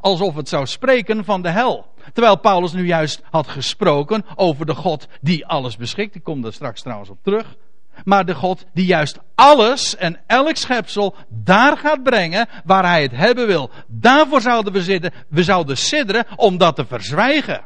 alsof 0.00 0.34
het 0.34 0.48
zou 0.48 0.66
spreken 0.66 1.24
van 1.24 1.42
de 1.42 1.48
hel. 1.48 1.92
Terwijl 2.12 2.38
Paulus 2.38 2.72
nu 2.72 2.86
juist 2.86 3.22
had 3.30 3.48
gesproken 3.48 4.24
over 4.34 4.66
de 4.66 4.74
God 4.74 5.08
die 5.20 5.46
alles 5.46 5.76
beschikt. 5.76 6.14
Ik 6.14 6.22
kom 6.22 6.42
daar 6.42 6.52
straks 6.52 6.82
trouwens 6.82 7.10
op 7.10 7.18
terug. 7.22 7.56
Maar 8.04 8.24
de 8.24 8.34
God 8.34 8.64
die 8.72 8.86
juist 8.86 9.18
alles 9.34 9.96
en 9.96 10.20
elk 10.26 10.56
schepsel 10.56 11.14
daar 11.28 11.76
gaat 11.76 12.02
brengen 12.02 12.48
waar 12.64 12.84
hij 12.84 13.02
het 13.02 13.12
hebben 13.12 13.46
wil. 13.46 13.70
Daarvoor 13.86 14.40
zouden 14.40 14.72
we 14.72 14.82
zitten, 14.82 15.12
we 15.28 15.42
zouden 15.42 15.76
sidderen 15.76 16.26
om 16.36 16.58
dat 16.58 16.76
te 16.76 16.84
verzwijgen. 16.86 17.64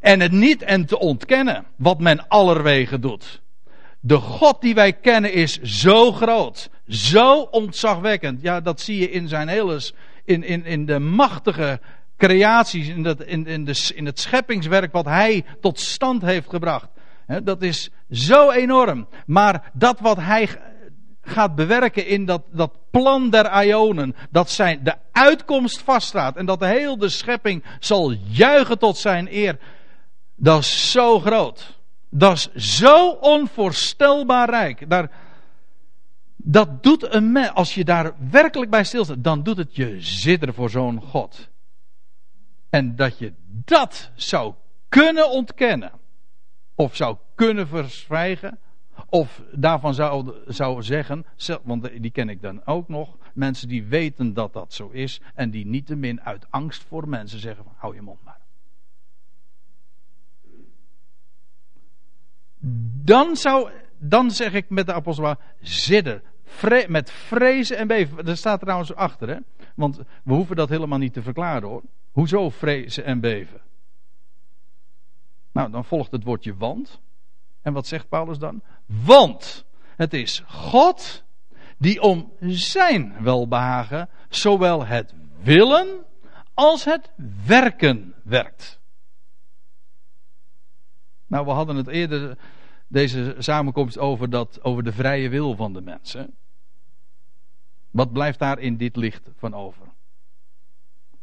En 0.00 0.20
het 0.20 0.32
niet 0.32 0.62
en 0.62 0.86
te 0.86 0.98
ontkennen, 0.98 1.64
wat 1.76 2.00
men 2.00 2.28
allerwege 2.28 2.98
doet. 2.98 3.42
De 4.00 4.16
God 4.16 4.60
die 4.60 4.74
wij 4.74 4.92
kennen 4.92 5.32
is 5.32 5.60
zo 5.62 6.12
groot, 6.12 6.70
zo 6.88 7.40
ontzagwekkend. 7.40 8.42
Ja, 8.42 8.60
dat 8.60 8.80
zie 8.80 8.98
je 8.98 9.10
in 9.10 9.28
zijn 9.28 9.48
hele, 9.48 9.80
in, 10.24 10.42
in, 10.42 10.64
in 10.64 10.86
de 10.86 10.98
machtige 10.98 11.80
creaties, 12.26 12.88
in, 12.88 13.02
dat, 13.02 13.22
in, 13.22 13.46
in, 13.46 13.68
in 13.94 14.06
het 14.06 14.20
scheppingswerk 14.20 14.92
wat 14.92 15.04
hij 15.04 15.44
tot 15.60 15.80
stand 15.80 16.22
heeft 16.22 16.48
gebracht. 16.48 16.88
dat 17.42 17.62
is 17.62 17.90
zo 18.10 18.50
enorm. 18.50 19.08
Maar 19.26 19.70
dat 19.72 20.00
wat 20.00 20.16
hij 20.16 20.48
gaat 21.22 21.54
bewerken 21.54 22.06
in 22.06 22.24
dat, 22.24 22.42
dat 22.52 22.72
plan 22.90 23.30
der 23.30 23.64
Ionen, 23.64 24.14
dat 24.30 24.50
zijn, 24.50 24.80
de 24.84 24.94
uitkomst 25.12 25.80
vaststaat 25.80 26.36
en 26.36 26.46
dat 26.46 26.58
de 26.58 26.66
hele 26.66 26.98
de 26.98 27.08
schepping 27.08 27.64
zal 27.80 28.12
juichen 28.28 28.78
tot 28.78 28.96
zijn 28.96 29.28
eer, 29.30 29.58
dat 30.36 30.60
is 30.60 30.90
zo 30.90 31.20
groot. 31.20 31.78
Dat 32.10 32.50
is 32.54 32.78
zo 32.78 33.08
onvoorstelbaar 33.08 34.50
rijk. 34.50 34.90
Daar, 34.90 35.10
dat 36.36 36.82
doet 36.82 37.14
een 37.14 37.32
mens, 37.32 37.50
als 37.54 37.74
je 37.74 37.84
daar 37.84 38.12
werkelijk 38.30 38.70
bij 38.70 38.84
stilstaat, 38.84 39.24
dan 39.24 39.42
doet 39.42 39.56
het 39.56 39.76
je 39.76 39.96
zitteren 40.00 40.54
voor 40.54 40.70
zo'n 40.70 41.00
God. 41.00 41.52
En 42.74 42.96
dat 42.96 43.18
je 43.18 43.32
dat 43.46 44.10
zou 44.14 44.54
kunnen 44.88 45.30
ontkennen, 45.30 45.92
of 46.74 46.96
zou 46.96 47.16
kunnen 47.34 47.68
verzwijgen, 47.68 48.58
of 49.08 49.42
daarvan 49.52 49.94
zou, 49.94 50.34
zou 50.46 50.82
zeggen, 50.82 51.24
want 51.62 52.02
die 52.02 52.10
ken 52.10 52.28
ik 52.28 52.42
dan 52.42 52.66
ook 52.66 52.88
nog, 52.88 53.16
mensen 53.34 53.68
die 53.68 53.84
weten 53.84 54.34
dat 54.34 54.52
dat 54.52 54.72
zo 54.72 54.88
is 54.88 55.20
en 55.34 55.50
die 55.50 55.66
niettemin 55.66 56.20
uit 56.20 56.46
angst 56.50 56.84
voor 56.84 57.08
mensen 57.08 57.38
zeggen: 57.38 57.64
hou 57.76 57.94
je 57.94 58.02
mond 58.02 58.22
maar. 58.22 58.40
Dan 63.04 63.36
zou, 63.36 63.70
dan 63.98 64.30
zeg 64.30 64.52
ik 64.52 64.70
met 64.70 64.86
de 64.86 64.92
apostel, 64.92 65.36
zidder, 65.60 66.22
vre, 66.44 66.86
met 66.88 67.10
vrezen 67.10 67.76
en 67.76 67.86
beven. 67.86 68.24
Dat 68.24 68.36
staat 68.38 68.60
trouwens 68.60 68.94
achter, 68.94 69.28
hè? 69.28 69.38
Want 69.74 69.96
we 70.24 70.32
hoeven 70.34 70.56
dat 70.56 70.68
helemaal 70.68 70.98
niet 70.98 71.12
te 71.12 71.22
verklaren 71.22 71.68
hoor. 71.68 71.82
Hoezo 72.14 72.50
vrezen 72.50 73.04
en 73.04 73.20
beven? 73.20 73.60
Nou, 75.52 75.70
dan 75.70 75.84
volgt 75.84 76.12
het 76.12 76.24
woordje 76.24 76.56
want. 76.56 77.00
En 77.62 77.72
wat 77.72 77.86
zegt 77.86 78.08
Paulus 78.08 78.38
dan? 78.38 78.62
Want 78.86 79.64
het 79.96 80.12
is 80.12 80.42
God 80.46 81.24
die 81.78 82.00
om 82.00 82.32
zijn 82.40 83.22
welbehagen 83.22 84.08
zowel 84.28 84.86
het 84.86 85.14
willen 85.42 86.04
als 86.54 86.84
het 86.84 87.10
werken 87.46 88.14
werkt. 88.22 88.80
Nou, 91.26 91.44
we 91.46 91.52
hadden 91.52 91.76
het 91.76 91.88
eerder, 91.88 92.38
deze 92.86 93.34
samenkomst, 93.38 93.98
over, 93.98 94.30
dat, 94.30 94.62
over 94.62 94.82
de 94.82 94.92
vrije 94.92 95.28
wil 95.28 95.56
van 95.56 95.72
de 95.72 95.80
mensen. 95.80 96.34
Wat 97.90 98.12
blijft 98.12 98.38
daar 98.38 98.58
in 98.58 98.76
dit 98.76 98.96
licht 98.96 99.30
van 99.36 99.54
over? 99.54 99.86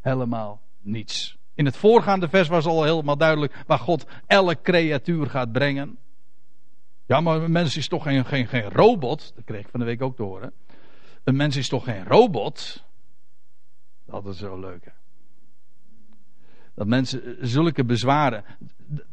Helemaal 0.00 0.61
niets. 0.82 1.36
In 1.54 1.64
het 1.64 1.76
voorgaande 1.76 2.28
vers 2.28 2.48
was 2.48 2.66
al 2.66 2.82
helemaal 2.82 3.16
duidelijk 3.16 3.62
waar 3.66 3.78
God 3.78 4.06
elke 4.26 4.62
creatuur 4.62 5.30
gaat 5.30 5.52
brengen. 5.52 5.98
Ja, 7.06 7.20
maar 7.20 7.42
een 7.42 7.52
mens 7.52 7.76
is 7.76 7.88
toch 7.88 8.02
geen, 8.02 8.24
geen, 8.24 8.46
geen 8.46 8.70
robot. 8.70 9.32
Dat 9.34 9.44
kreeg 9.44 9.60
ik 9.60 9.70
van 9.70 9.80
de 9.80 9.86
week 9.86 10.02
ook 10.02 10.16
te 10.16 10.22
horen. 10.22 10.52
Een 11.24 11.36
mens 11.36 11.56
is 11.56 11.68
toch 11.68 11.84
geen 11.84 12.04
robot? 12.04 12.84
Dat 14.06 14.26
is 14.26 14.38
zo 14.38 14.60
leuk. 14.60 14.84
Hè? 14.84 14.90
Dat 16.74 16.86
mensen 16.86 17.36
zulke 17.40 17.84
bezwaren. 17.84 18.44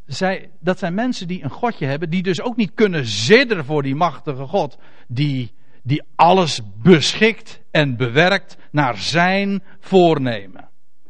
Zij, 0.06 0.52
dat 0.60 0.80
zijn 0.80 0.94
mensen 0.94 1.28
die 1.28 1.44
een 1.44 1.50
godje 1.50 1.86
hebben. 1.86 2.10
Die 2.10 2.24
dus 2.24 2.42
ook 2.42 2.56
niet 2.56 2.74
kunnen 2.74 3.06
zidderen 3.06 3.66
voor 3.66 3.84
die 3.84 3.96
machtige 3.96 4.46
God. 4.46 4.78
Die, 5.08 5.54
die 5.84 6.04
alles 6.16 6.62
beschikt 6.82 7.62
en 7.72 7.98
bewerkt 7.98 8.58
naar 8.72 8.98
zijn 8.98 9.64
voornemen. 9.80 10.69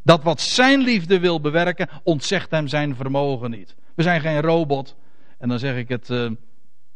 Dat 0.09 0.23
wat 0.23 0.41
zijn 0.41 0.79
liefde 0.79 1.19
wil 1.19 1.41
bewerken, 1.41 1.89
ontzegt 2.03 2.51
hem 2.51 2.67
zijn 2.67 2.95
vermogen 2.95 3.51
niet. 3.51 3.75
We 3.95 4.03
zijn 4.03 4.21
geen 4.21 4.41
robot. 4.41 4.95
En 5.37 5.49
dan 5.49 5.59
zeg 5.59 5.75
ik 5.75 5.89
het, 5.89 6.09
uh, 6.09 6.31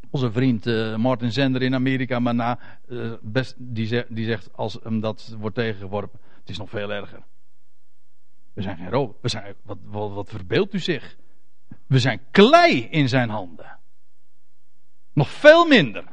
onze 0.10 0.32
vriend 0.32 0.68
uh, 0.68 0.96
Martin 0.96 1.32
Zender 1.32 1.62
in 1.62 1.74
Amerika, 1.74 2.20
maar 2.20 2.36
na, 2.36 2.60
best, 3.22 3.56
die, 3.58 3.88
zegt, 3.88 4.16
die 4.16 4.26
zegt 4.26 4.50
als 4.54 4.80
hem 4.84 5.00
dat 5.00 5.36
wordt 5.40 5.56
tegengeworpen, 5.56 6.20
het 6.40 6.50
is 6.50 6.58
nog 6.58 6.70
veel 6.70 6.92
erger. 6.92 7.24
We 8.54 8.62
zijn 8.62 8.78
geen 8.78 8.90
robot. 8.90 9.18
We 9.22 9.30
zijn, 9.30 9.56
wat, 9.64 9.78
wat, 9.84 10.14
wat 10.14 10.30
verbeeldt 10.30 10.74
u 10.74 10.80
zich? 10.80 11.16
We 11.88 12.00
zijn 12.00 12.22
klei 12.32 12.88
in 12.90 13.10
zijn 13.10 13.30
handen. 13.30 13.78
Nog 15.14 15.30
veel 15.30 15.66
minder. 15.66 16.04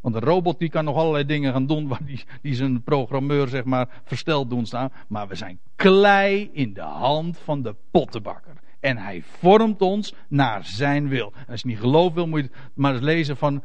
Want 0.00 0.14
een 0.14 0.20
robot 0.20 0.58
die 0.58 0.70
kan 0.70 0.84
nog 0.84 0.96
allerlei 0.96 1.24
dingen 1.24 1.52
gaan 1.52 1.66
doen 1.66 1.88
waar 1.88 2.04
die, 2.04 2.24
die 2.42 2.54
zijn 2.54 2.82
programmeur 2.82 3.48
zeg 3.48 3.64
maar 3.64 3.88
versteld 4.04 4.50
doen 4.50 4.66
staan. 4.66 4.92
Maar 5.08 5.28
we 5.28 5.34
zijn 5.34 5.60
klei 5.76 6.50
in 6.52 6.72
de 6.72 6.80
hand 6.80 7.38
van 7.38 7.62
de 7.62 7.74
pottenbakker. 7.90 8.54
En 8.80 8.96
hij 8.96 9.22
vormt 9.22 9.82
ons 9.82 10.14
naar 10.28 10.64
zijn 10.64 11.08
wil. 11.08 11.32
Als 11.48 11.60
je 11.60 11.68
niet 11.68 11.78
gelooft 11.78 12.14
wil, 12.14 12.26
moet 12.26 12.40
je 12.42 12.50
maar 12.74 12.92
eens 12.92 13.02
lezen 13.02 13.36
van 13.36 13.62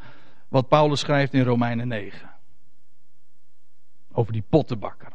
wat 0.47 0.67
Paulus 0.67 0.99
schrijft 0.99 1.33
in 1.33 1.43
Romeinen 1.43 1.87
9. 1.87 2.29
Over 4.11 4.33
die 4.33 4.43
pottenbakker. 4.49 5.11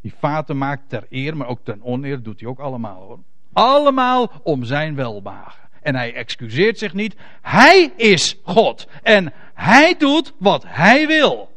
Die 0.00 0.14
vaten 0.18 0.58
maakt 0.58 0.88
ter 0.88 1.06
eer, 1.08 1.36
maar 1.36 1.46
ook 1.46 1.64
ten 1.64 1.82
oneer, 1.82 2.22
doet 2.22 2.40
hij 2.40 2.48
ook 2.48 2.58
allemaal 2.58 3.02
hoor. 3.02 3.18
Allemaal 3.52 4.32
om 4.42 4.64
zijn 4.64 4.94
welbagen. 4.94 5.67
En 5.82 5.94
hij 5.94 6.14
excuseert 6.14 6.78
zich 6.78 6.92
niet. 6.92 7.16
Hij 7.42 7.92
is 7.96 8.36
God. 8.42 8.86
En 9.02 9.32
hij 9.54 9.96
doet 9.98 10.32
wat 10.38 10.64
hij 10.66 11.06
wil. 11.06 11.56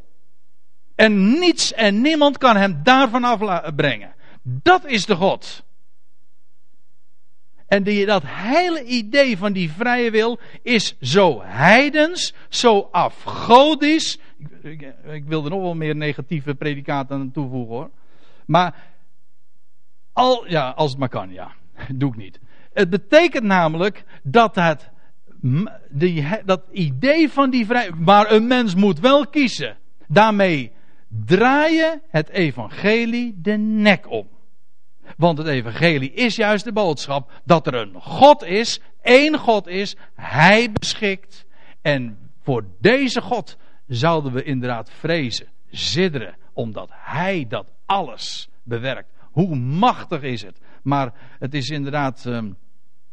En 0.96 1.40
niets 1.40 1.74
en 1.74 2.02
niemand 2.02 2.38
kan 2.38 2.56
hem 2.56 2.80
daarvan 2.84 3.24
afbrengen. 3.24 4.14
Dat 4.44 4.86
is 4.86 5.06
de 5.06 5.16
God. 5.16 5.64
En 7.72 7.84
die, 7.84 8.06
dat 8.06 8.24
hele 8.26 8.84
idee 8.84 9.38
van 9.38 9.54
die 9.54 9.72
vrije 9.72 10.12
wil 10.12 10.40
is 10.62 10.96
zo 11.00 11.42
heidens, 11.44 12.34
zo 12.50 12.88
afgodisch. 12.92 14.20
Ik, 14.62 14.94
ik, 15.12 15.24
wil 15.26 15.44
er 15.44 15.50
nog 15.50 15.62
wel 15.62 15.76
meer 15.76 15.96
negatieve 15.96 16.56
predicaten 16.56 17.20
aan 17.20 17.32
toevoegen 17.32 17.76
hoor. 17.76 17.90
Maar, 18.46 18.76
al, 20.14 20.50
ja, 20.50 20.70
als 20.70 20.90
het 20.90 21.00
maar 21.00 21.10
kan, 21.10 21.32
ja. 21.32 21.52
Doe 21.96 22.10
ik 22.10 22.18
niet. 22.18 22.40
Het 22.74 22.90
betekent 22.90 23.44
namelijk 23.44 24.04
dat 24.24 24.56
het, 24.56 24.90
dat 26.46 26.62
idee 26.72 27.30
van 27.30 27.50
die 27.50 27.66
vrijheid, 27.66 28.00
maar 28.00 28.32
een 28.32 28.48
mens 28.48 28.76
moet 28.76 29.00
wel 29.00 29.28
kiezen. 29.28 29.78
Daarmee 30.08 30.72
draai 31.26 31.76
je 31.76 32.00
het 32.10 32.30
evangelie 32.30 33.40
de 33.42 33.58
nek 33.58 34.10
om. 34.10 34.28
Want 35.18 35.38
het 35.38 35.48
evangelie 35.48 36.14
is 36.14 36.36
juist 36.36 36.64
de 36.64 36.72
boodschap 36.72 37.32
dat 37.44 37.68
er 37.68 37.74
een 37.74 37.94
God 38.02 38.44
is, 38.44 38.80
één 39.02 39.38
God 39.38 39.68
is, 39.68 39.96
Hij 40.16 40.72
beschikt. 40.72 41.46
En 41.82 42.18
voor 42.44 42.66
deze 42.80 43.22
God 43.22 43.58
zouden 43.88 44.34
we 44.34 44.44
inderdaad 44.44 44.92
vrezen, 44.92 45.48
zidderen, 45.70 46.36
omdat 46.54 46.90
Hij 46.92 47.46
dat 47.48 47.66
alles 47.86 48.50
bewerkt. 48.64 49.10
Hoe 49.32 49.56
machtig 49.56 50.22
is 50.22 50.42
het? 50.42 50.60
Maar 50.82 51.14
het 51.40 51.54
is 51.54 51.70
inderdaad, 51.70 52.26
ehm, 52.26 52.52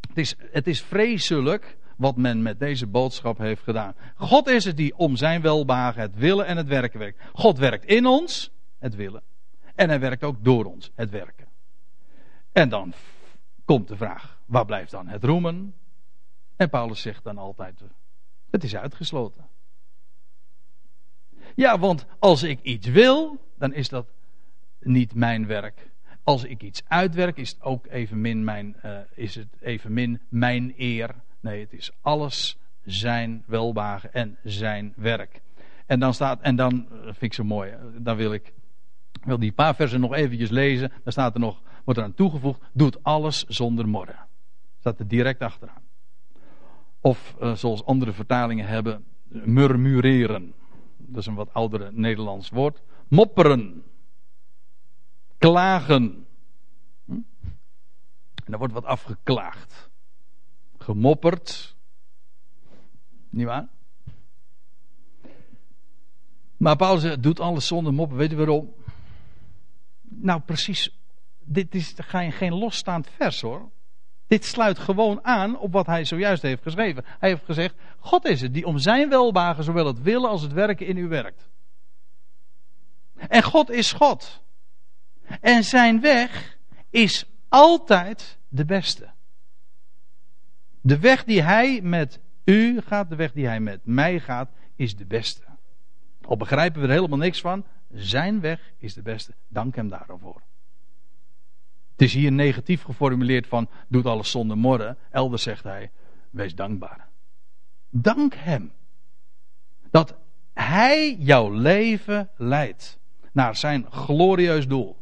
het, 0.07 0.17
is, 0.17 0.35
het 0.51 0.67
is 0.67 0.81
vreselijk 0.81 1.77
wat 1.97 2.15
men 2.15 2.41
met 2.41 2.59
deze 2.59 2.87
boodschap 2.87 3.37
heeft 3.37 3.63
gedaan. 3.63 3.95
God 4.15 4.47
is 4.47 4.65
het 4.65 4.77
die 4.77 4.97
om 4.97 5.15
zijn 5.15 5.41
welbagen 5.41 6.01
het 6.01 6.15
willen 6.15 6.45
en 6.45 6.57
het 6.57 6.67
werken 6.67 6.99
werkt. 6.99 7.21
God 7.33 7.57
werkt 7.57 7.85
in 7.85 8.05
ons, 8.05 8.51
het 8.77 8.95
willen. 8.95 9.23
En 9.75 9.89
hij 9.89 9.99
werkt 9.99 10.23
ook 10.23 10.43
door 10.43 10.65
ons, 10.65 10.91
het 10.95 11.09
werken. 11.09 11.47
En 12.51 12.69
dan 12.69 12.93
komt 13.65 13.87
de 13.87 13.95
vraag, 13.95 14.39
waar 14.45 14.65
blijft 14.65 14.91
dan 14.91 15.07
het 15.07 15.23
roemen? 15.23 15.73
En 16.55 16.69
Paulus 16.69 17.01
zegt 17.01 17.23
dan 17.23 17.37
altijd, 17.37 17.81
het 18.49 18.63
is 18.63 18.75
uitgesloten. 18.75 19.47
Ja, 21.55 21.79
want 21.79 22.05
als 22.19 22.43
ik 22.43 22.61
iets 22.61 22.87
wil, 22.87 23.37
dan 23.57 23.73
is 23.73 23.89
dat 23.89 24.07
niet 24.79 25.13
mijn 25.13 25.47
werk. 25.47 25.89
Als 26.29 26.43
ik 26.43 26.63
iets 26.63 26.81
uitwerk, 26.87 27.37
is 27.37 27.49
het 27.49 27.61
ook 27.61 27.87
evenmin 27.87 28.43
mijn, 28.43 28.75
uh, 28.85 28.97
is 29.13 29.35
het 29.35 29.47
evenmin 29.59 30.21
mijn 30.29 30.73
eer. 30.77 31.15
Nee, 31.39 31.59
het 31.59 31.73
is 31.73 31.91
alles 32.01 32.57
zijn 32.83 33.43
welwagen 33.45 34.13
en 34.13 34.37
zijn 34.43 34.93
werk. 34.95 35.41
En 35.85 35.99
dan 35.99 36.13
staat, 36.13 36.41
en 36.41 36.55
dan 36.55 36.87
eh, 36.91 37.03
vind 37.03 37.21
ik 37.21 37.33
zo 37.33 37.43
mooi, 37.43 37.71
eh, 37.71 37.79
dan 37.97 38.15
wil 38.15 38.33
ik, 38.33 38.53
wil 39.23 39.39
die 39.39 39.51
paar 39.51 39.75
versen 39.75 39.99
nog 39.99 40.13
eventjes 40.13 40.49
lezen. 40.49 40.91
Dan 41.03 41.11
staat 41.11 41.33
er 41.33 41.39
nog, 41.39 41.61
wordt 41.83 41.99
er 41.99 42.05
aan 42.05 42.13
toegevoegd, 42.13 42.61
doet 42.73 43.03
alles 43.03 43.45
zonder 43.47 43.87
morren. 43.87 44.27
Staat 44.79 44.99
er 44.99 45.07
direct 45.07 45.41
achteraan. 45.41 45.83
Of 47.01 47.35
zoals 47.53 47.85
andere 47.85 48.11
vertalingen 48.11 48.67
hebben, 48.67 49.05
murmureren. 49.27 50.53
Dat 50.97 51.19
is 51.19 51.25
een 51.25 51.35
wat 51.35 51.53
oudere 51.53 51.89
Nederlands 51.93 52.49
woord. 52.49 52.81
Mopperen. 53.07 53.83
Klagen. 55.39 56.25
Hm? 57.05 57.19
En 58.45 58.53
er 58.53 58.57
wordt 58.57 58.73
wat 58.73 58.85
afgeklaagd. 58.85 59.89
Gemopperd. 60.77 61.75
Niet 63.29 63.45
waar? 63.45 63.67
Maar 66.57 66.75
Paulus 66.75 67.17
doet 67.19 67.39
alles 67.39 67.67
zonder 67.67 67.93
moppen. 67.93 68.17
Weet 68.17 68.29
je 68.29 68.35
waarom? 68.35 68.73
Nou, 70.01 70.41
precies. 70.41 70.97
Dit 71.39 71.75
is 71.75 71.93
geen 71.97 72.53
losstaand 72.53 73.07
vers 73.09 73.41
hoor. 73.41 73.69
Dit 74.27 74.45
sluit 74.45 74.79
gewoon 74.79 75.23
aan 75.23 75.57
op 75.57 75.71
wat 75.71 75.85
hij 75.85 76.05
zojuist 76.05 76.41
heeft 76.41 76.61
geschreven. 76.61 77.03
Hij 77.19 77.29
heeft 77.29 77.45
gezegd: 77.45 77.75
God 77.99 78.25
is 78.25 78.41
het 78.41 78.53
die 78.53 78.65
om 78.65 78.77
zijn 78.77 79.09
welbagen 79.09 79.63
zowel 79.63 79.85
het 79.85 80.01
willen 80.01 80.29
als 80.29 80.41
het 80.41 80.53
werken 80.53 80.85
in 80.87 80.97
u 80.97 81.07
werkt. 81.07 81.49
En 83.15 83.43
God 83.43 83.69
is 83.69 83.93
God. 83.93 84.41
En 85.41 85.63
zijn 85.63 86.01
weg 86.01 86.57
is 86.89 87.25
altijd 87.47 88.37
de 88.47 88.65
beste. 88.65 89.09
De 90.81 90.99
weg 90.99 91.23
die 91.23 91.41
hij 91.41 91.81
met 91.81 92.19
u 92.43 92.81
gaat, 92.81 93.09
de 93.09 93.15
weg 93.15 93.31
die 93.31 93.45
hij 93.45 93.59
met 93.59 93.79
mij 93.83 94.19
gaat, 94.19 94.49
is 94.75 94.95
de 94.95 95.05
beste. 95.05 95.43
Al 96.21 96.37
begrijpen 96.37 96.81
we 96.81 96.87
er 96.87 96.93
helemaal 96.93 97.17
niks 97.17 97.41
van, 97.41 97.65
zijn 97.91 98.39
weg 98.39 98.73
is 98.77 98.93
de 98.93 99.01
beste. 99.01 99.33
Dank 99.47 99.75
hem 99.75 99.89
daarvoor. 99.89 100.41
Het 101.91 102.01
is 102.01 102.13
hier 102.13 102.31
negatief 102.31 102.83
geformuleerd 102.83 103.47
van 103.47 103.69
doet 103.87 104.05
alles 104.05 104.31
zonder 104.31 104.57
morren. 104.57 104.97
Elders 105.11 105.43
zegt 105.43 105.63
hij, 105.63 105.91
wees 106.29 106.55
dankbaar. 106.55 107.07
Dank 107.89 108.33
hem. 108.35 108.71
Dat 109.91 110.15
hij 110.53 111.15
jouw 111.15 111.49
leven 111.49 112.29
leidt 112.35 112.99
naar 113.31 113.55
zijn 113.55 113.91
glorieus 113.91 114.67
doel. 114.67 114.97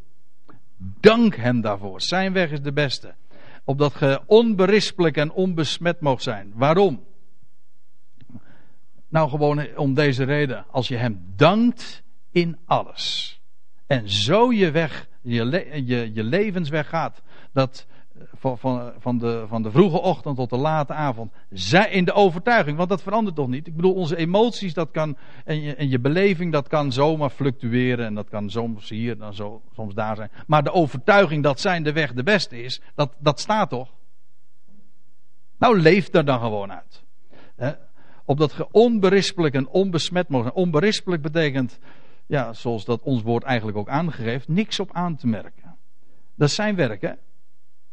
Dank 0.78 1.36
hem 1.36 1.62
daarvoor. 1.62 2.02
Zijn 2.02 2.34
weg 2.34 2.52
is 2.52 2.62
de 2.62 2.74
beste. 2.74 3.16
Opdat 3.64 3.96
ge 3.96 4.22
onberispelijk 4.26 5.18
en 5.18 5.32
onbesmet 5.32 6.00
mag 6.00 6.22
zijn. 6.22 6.52
Waarom? 6.56 7.04
Nou, 9.10 9.30
gewoon 9.30 9.76
om 9.76 9.94
deze 9.94 10.24
reden. 10.24 10.66
Als 10.72 10.88
je 10.88 10.96
hem 10.96 11.34
dankt 11.36 12.04
in 12.32 12.58
alles. 12.66 13.36
En 13.88 14.10
zo 14.10 14.52
je 14.52 14.72
weg, 14.72 15.08
je, 15.22 15.46
je, 15.86 16.14
je 16.14 16.24
levensweg 16.24 16.90
gaat. 16.90 17.22
Dat 17.54 17.88
van, 18.34 18.58
van, 18.58 18.92
van, 19.00 19.18
de, 19.18 19.46
van 19.48 19.62
de 19.62 19.72
vroege 19.72 20.02
ochtend 20.02 20.36
tot 20.36 20.50
de 20.50 20.58
late 20.58 20.94
avond. 20.94 21.32
Zij 21.50 21.90
in 21.90 22.06
de 22.06 22.14
overtuiging, 22.14 22.78
want 22.78 22.90
dat 22.90 23.02
verandert 23.02 23.36
toch 23.36 23.48
niet. 23.48 23.68
Ik 23.68 23.76
bedoel, 23.76 23.94
onze 23.94 24.16
emoties 24.16 24.74
dat 24.74 24.92
kan, 24.92 25.18
en, 25.46 25.62
je, 25.62 25.76
en 25.76 25.90
je 25.90 26.00
beleving 26.00 26.52
dat 26.52 26.68
kan 26.68 26.92
zomaar 26.92 27.30
fluctueren. 27.30 28.06
En 28.06 28.14
dat 28.14 28.30
kan 28.30 28.50
soms 28.50 28.90
hier, 28.90 29.18
dan 29.18 29.34
zo, 29.34 29.62
soms 29.76 29.94
daar 29.94 30.16
zijn. 30.16 30.32
Maar 30.48 30.64
de 30.64 30.72
overtuiging 30.72 31.44
dat 31.44 31.60
zijn 31.60 31.84
de 31.84 31.94
weg 31.94 32.14
de 32.14 32.24
beste 32.24 32.64
is, 32.64 32.82
dat, 32.96 33.14
dat 33.20 33.40
staat 33.40 33.70
toch? 33.70 33.94
Nou, 35.58 35.80
leef 35.80 36.14
er 36.14 36.26
dan 36.26 36.40
gewoon 36.40 36.72
uit. 36.72 37.04
He? 37.56 37.72
Opdat 38.26 38.54
je 38.54 38.68
onberispelijk 38.72 39.56
en 39.56 39.68
onbesmet 39.68 40.30
mogen 40.30 40.52
zijn. 40.52 40.66
Onberispelijk 40.66 41.22
betekent 41.22 41.80
ja, 42.28 42.54
zoals 42.54 42.86
dat 42.86 43.02
ons 43.02 43.22
woord 43.22 43.44
eigenlijk 43.44 43.78
ook 43.78 43.90
aangeeft, 43.90 44.48
niks 44.48 44.80
op 44.80 44.94
aan 44.94 45.16
te 45.16 45.28
merken. 45.28 45.76
Dat 46.36 46.52
zijn 46.52 46.76
werk, 46.76 47.02
hè? 47.02 47.12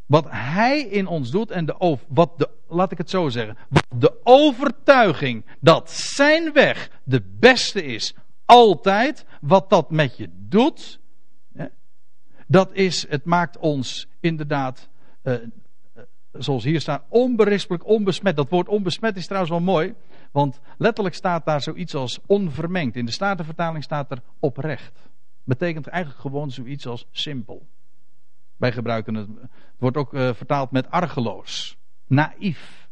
Wat 0.06 0.26
hij 0.28 0.80
in 0.80 1.06
ons 1.06 1.30
doet 1.30 1.50
en 1.50 1.66
de, 1.66 1.98
wat 2.08 2.38
de, 2.38 2.48
laat 2.68 2.92
ik 2.92 2.98
het 2.98 3.10
zo 3.10 3.28
zeggen, 3.28 3.56
de 3.96 4.20
overtuiging 4.22 5.44
dat 5.60 5.90
zijn 5.90 6.52
weg 6.52 6.90
de 7.04 7.22
beste 7.38 7.84
is, 7.84 8.14
altijd, 8.44 9.26
wat 9.40 9.70
dat 9.70 9.90
met 9.90 10.16
je 10.16 10.28
doet, 10.32 11.00
hè, 11.54 11.66
dat 12.46 12.72
is, 12.72 13.08
het 13.08 13.24
maakt 13.24 13.58
ons 13.58 14.08
inderdaad, 14.20 14.88
uh, 15.22 15.34
zoals 16.32 16.64
hier 16.64 16.80
staat, 16.80 17.04
onberispelijk, 17.08 17.86
onbesmet. 17.86 18.36
Dat 18.36 18.48
woord 18.48 18.68
onbesmet 18.68 19.16
is 19.16 19.24
trouwens 19.24 19.52
wel 19.52 19.60
mooi. 19.60 19.94
Want 20.32 20.60
letterlijk 20.78 21.14
staat 21.14 21.44
daar 21.44 21.60
zoiets 21.60 21.94
als 21.94 22.18
onvermengd. 22.26 22.96
In 22.96 23.06
de 23.06 23.12
Statenvertaling 23.12 23.84
staat 23.84 24.10
er 24.10 24.22
oprecht. 24.40 25.10
Betekent 25.44 25.86
eigenlijk 25.86 26.20
gewoon 26.20 26.50
zoiets 26.50 26.86
als 26.86 27.06
simpel. 27.10 27.66
Wij 28.56 28.72
gebruiken 28.72 29.14
het. 29.14 29.28
Het 29.28 29.50
wordt 29.78 29.96
ook 29.96 30.14
uh, 30.14 30.34
vertaald 30.34 30.70
met 30.70 30.90
argeloos. 30.90 31.76
Naïef. 32.06 32.88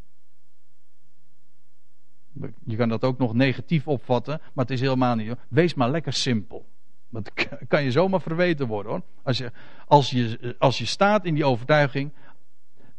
Je 2.65 2.75
kan 2.75 2.89
dat 2.89 3.03
ook 3.03 3.17
nog 3.17 3.33
negatief 3.33 3.87
opvatten, 3.87 4.41
maar 4.53 4.65
het 4.65 4.73
is 4.73 4.81
helemaal 4.81 5.15
niet. 5.15 5.35
Wees 5.47 5.73
maar 5.73 5.89
lekker 5.89 6.13
simpel. 6.13 6.65
Dat 7.09 7.31
kan 7.67 7.83
je 7.83 7.91
zomaar 7.91 8.21
verweten 8.21 8.67
worden 8.67 8.91
hoor. 8.91 9.01
Als 9.23 9.37
je, 9.37 9.51
als, 9.87 10.09
je, 10.09 10.55
als 10.59 10.77
je 10.77 10.85
staat 10.85 11.25
in 11.25 11.33
die 11.33 11.45
overtuiging 11.45 12.11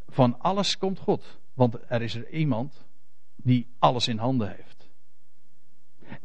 van 0.09 0.41
alles 0.41 0.79
komt 0.79 0.99
God. 0.99 1.39
Want 1.55 1.79
er 1.89 2.03
is 2.03 2.15
er 2.15 2.31
iemand 2.31 2.85
die 3.37 3.67
alles 3.79 4.09
in 4.09 4.19
handen 4.19 4.49
heeft. 4.57 4.89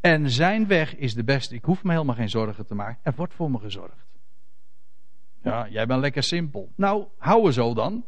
En 0.01 0.29
zijn 0.29 0.67
weg 0.67 0.95
is 0.95 1.13
de 1.13 1.23
beste. 1.23 1.55
Ik 1.55 1.63
hoef 1.63 1.83
me 1.83 1.91
helemaal 1.91 2.15
geen 2.15 2.29
zorgen 2.29 2.65
te 2.65 2.75
maken. 2.75 2.99
Er 3.03 3.13
wordt 3.15 3.33
voor 3.33 3.51
me 3.51 3.59
gezorgd. 3.59 4.08
Ja, 5.43 5.67
jij 5.69 5.85
bent 5.85 6.01
lekker 6.01 6.23
simpel. 6.23 6.71
Nou, 6.75 7.05
hou 7.17 7.47
er 7.47 7.53
zo 7.53 7.73
dan. 7.73 8.03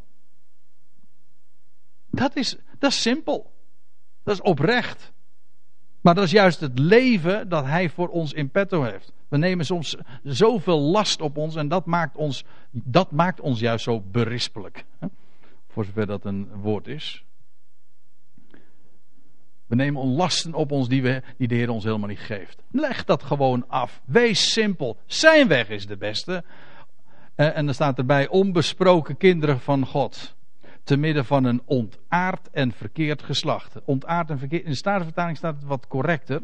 Dat 2.10 2.36
is, 2.36 2.56
dat 2.78 2.90
is 2.90 3.02
simpel. 3.02 3.52
Dat 4.22 4.34
is 4.34 4.40
oprecht. 4.40 5.12
Maar 6.00 6.14
dat 6.14 6.24
is 6.24 6.30
juist 6.30 6.60
het 6.60 6.78
leven 6.78 7.48
dat 7.48 7.64
hij 7.64 7.88
voor 7.88 8.08
ons 8.08 8.32
in 8.32 8.50
petto 8.50 8.82
heeft. 8.82 9.12
We 9.28 9.36
nemen 9.38 9.64
soms 9.64 9.96
zoveel 10.22 10.80
last 10.80 11.20
op 11.20 11.36
ons 11.36 11.56
en 11.56 11.68
dat 11.68 11.86
maakt 11.86 12.16
ons, 12.16 12.44
dat 12.70 13.10
maakt 13.10 13.40
ons 13.40 13.60
juist 13.60 13.84
zo 13.84 14.00
berispelijk. 14.00 14.84
Voor 15.68 15.84
zover 15.84 16.06
dat 16.06 16.24
een 16.24 16.48
woord 16.54 16.86
is. 16.86 17.24
We 19.66 19.74
nemen 19.74 20.06
lasten 20.06 20.54
op 20.54 20.72
ons 20.72 20.88
die, 20.88 21.02
we, 21.02 21.22
die 21.36 21.48
de 21.48 21.54
Heer 21.54 21.70
ons 21.70 21.84
helemaal 21.84 22.08
niet 22.08 22.18
geeft. 22.18 22.62
Leg 22.70 23.04
dat 23.04 23.22
gewoon 23.22 23.68
af. 23.68 24.02
Wees 24.04 24.52
simpel. 24.52 24.96
Zijn 25.06 25.48
weg 25.48 25.68
is 25.68 25.86
de 25.86 25.96
beste. 25.96 26.44
Eh, 27.34 27.56
en 27.56 27.64
dan 27.64 27.74
staat 27.74 27.98
erbij 27.98 28.28
onbesproken 28.28 29.16
kinderen 29.16 29.60
van 29.60 29.86
God. 29.86 30.34
Te 30.84 30.96
midden 30.96 31.24
van 31.24 31.44
een 31.44 31.62
ontaard 31.64 32.50
en 32.50 32.72
verkeerd 32.72 33.22
geslacht. 33.22 33.84
Ontaard 33.84 34.30
en 34.30 34.38
verkeerd. 34.38 34.64
In 34.64 34.70
de 34.70 34.76
Statenvertaling 34.76 35.36
staat 35.36 35.54
het 35.54 35.64
wat 35.64 35.86
correcter. 35.86 36.42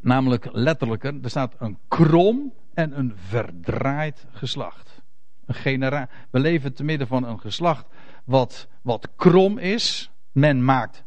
Namelijk 0.00 0.48
letterlijker. 0.52 1.14
Er 1.22 1.30
staat 1.30 1.54
een 1.58 1.78
krom 1.88 2.52
en 2.74 2.98
een 2.98 3.12
verdraaid 3.16 4.26
geslacht. 4.30 5.02
Een 5.46 5.54
genera 5.54 6.08
We 6.30 6.38
leven 6.38 6.74
te 6.74 6.84
midden 6.84 7.06
van 7.06 7.24
een 7.24 7.40
geslacht 7.40 7.86
wat, 8.24 8.68
wat 8.82 9.08
krom 9.16 9.58
is. 9.58 10.10
Men 10.32 10.64
maakt 10.64 11.04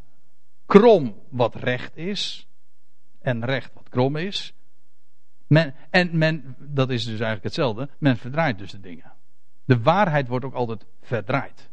krom 0.66 1.16
wat 1.30 1.56
recht 1.56 1.98
is. 1.98 2.48
En 3.22 3.46
recht 3.46 3.74
wat 3.74 3.90
krom 3.90 4.16
is. 4.16 4.55
Men, 5.48 5.74
en 5.90 6.18
men, 6.18 6.56
dat 6.60 6.90
is 6.90 7.02
dus 7.02 7.20
eigenlijk 7.20 7.44
hetzelfde, 7.44 7.90
men 7.98 8.18
verdraait 8.18 8.58
dus 8.58 8.72
de 8.72 8.80
dingen. 8.80 9.14
De 9.66 9.82
waarheid 9.82 10.28
wordt 10.28 10.46
ook 10.46 10.54
altijd 10.54 10.86
verdraaid. 11.02 11.70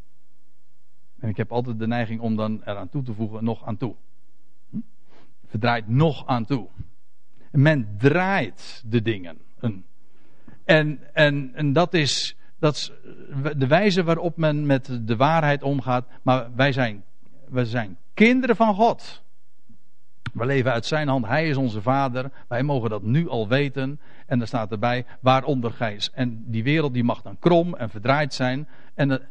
En 1.18 1.28
ik 1.28 1.36
heb 1.36 1.52
altijd 1.52 1.78
de 1.78 1.86
neiging 1.86 2.20
om 2.20 2.36
dan 2.36 2.62
eraan 2.64 2.88
toe 2.88 3.02
te 3.02 3.14
voegen, 3.14 3.44
nog 3.44 3.64
aan 3.64 3.76
toe. 3.76 3.94
Hm? 4.70 4.78
Verdraait 5.46 5.88
nog 5.88 6.26
aan 6.26 6.44
toe. 6.44 6.68
Men 7.50 7.94
draait 7.98 8.82
de 8.86 9.02
dingen. 9.02 9.38
En, 10.64 11.00
en, 11.12 11.54
en 11.54 11.72
dat, 11.72 11.94
is, 11.94 12.36
dat 12.58 12.74
is 12.74 12.92
de 13.56 13.66
wijze 13.66 14.04
waarop 14.04 14.36
men 14.36 14.66
met 14.66 14.98
de 15.02 15.16
waarheid 15.16 15.62
omgaat. 15.62 16.06
Maar 16.22 16.54
wij 16.54 16.72
zijn, 16.72 17.04
wij 17.48 17.64
zijn 17.64 17.98
Kinderen 18.14 18.56
van 18.56 18.74
God. 18.74 19.21
We 20.33 20.47
leven 20.47 20.72
uit 20.72 20.87
zijn 20.87 21.09
hand. 21.09 21.26
Hij 21.26 21.49
is 21.49 21.57
onze 21.57 21.83
vader. 21.83 22.30
Wij 22.49 22.62
mogen 22.62 22.91
dat 22.91 23.03
nu 23.03 23.28
al 23.28 23.49
weten. 23.49 24.01
En 24.26 24.41
er 24.41 24.47
staat 24.47 24.70
erbij, 24.70 25.07
waaronder 25.20 25.72
gij 25.72 26.01
En 26.12 26.45
die 26.47 26.62
wereld 26.62 26.95
die 26.95 27.05
mag 27.05 27.22
dan 27.22 27.39
krom 27.39 27.74
en 27.74 27.91
verdraaid 27.91 28.35
zijn. 28.35 28.68
En, 28.95 29.28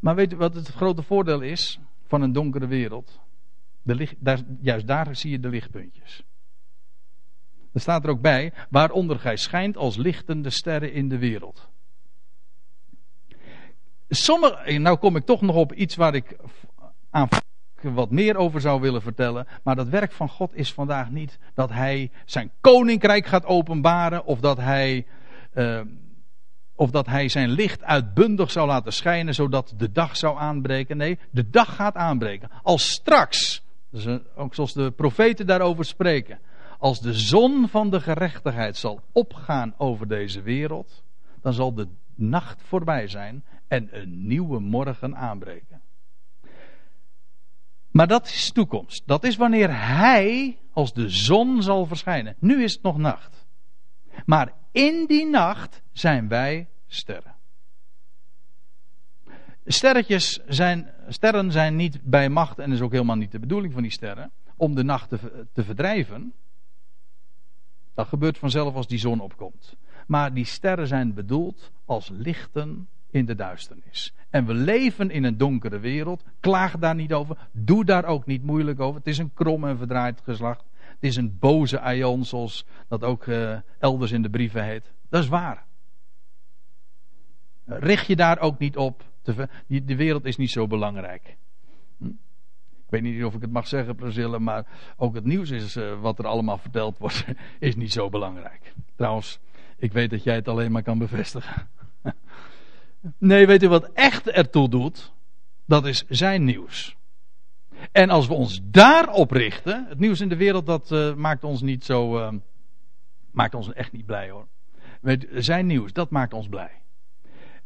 maar 0.00 0.14
weet 0.14 0.32
u 0.32 0.36
wat 0.36 0.54
het 0.54 0.68
grote 0.68 1.02
voordeel 1.02 1.40
is 1.40 1.78
van 2.06 2.22
een 2.22 2.32
donkere 2.32 2.66
wereld? 2.66 3.20
De 3.82 3.94
licht, 3.94 4.14
daar, 4.18 4.40
juist 4.60 4.86
daar 4.86 5.16
zie 5.16 5.30
je 5.30 5.40
de 5.40 5.48
lichtpuntjes. 5.48 6.22
Er 7.72 7.80
staat 7.80 8.04
er 8.04 8.10
ook 8.10 8.20
bij, 8.20 8.52
waaronder 8.70 9.18
gij 9.18 9.36
schijnt 9.36 9.76
als 9.76 9.96
lichtende 9.96 10.50
sterren 10.50 10.92
in 10.92 11.08
de 11.08 11.18
wereld. 11.18 11.68
Sommige, 14.08 14.78
nou 14.78 14.96
kom 14.96 15.16
ik 15.16 15.24
toch 15.24 15.40
nog 15.40 15.56
op 15.56 15.72
iets 15.72 15.96
waar 15.96 16.14
ik 16.14 16.36
aan 17.10 17.28
wat 17.92 18.10
meer 18.10 18.36
over 18.36 18.60
zou 18.60 18.80
willen 18.80 19.02
vertellen. 19.02 19.46
Maar 19.62 19.76
dat 19.76 19.88
werk 19.88 20.12
van 20.12 20.28
God 20.28 20.54
is 20.54 20.72
vandaag 20.72 21.10
niet 21.10 21.38
dat 21.54 21.70
hij 21.70 22.10
zijn 22.24 22.50
koninkrijk 22.60 23.26
gaat 23.26 23.46
openbaren. 23.46 24.24
Of 24.24 24.40
dat 24.40 24.56
hij 24.56 25.06
uh, 25.54 25.80
of 26.74 26.90
dat 26.90 27.06
hij 27.06 27.28
zijn 27.28 27.50
licht 27.50 27.82
uitbundig 27.82 28.50
zou 28.50 28.66
laten 28.66 28.92
schijnen, 28.92 29.34
zodat 29.34 29.74
de 29.76 29.92
dag 29.92 30.16
zou 30.16 30.38
aanbreken. 30.38 30.96
Nee, 30.96 31.18
de 31.30 31.50
dag 31.50 31.74
gaat 31.74 31.94
aanbreken. 31.94 32.50
Als 32.62 32.90
straks, 32.90 33.62
dus 33.90 34.06
ook 34.36 34.54
zoals 34.54 34.72
de 34.72 34.90
profeten 34.90 35.46
daarover 35.46 35.84
spreken, 35.84 36.38
als 36.78 37.00
de 37.00 37.12
zon 37.12 37.68
van 37.68 37.90
de 37.90 38.00
gerechtigheid 38.00 38.76
zal 38.76 39.00
opgaan 39.12 39.74
over 39.76 40.08
deze 40.08 40.42
wereld, 40.42 41.02
dan 41.40 41.52
zal 41.52 41.74
de 41.74 41.88
nacht 42.14 42.62
voorbij 42.62 43.08
zijn 43.08 43.44
en 43.68 43.88
een 43.90 44.26
nieuwe 44.26 44.60
morgen 44.60 45.16
aanbreken. 45.16 45.80
Maar 47.94 48.06
dat 48.06 48.26
is 48.26 48.50
toekomst. 48.50 49.02
Dat 49.06 49.24
is 49.24 49.36
wanneer 49.36 49.86
hij 49.86 50.58
als 50.72 50.92
de 50.92 51.08
zon 51.08 51.62
zal 51.62 51.86
verschijnen. 51.86 52.36
Nu 52.38 52.62
is 52.62 52.72
het 52.72 52.82
nog 52.82 52.96
nacht. 52.96 53.46
Maar 54.26 54.52
in 54.72 55.06
die 55.06 55.26
nacht 55.26 55.82
zijn 55.92 56.28
wij 56.28 56.68
sterren. 56.86 57.34
Sterretjes 59.64 60.40
zijn, 60.46 60.90
sterren 61.08 61.52
zijn 61.52 61.76
niet 61.76 62.00
bij 62.02 62.28
macht, 62.28 62.58
en 62.58 62.72
is 62.72 62.80
ook 62.80 62.92
helemaal 62.92 63.16
niet 63.16 63.32
de 63.32 63.38
bedoeling 63.38 63.72
van 63.72 63.82
die 63.82 63.90
sterren, 63.90 64.32
om 64.56 64.74
de 64.74 64.84
nacht 64.84 65.08
te, 65.08 65.46
te 65.52 65.64
verdrijven. 65.64 66.32
Dat 67.94 68.08
gebeurt 68.08 68.38
vanzelf 68.38 68.74
als 68.74 68.86
die 68.86 68.98
zon 68.98 69.20
opkomt. 69.20 69.76
Maar 70.06 70.34
die 70.34 70.44
sterren 70.44 70.86
zijn 70.86 71.14
bedoeld 71.14 71.72
als 71.84 72.08
lichten 72.08 72.88
in 73.14 73.24
de 73.24 73.34
duisternis. 73.34 74.14
En 74.30 74.46
we 74.46 74.54
leven 74.54 75.10
in 75.10 75.24
een 75.24 75.36
donkere 75.36 75.78
wereld. 75.78 76.24
Klaag 76.40 76.78
daar 76.78 76.94
niet 76.94 77.12
over. 77.12 77.36
Doe 77.52 77.84
daar 77.84 78.04
ook 78.04 78.26
niet 78.26 78.42
moeilijk 78.42 78.80
over. 78.80 78.98
Het 78.98 79.06
is 79.06 79.18
een 79.18 79.32
krom 79.34 79.64
en 79.64 79.78
verdraaid 79.78 80.20
geslacht. 80.20 80.64
Het 80.78 81.04
is 81.04 81.16
een 81.16 81.38
boze 81.38 81.80
aion, 81.80 82.24
zoals 82.24 82.66
dat 82.88 83.04
ook 83.04 83.26
uh, 83.26 83.58
elders 83.78 84.12
in 84.12 84.22
de 84.22 84.30
brieven 84.30 84.64
heet. 84.64 84.92
Dat 85.08 85.22
is 85.22 85.28
waar. 85.28 85.64
Richt 87.64 88.06
je 88.06 88.16
daar 88.16 88.38
ook 88.38 88.58
niet 88.58 88.76
op. 88.76 89.04
De 89.66 89.96
wereld 89.96 90.24
is 90.24 90.36
niet 90.36 90.50
zo 90.50 90.66
belangrijk. 90.66 91.36
Hm? 91.98 92.06
Ik 92.06 92.90
weet 92.90 93.02
niet 93.02 93.24
of 93.24 93.34
ik 93.34 93.40
het 93.40 93.52
mag 93.52 93.66
zeggen, 93.66 93.94
Priscilla, 93.94 94.38
maar 94.38 94.66
ook 94.96 95.14
het 95.14 95.24
nieuws 95.24 95.50
is 95.50 95.76
uh, 95.76 96.00
wat 96.00 96.18
er 96.18 96.26
allemaal 96.26 96.58
verteld 96.58 96.98
wordt, 96.98 97.24
is 97.58 97.76
niet 97.76 97.92
zo 97.92 98.08
belangrijk. 98.08 98.74
Trouwens, 98.96 99.38
ik 99.76 99.92
weet 99.92 100.10
dat 100.10 100.22
jij 100.22 100.34
het 100.34 100.48
alleen 100.48 100.72
maar 100.72 100.82
kan 100.82 100.98
bevestigen. 100.98 101.68
Nee, 103.18 103.46
weet 103.46 103.62
u 103.62 103.68
wat 103.68 103.90
echt 103.92 104.30
ertoe 104.30 104.68
doet? 104.68 105.12
Dat 105.66 105.86
is 105.86 106.04
zijn 106.08 106.44
nieuws. 106.44 106.96
En 107.92 108.10
als 108.10 108.26
we 108.26 108.34
ons 108.34 108.60
daarop 108.62 109.30
richten, 109.30 109.86
het 109.88 109.98
nieuws 109.98 110.20
in 110.20 110.28
de 110.28 110.36
wereld, 110.36 110.66
dat 110.66 110.90
uh, 110.90 111.14
maakt 111.14 111.44
ons 111.44 111.62
niet 111.62 111.84
zo, 111.84 112.18
uh, 112.18 112.32
maakt 113.30 113.54
ons 113.54 113.72
echt 113.72 113.92
niet 113.92 114.06
blij 114.06 114.30
hoor. 114.30 114.46
Zijn 115.32 115.66
nieuws, 115.66 115.92
dat 115.92 116.10
maakt 116.10 116.32
ons 116.32 116.48
blij. 116.48 116.82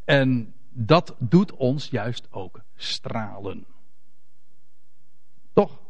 En 0.05 0.55
dat 0.71 1.15
doet 1.19 1.53
ons 1.53 1.89
juist 1.89 2.29
ook 2.31 2.61
stralen. 2.77 3.67
Toch? 5.53 5.81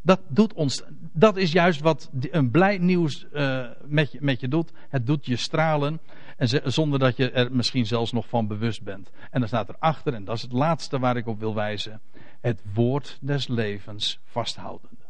Dat 0.00 0.20
doet 0.28 0.52
ons, 0.52 0.82
dat 1.12 1.36
is 1.36 1.52
juist 1.52 1.80
wat 1.80 2.10
een 2.30 2.50
blij 2.50 2.78
nieuws 2.78 3.26
uh, 3.32 3.68
met, 3.84 4.12
je, 4.12 4.18
met 4.20 4.40
je 4.40 4.48
doet. 4.48 4.72
Het 4.88 5.06
doet 5.06 5.26
je 5.26 5.36
stralen. 5.36 6.00
En 6.42 6.72
zonder 6.72 6.98
dat 6.98 7.16
je 7.16 7.30
er 7.30 7.52
misschien 7.52 7.86
zelfs 7.86 8.12
nog 8.12 8.28
van 8.28 8.46
bewust 8.46 8.82
bent. 8.82 9.10
En 9.30 9.40
dan 9.40 9.48
staat 9.48 9.68
erachter, 9.68 10.14
en 10.14 10.24
dat 10.24 10.36
is 10.36 10.42
het 10.42 10.52
laatste 10.52 10.98
waar 10.98 11.16
ik 11.16 11.26
op 11.26 11.38
wil 11.38 11.54
wijzen: 11.54 12.00
het 12.40 12.62
woord 12.74 13.18
des 13.20 13.48
levens 13.48 14.20
vasthoudende. 14.24 15.04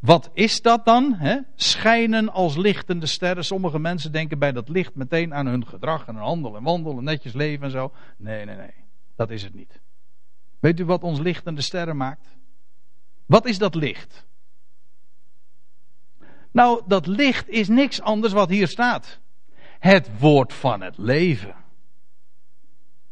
Wat 0.00 0.30
is 0.32 0.62
dat 0.62 0.84
dan? 0.84 1.14
Hè? 1.14 1.38
Schijnen 1.54 2.32
als 2.32 2.56
lichtende 2.56 3.06
sterren. 3.06 3.44
Sommige 3.44 3.78
mensen 3.78 4.12
denken 4.12 4.38
bij 4.38 4.52
dat 4.52 4.68
licht 4.68 4.94
meteen 4.94 5.34
aan 5.34 5.46
hun 5.46 5.66
gedrag 5.66 6.06
en 6.06 6.14
hun 6.14 6.24
handel 6.24 6.56
en 6.56 6.62
wandelen, 6.62 7.04
netjes 7.04 7.32
leven 7.32 7.64
en 7.64 7.70
zo. 7.70 7.92
Nee, 8.16 8.44
nee, 8.44 8.56
nee. 8.56 8.74
Dat 9.16 9.30
is 9.30 9.42
het 9.42 9.54
niet. 9.54 9.80
Weet 10.60 10.80
u 10.80 10.84
wat 10.84 11.02
ons 11.02 11.18
lichtende 11.18 11.60
sterren 11.60 11.96
maakt? 11.96 12.26
Wat 13.26 13.46
is 13.46 13.58
dat 13.58 13.74
licht? 13.74 14.26
Nou, 16.54 16.82
dat 16.86 17.06
licht 17.06 17.48
is 17.48 17.68
niks 17.68 18.00
anders 18.00 18.32
wat 18.32 18.48
hier 18.48 18.68
staat. 18.68 19.18
Het 19.78 20.10
woord 20.18 20.52
van 20.52 20.82
het 20.82 20.98
leven. 20.98 21.54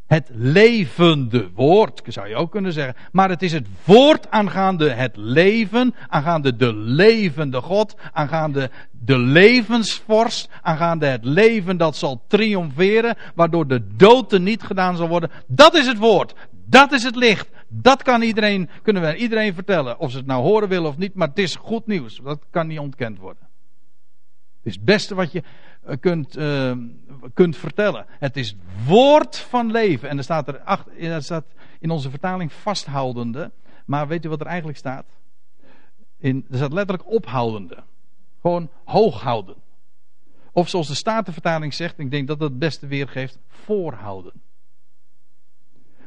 Het 0.07 0.29
levende 0.33 1.51
woord, 1.55 2.03
zou 2.07 2.29
je 2.29 2.35
ook 2.35 2.51
kunnen 2.51 2.73
zeggen. 2.73 2.95
Maar 3.13 3.29
het 3.29 3.43
is 3.43 3.53
het 3.53 3.67
woord 3.85 4.31
aangaande 4.31 4.91
het 4.91 5.17
leven, 5.17 5.95
aangaande 6.09 6.57
de 6.57 6.75
levende 6.75 7.61
God, 7.61 7.95
aangaande 8.13 8.71
de 8.91 9.19
levensvorst, 9.19 10.49
aangaande 10.61 11.07
het 11.07 11.25
leven 11.25 11.77
dat 11.77 11.97
zal 11.97 12.25
triomferen, 12.29 13.17
waardoor 13.35 13.67
de 13.67 13.97
dood 13.97 14.39
niet 14.39 14.63
gedaan 14.63 14.97
zal 14.97 15.09
worden. 15.09 15.31
Dat 15.47 15.75
is 15.75 15.87
het 15.87 15.99
woord. 15.99 16.35
Dat 16.73 16.93
is 16.93 17.03
het 17.03 17.17
licht. 17.17 17.49
Dat 17.69 18.03
kan 18.03 18.23
iedereen, 18.23 18.71
kunnen 18.83 19.03
we 19.03 19.17
iedereen 19.17 19.55
vertellen. 19.55 19.99
Of 19.99 20.11
ze 20.11 20.17
het 20.17 20.27
nou 20.27 20.43
horen 20.43 20.69
willen 20.69 20.89
of 20.89 20.97
niet, 20.97 21.15
maar 21.15 21.29
het 21.29 21.39
is 21.39 21.57
goed 21.57 21.87
nieuws. 21.87 22.21
Dat 22.25 22.45
kan 22.51 22.67
niet 22.67 22.79
ontkend 22.79 23.19
worden. 23.19 23.43
Het 24.57 24.67
is 24.67 24.75
het 24.75 24.85
beste 24.85 25.15
wat 25.15 25.33
je 25.33 25.43
eh, 25.83 25.97
kunt, 26.01 26.37
uh, 26.37 26.73
kunt 27.35 27.57
vertellen. 27.57 28.07
Het 28.09 28.37
is 28.37 28.57
woord 28.87 29.37
van 29.37 29.71
leven. 29.71 30.09
En 30.09 30.17
er 30.17 30.25
staat 30.25 30.49
er, 30.49 30.61
achter, 30.61 30.99
er 30.99 31.23
staat 31.23 31.45
in 31.79 31.91
onze 31.91 32.11
vertaling 32.11 32.53
vasthoudende. 32.53 33.53
Maar 33.87 34.09
weet 34.09 34.25
u 34.25 34.29
wat 34.29 34.41
er 34.41 34.47
eigenlijk 34.47 34.79
staat? 34.79 35.07
In, 36.19 36.47
er 36.51 36.57
staat 36.57 36.73
letterlijk 36.73 37.09
ophoudende. 37.11 37.83
Gewoon 38.41 38.71
hoog 38.85 39.21
houden. 39.21 39.57
Of 40.53 40.69
zoals 40.69 40.89
de 40.89 40.95
Statenvertaling 40.95 41.75
zegt, 41.75 41.99
ik 41.99 42.11
denk 42.11 42.27
dat 42.27 42.39
dat 42.39 42.51
het 42.51 42.59
beste 42.59 42.87
weergeeft, 42.87 43.39
voorhouden. 43.49 44.33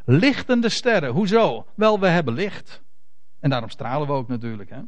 Lichtende 0.05 0.69
sterren. 0.69 1.11
Hoezo? 1.11 1.65
Wel, 1.75 1.99
we 1.99 2.07
hebben 2.07 2.33
licht. 2.33 2.83
En 3.39 3.49
daarom 3.49 3.69
stralen 3.69 4.07
we 4.07 4.13
ook 4.13 4.27
natuurlijk. 4.27 4.69
Hè? 4.69 4.79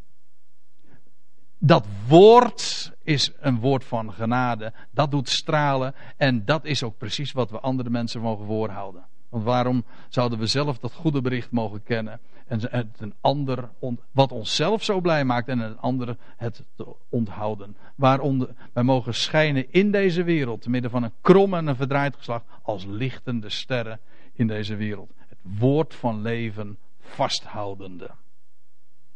Dat 1.60 1.86
woord 2.08 2.92
is 3.04 3.32
een 3.40 3.60
woord 3.60 3.84
van 3.84 4.14
genade. 4.14 4.74
Dat 4.92 5.12
doet 5.12 5.30
stralen. 5.30 5.96
En 6.18 6.46
dat 6.46 6.66
is 6.66 6.84
ook 6.84 6.98
precies 6.98 7.32
wat 7.32 7.52
we 7.52 7.60
andere 7.60 7.90
mensen 7.90 8.22
mogen 8.22 8.46
voorhouden. 8.46 9.06
Want 9.30 9.44
waarom 9.44 9.86
zouden 10.10 10.40
we 10.40 10.46
zelf 10.46 10.80
dat 10.80 10.94
goede 10.94 11.22
bericht 11.22 11.52
mogen 11.52 11.84
kennen? 11.84 12.20
En 12.48 12.60
het 12.72 12.88
een 12.98 13.14
ander, 13.22 13.70
wat 14.12 14.32
ons 14.32 14.56
zelf 14.56 14.84
zo 14.84 15.02
blij 15.02 15.26
maakt 15.26 15.48
en 15.48 15.60
een 15.60 15.78
ander 15.78 16.18
het 16.38 16.66
te 16.76 16.96
onthouden. 17.10 17.78
Waaronder 17.96 18.50
wij 18.74 18.84
mogen 18.84 19.14
schijnen 19.14 19.72
in 19.72 19.92
deze 19.92 20.24
wereld, 20.24 20.62
te 20.62 20.70
midden 20.70 20.92
van 20.92 21.04
een 21.04 21.14
krom 21.22 21.54
en 21.54 21.68
een 21.68 21.76
verdraaid 21.76 22.16
geslacht, 22.16 22.46
als 22.62 22.86
lichtende 22.86 23.50
sterren 23.50 24.00
in 24.38 24.48
deze 24.48 24.76
wereld. 24.76 25.12
Het 25.18 25.38
woord 25.42 25.96
van 25.96 26.22
leven 26.22 26.78
vasthoudende. 27.00 28.10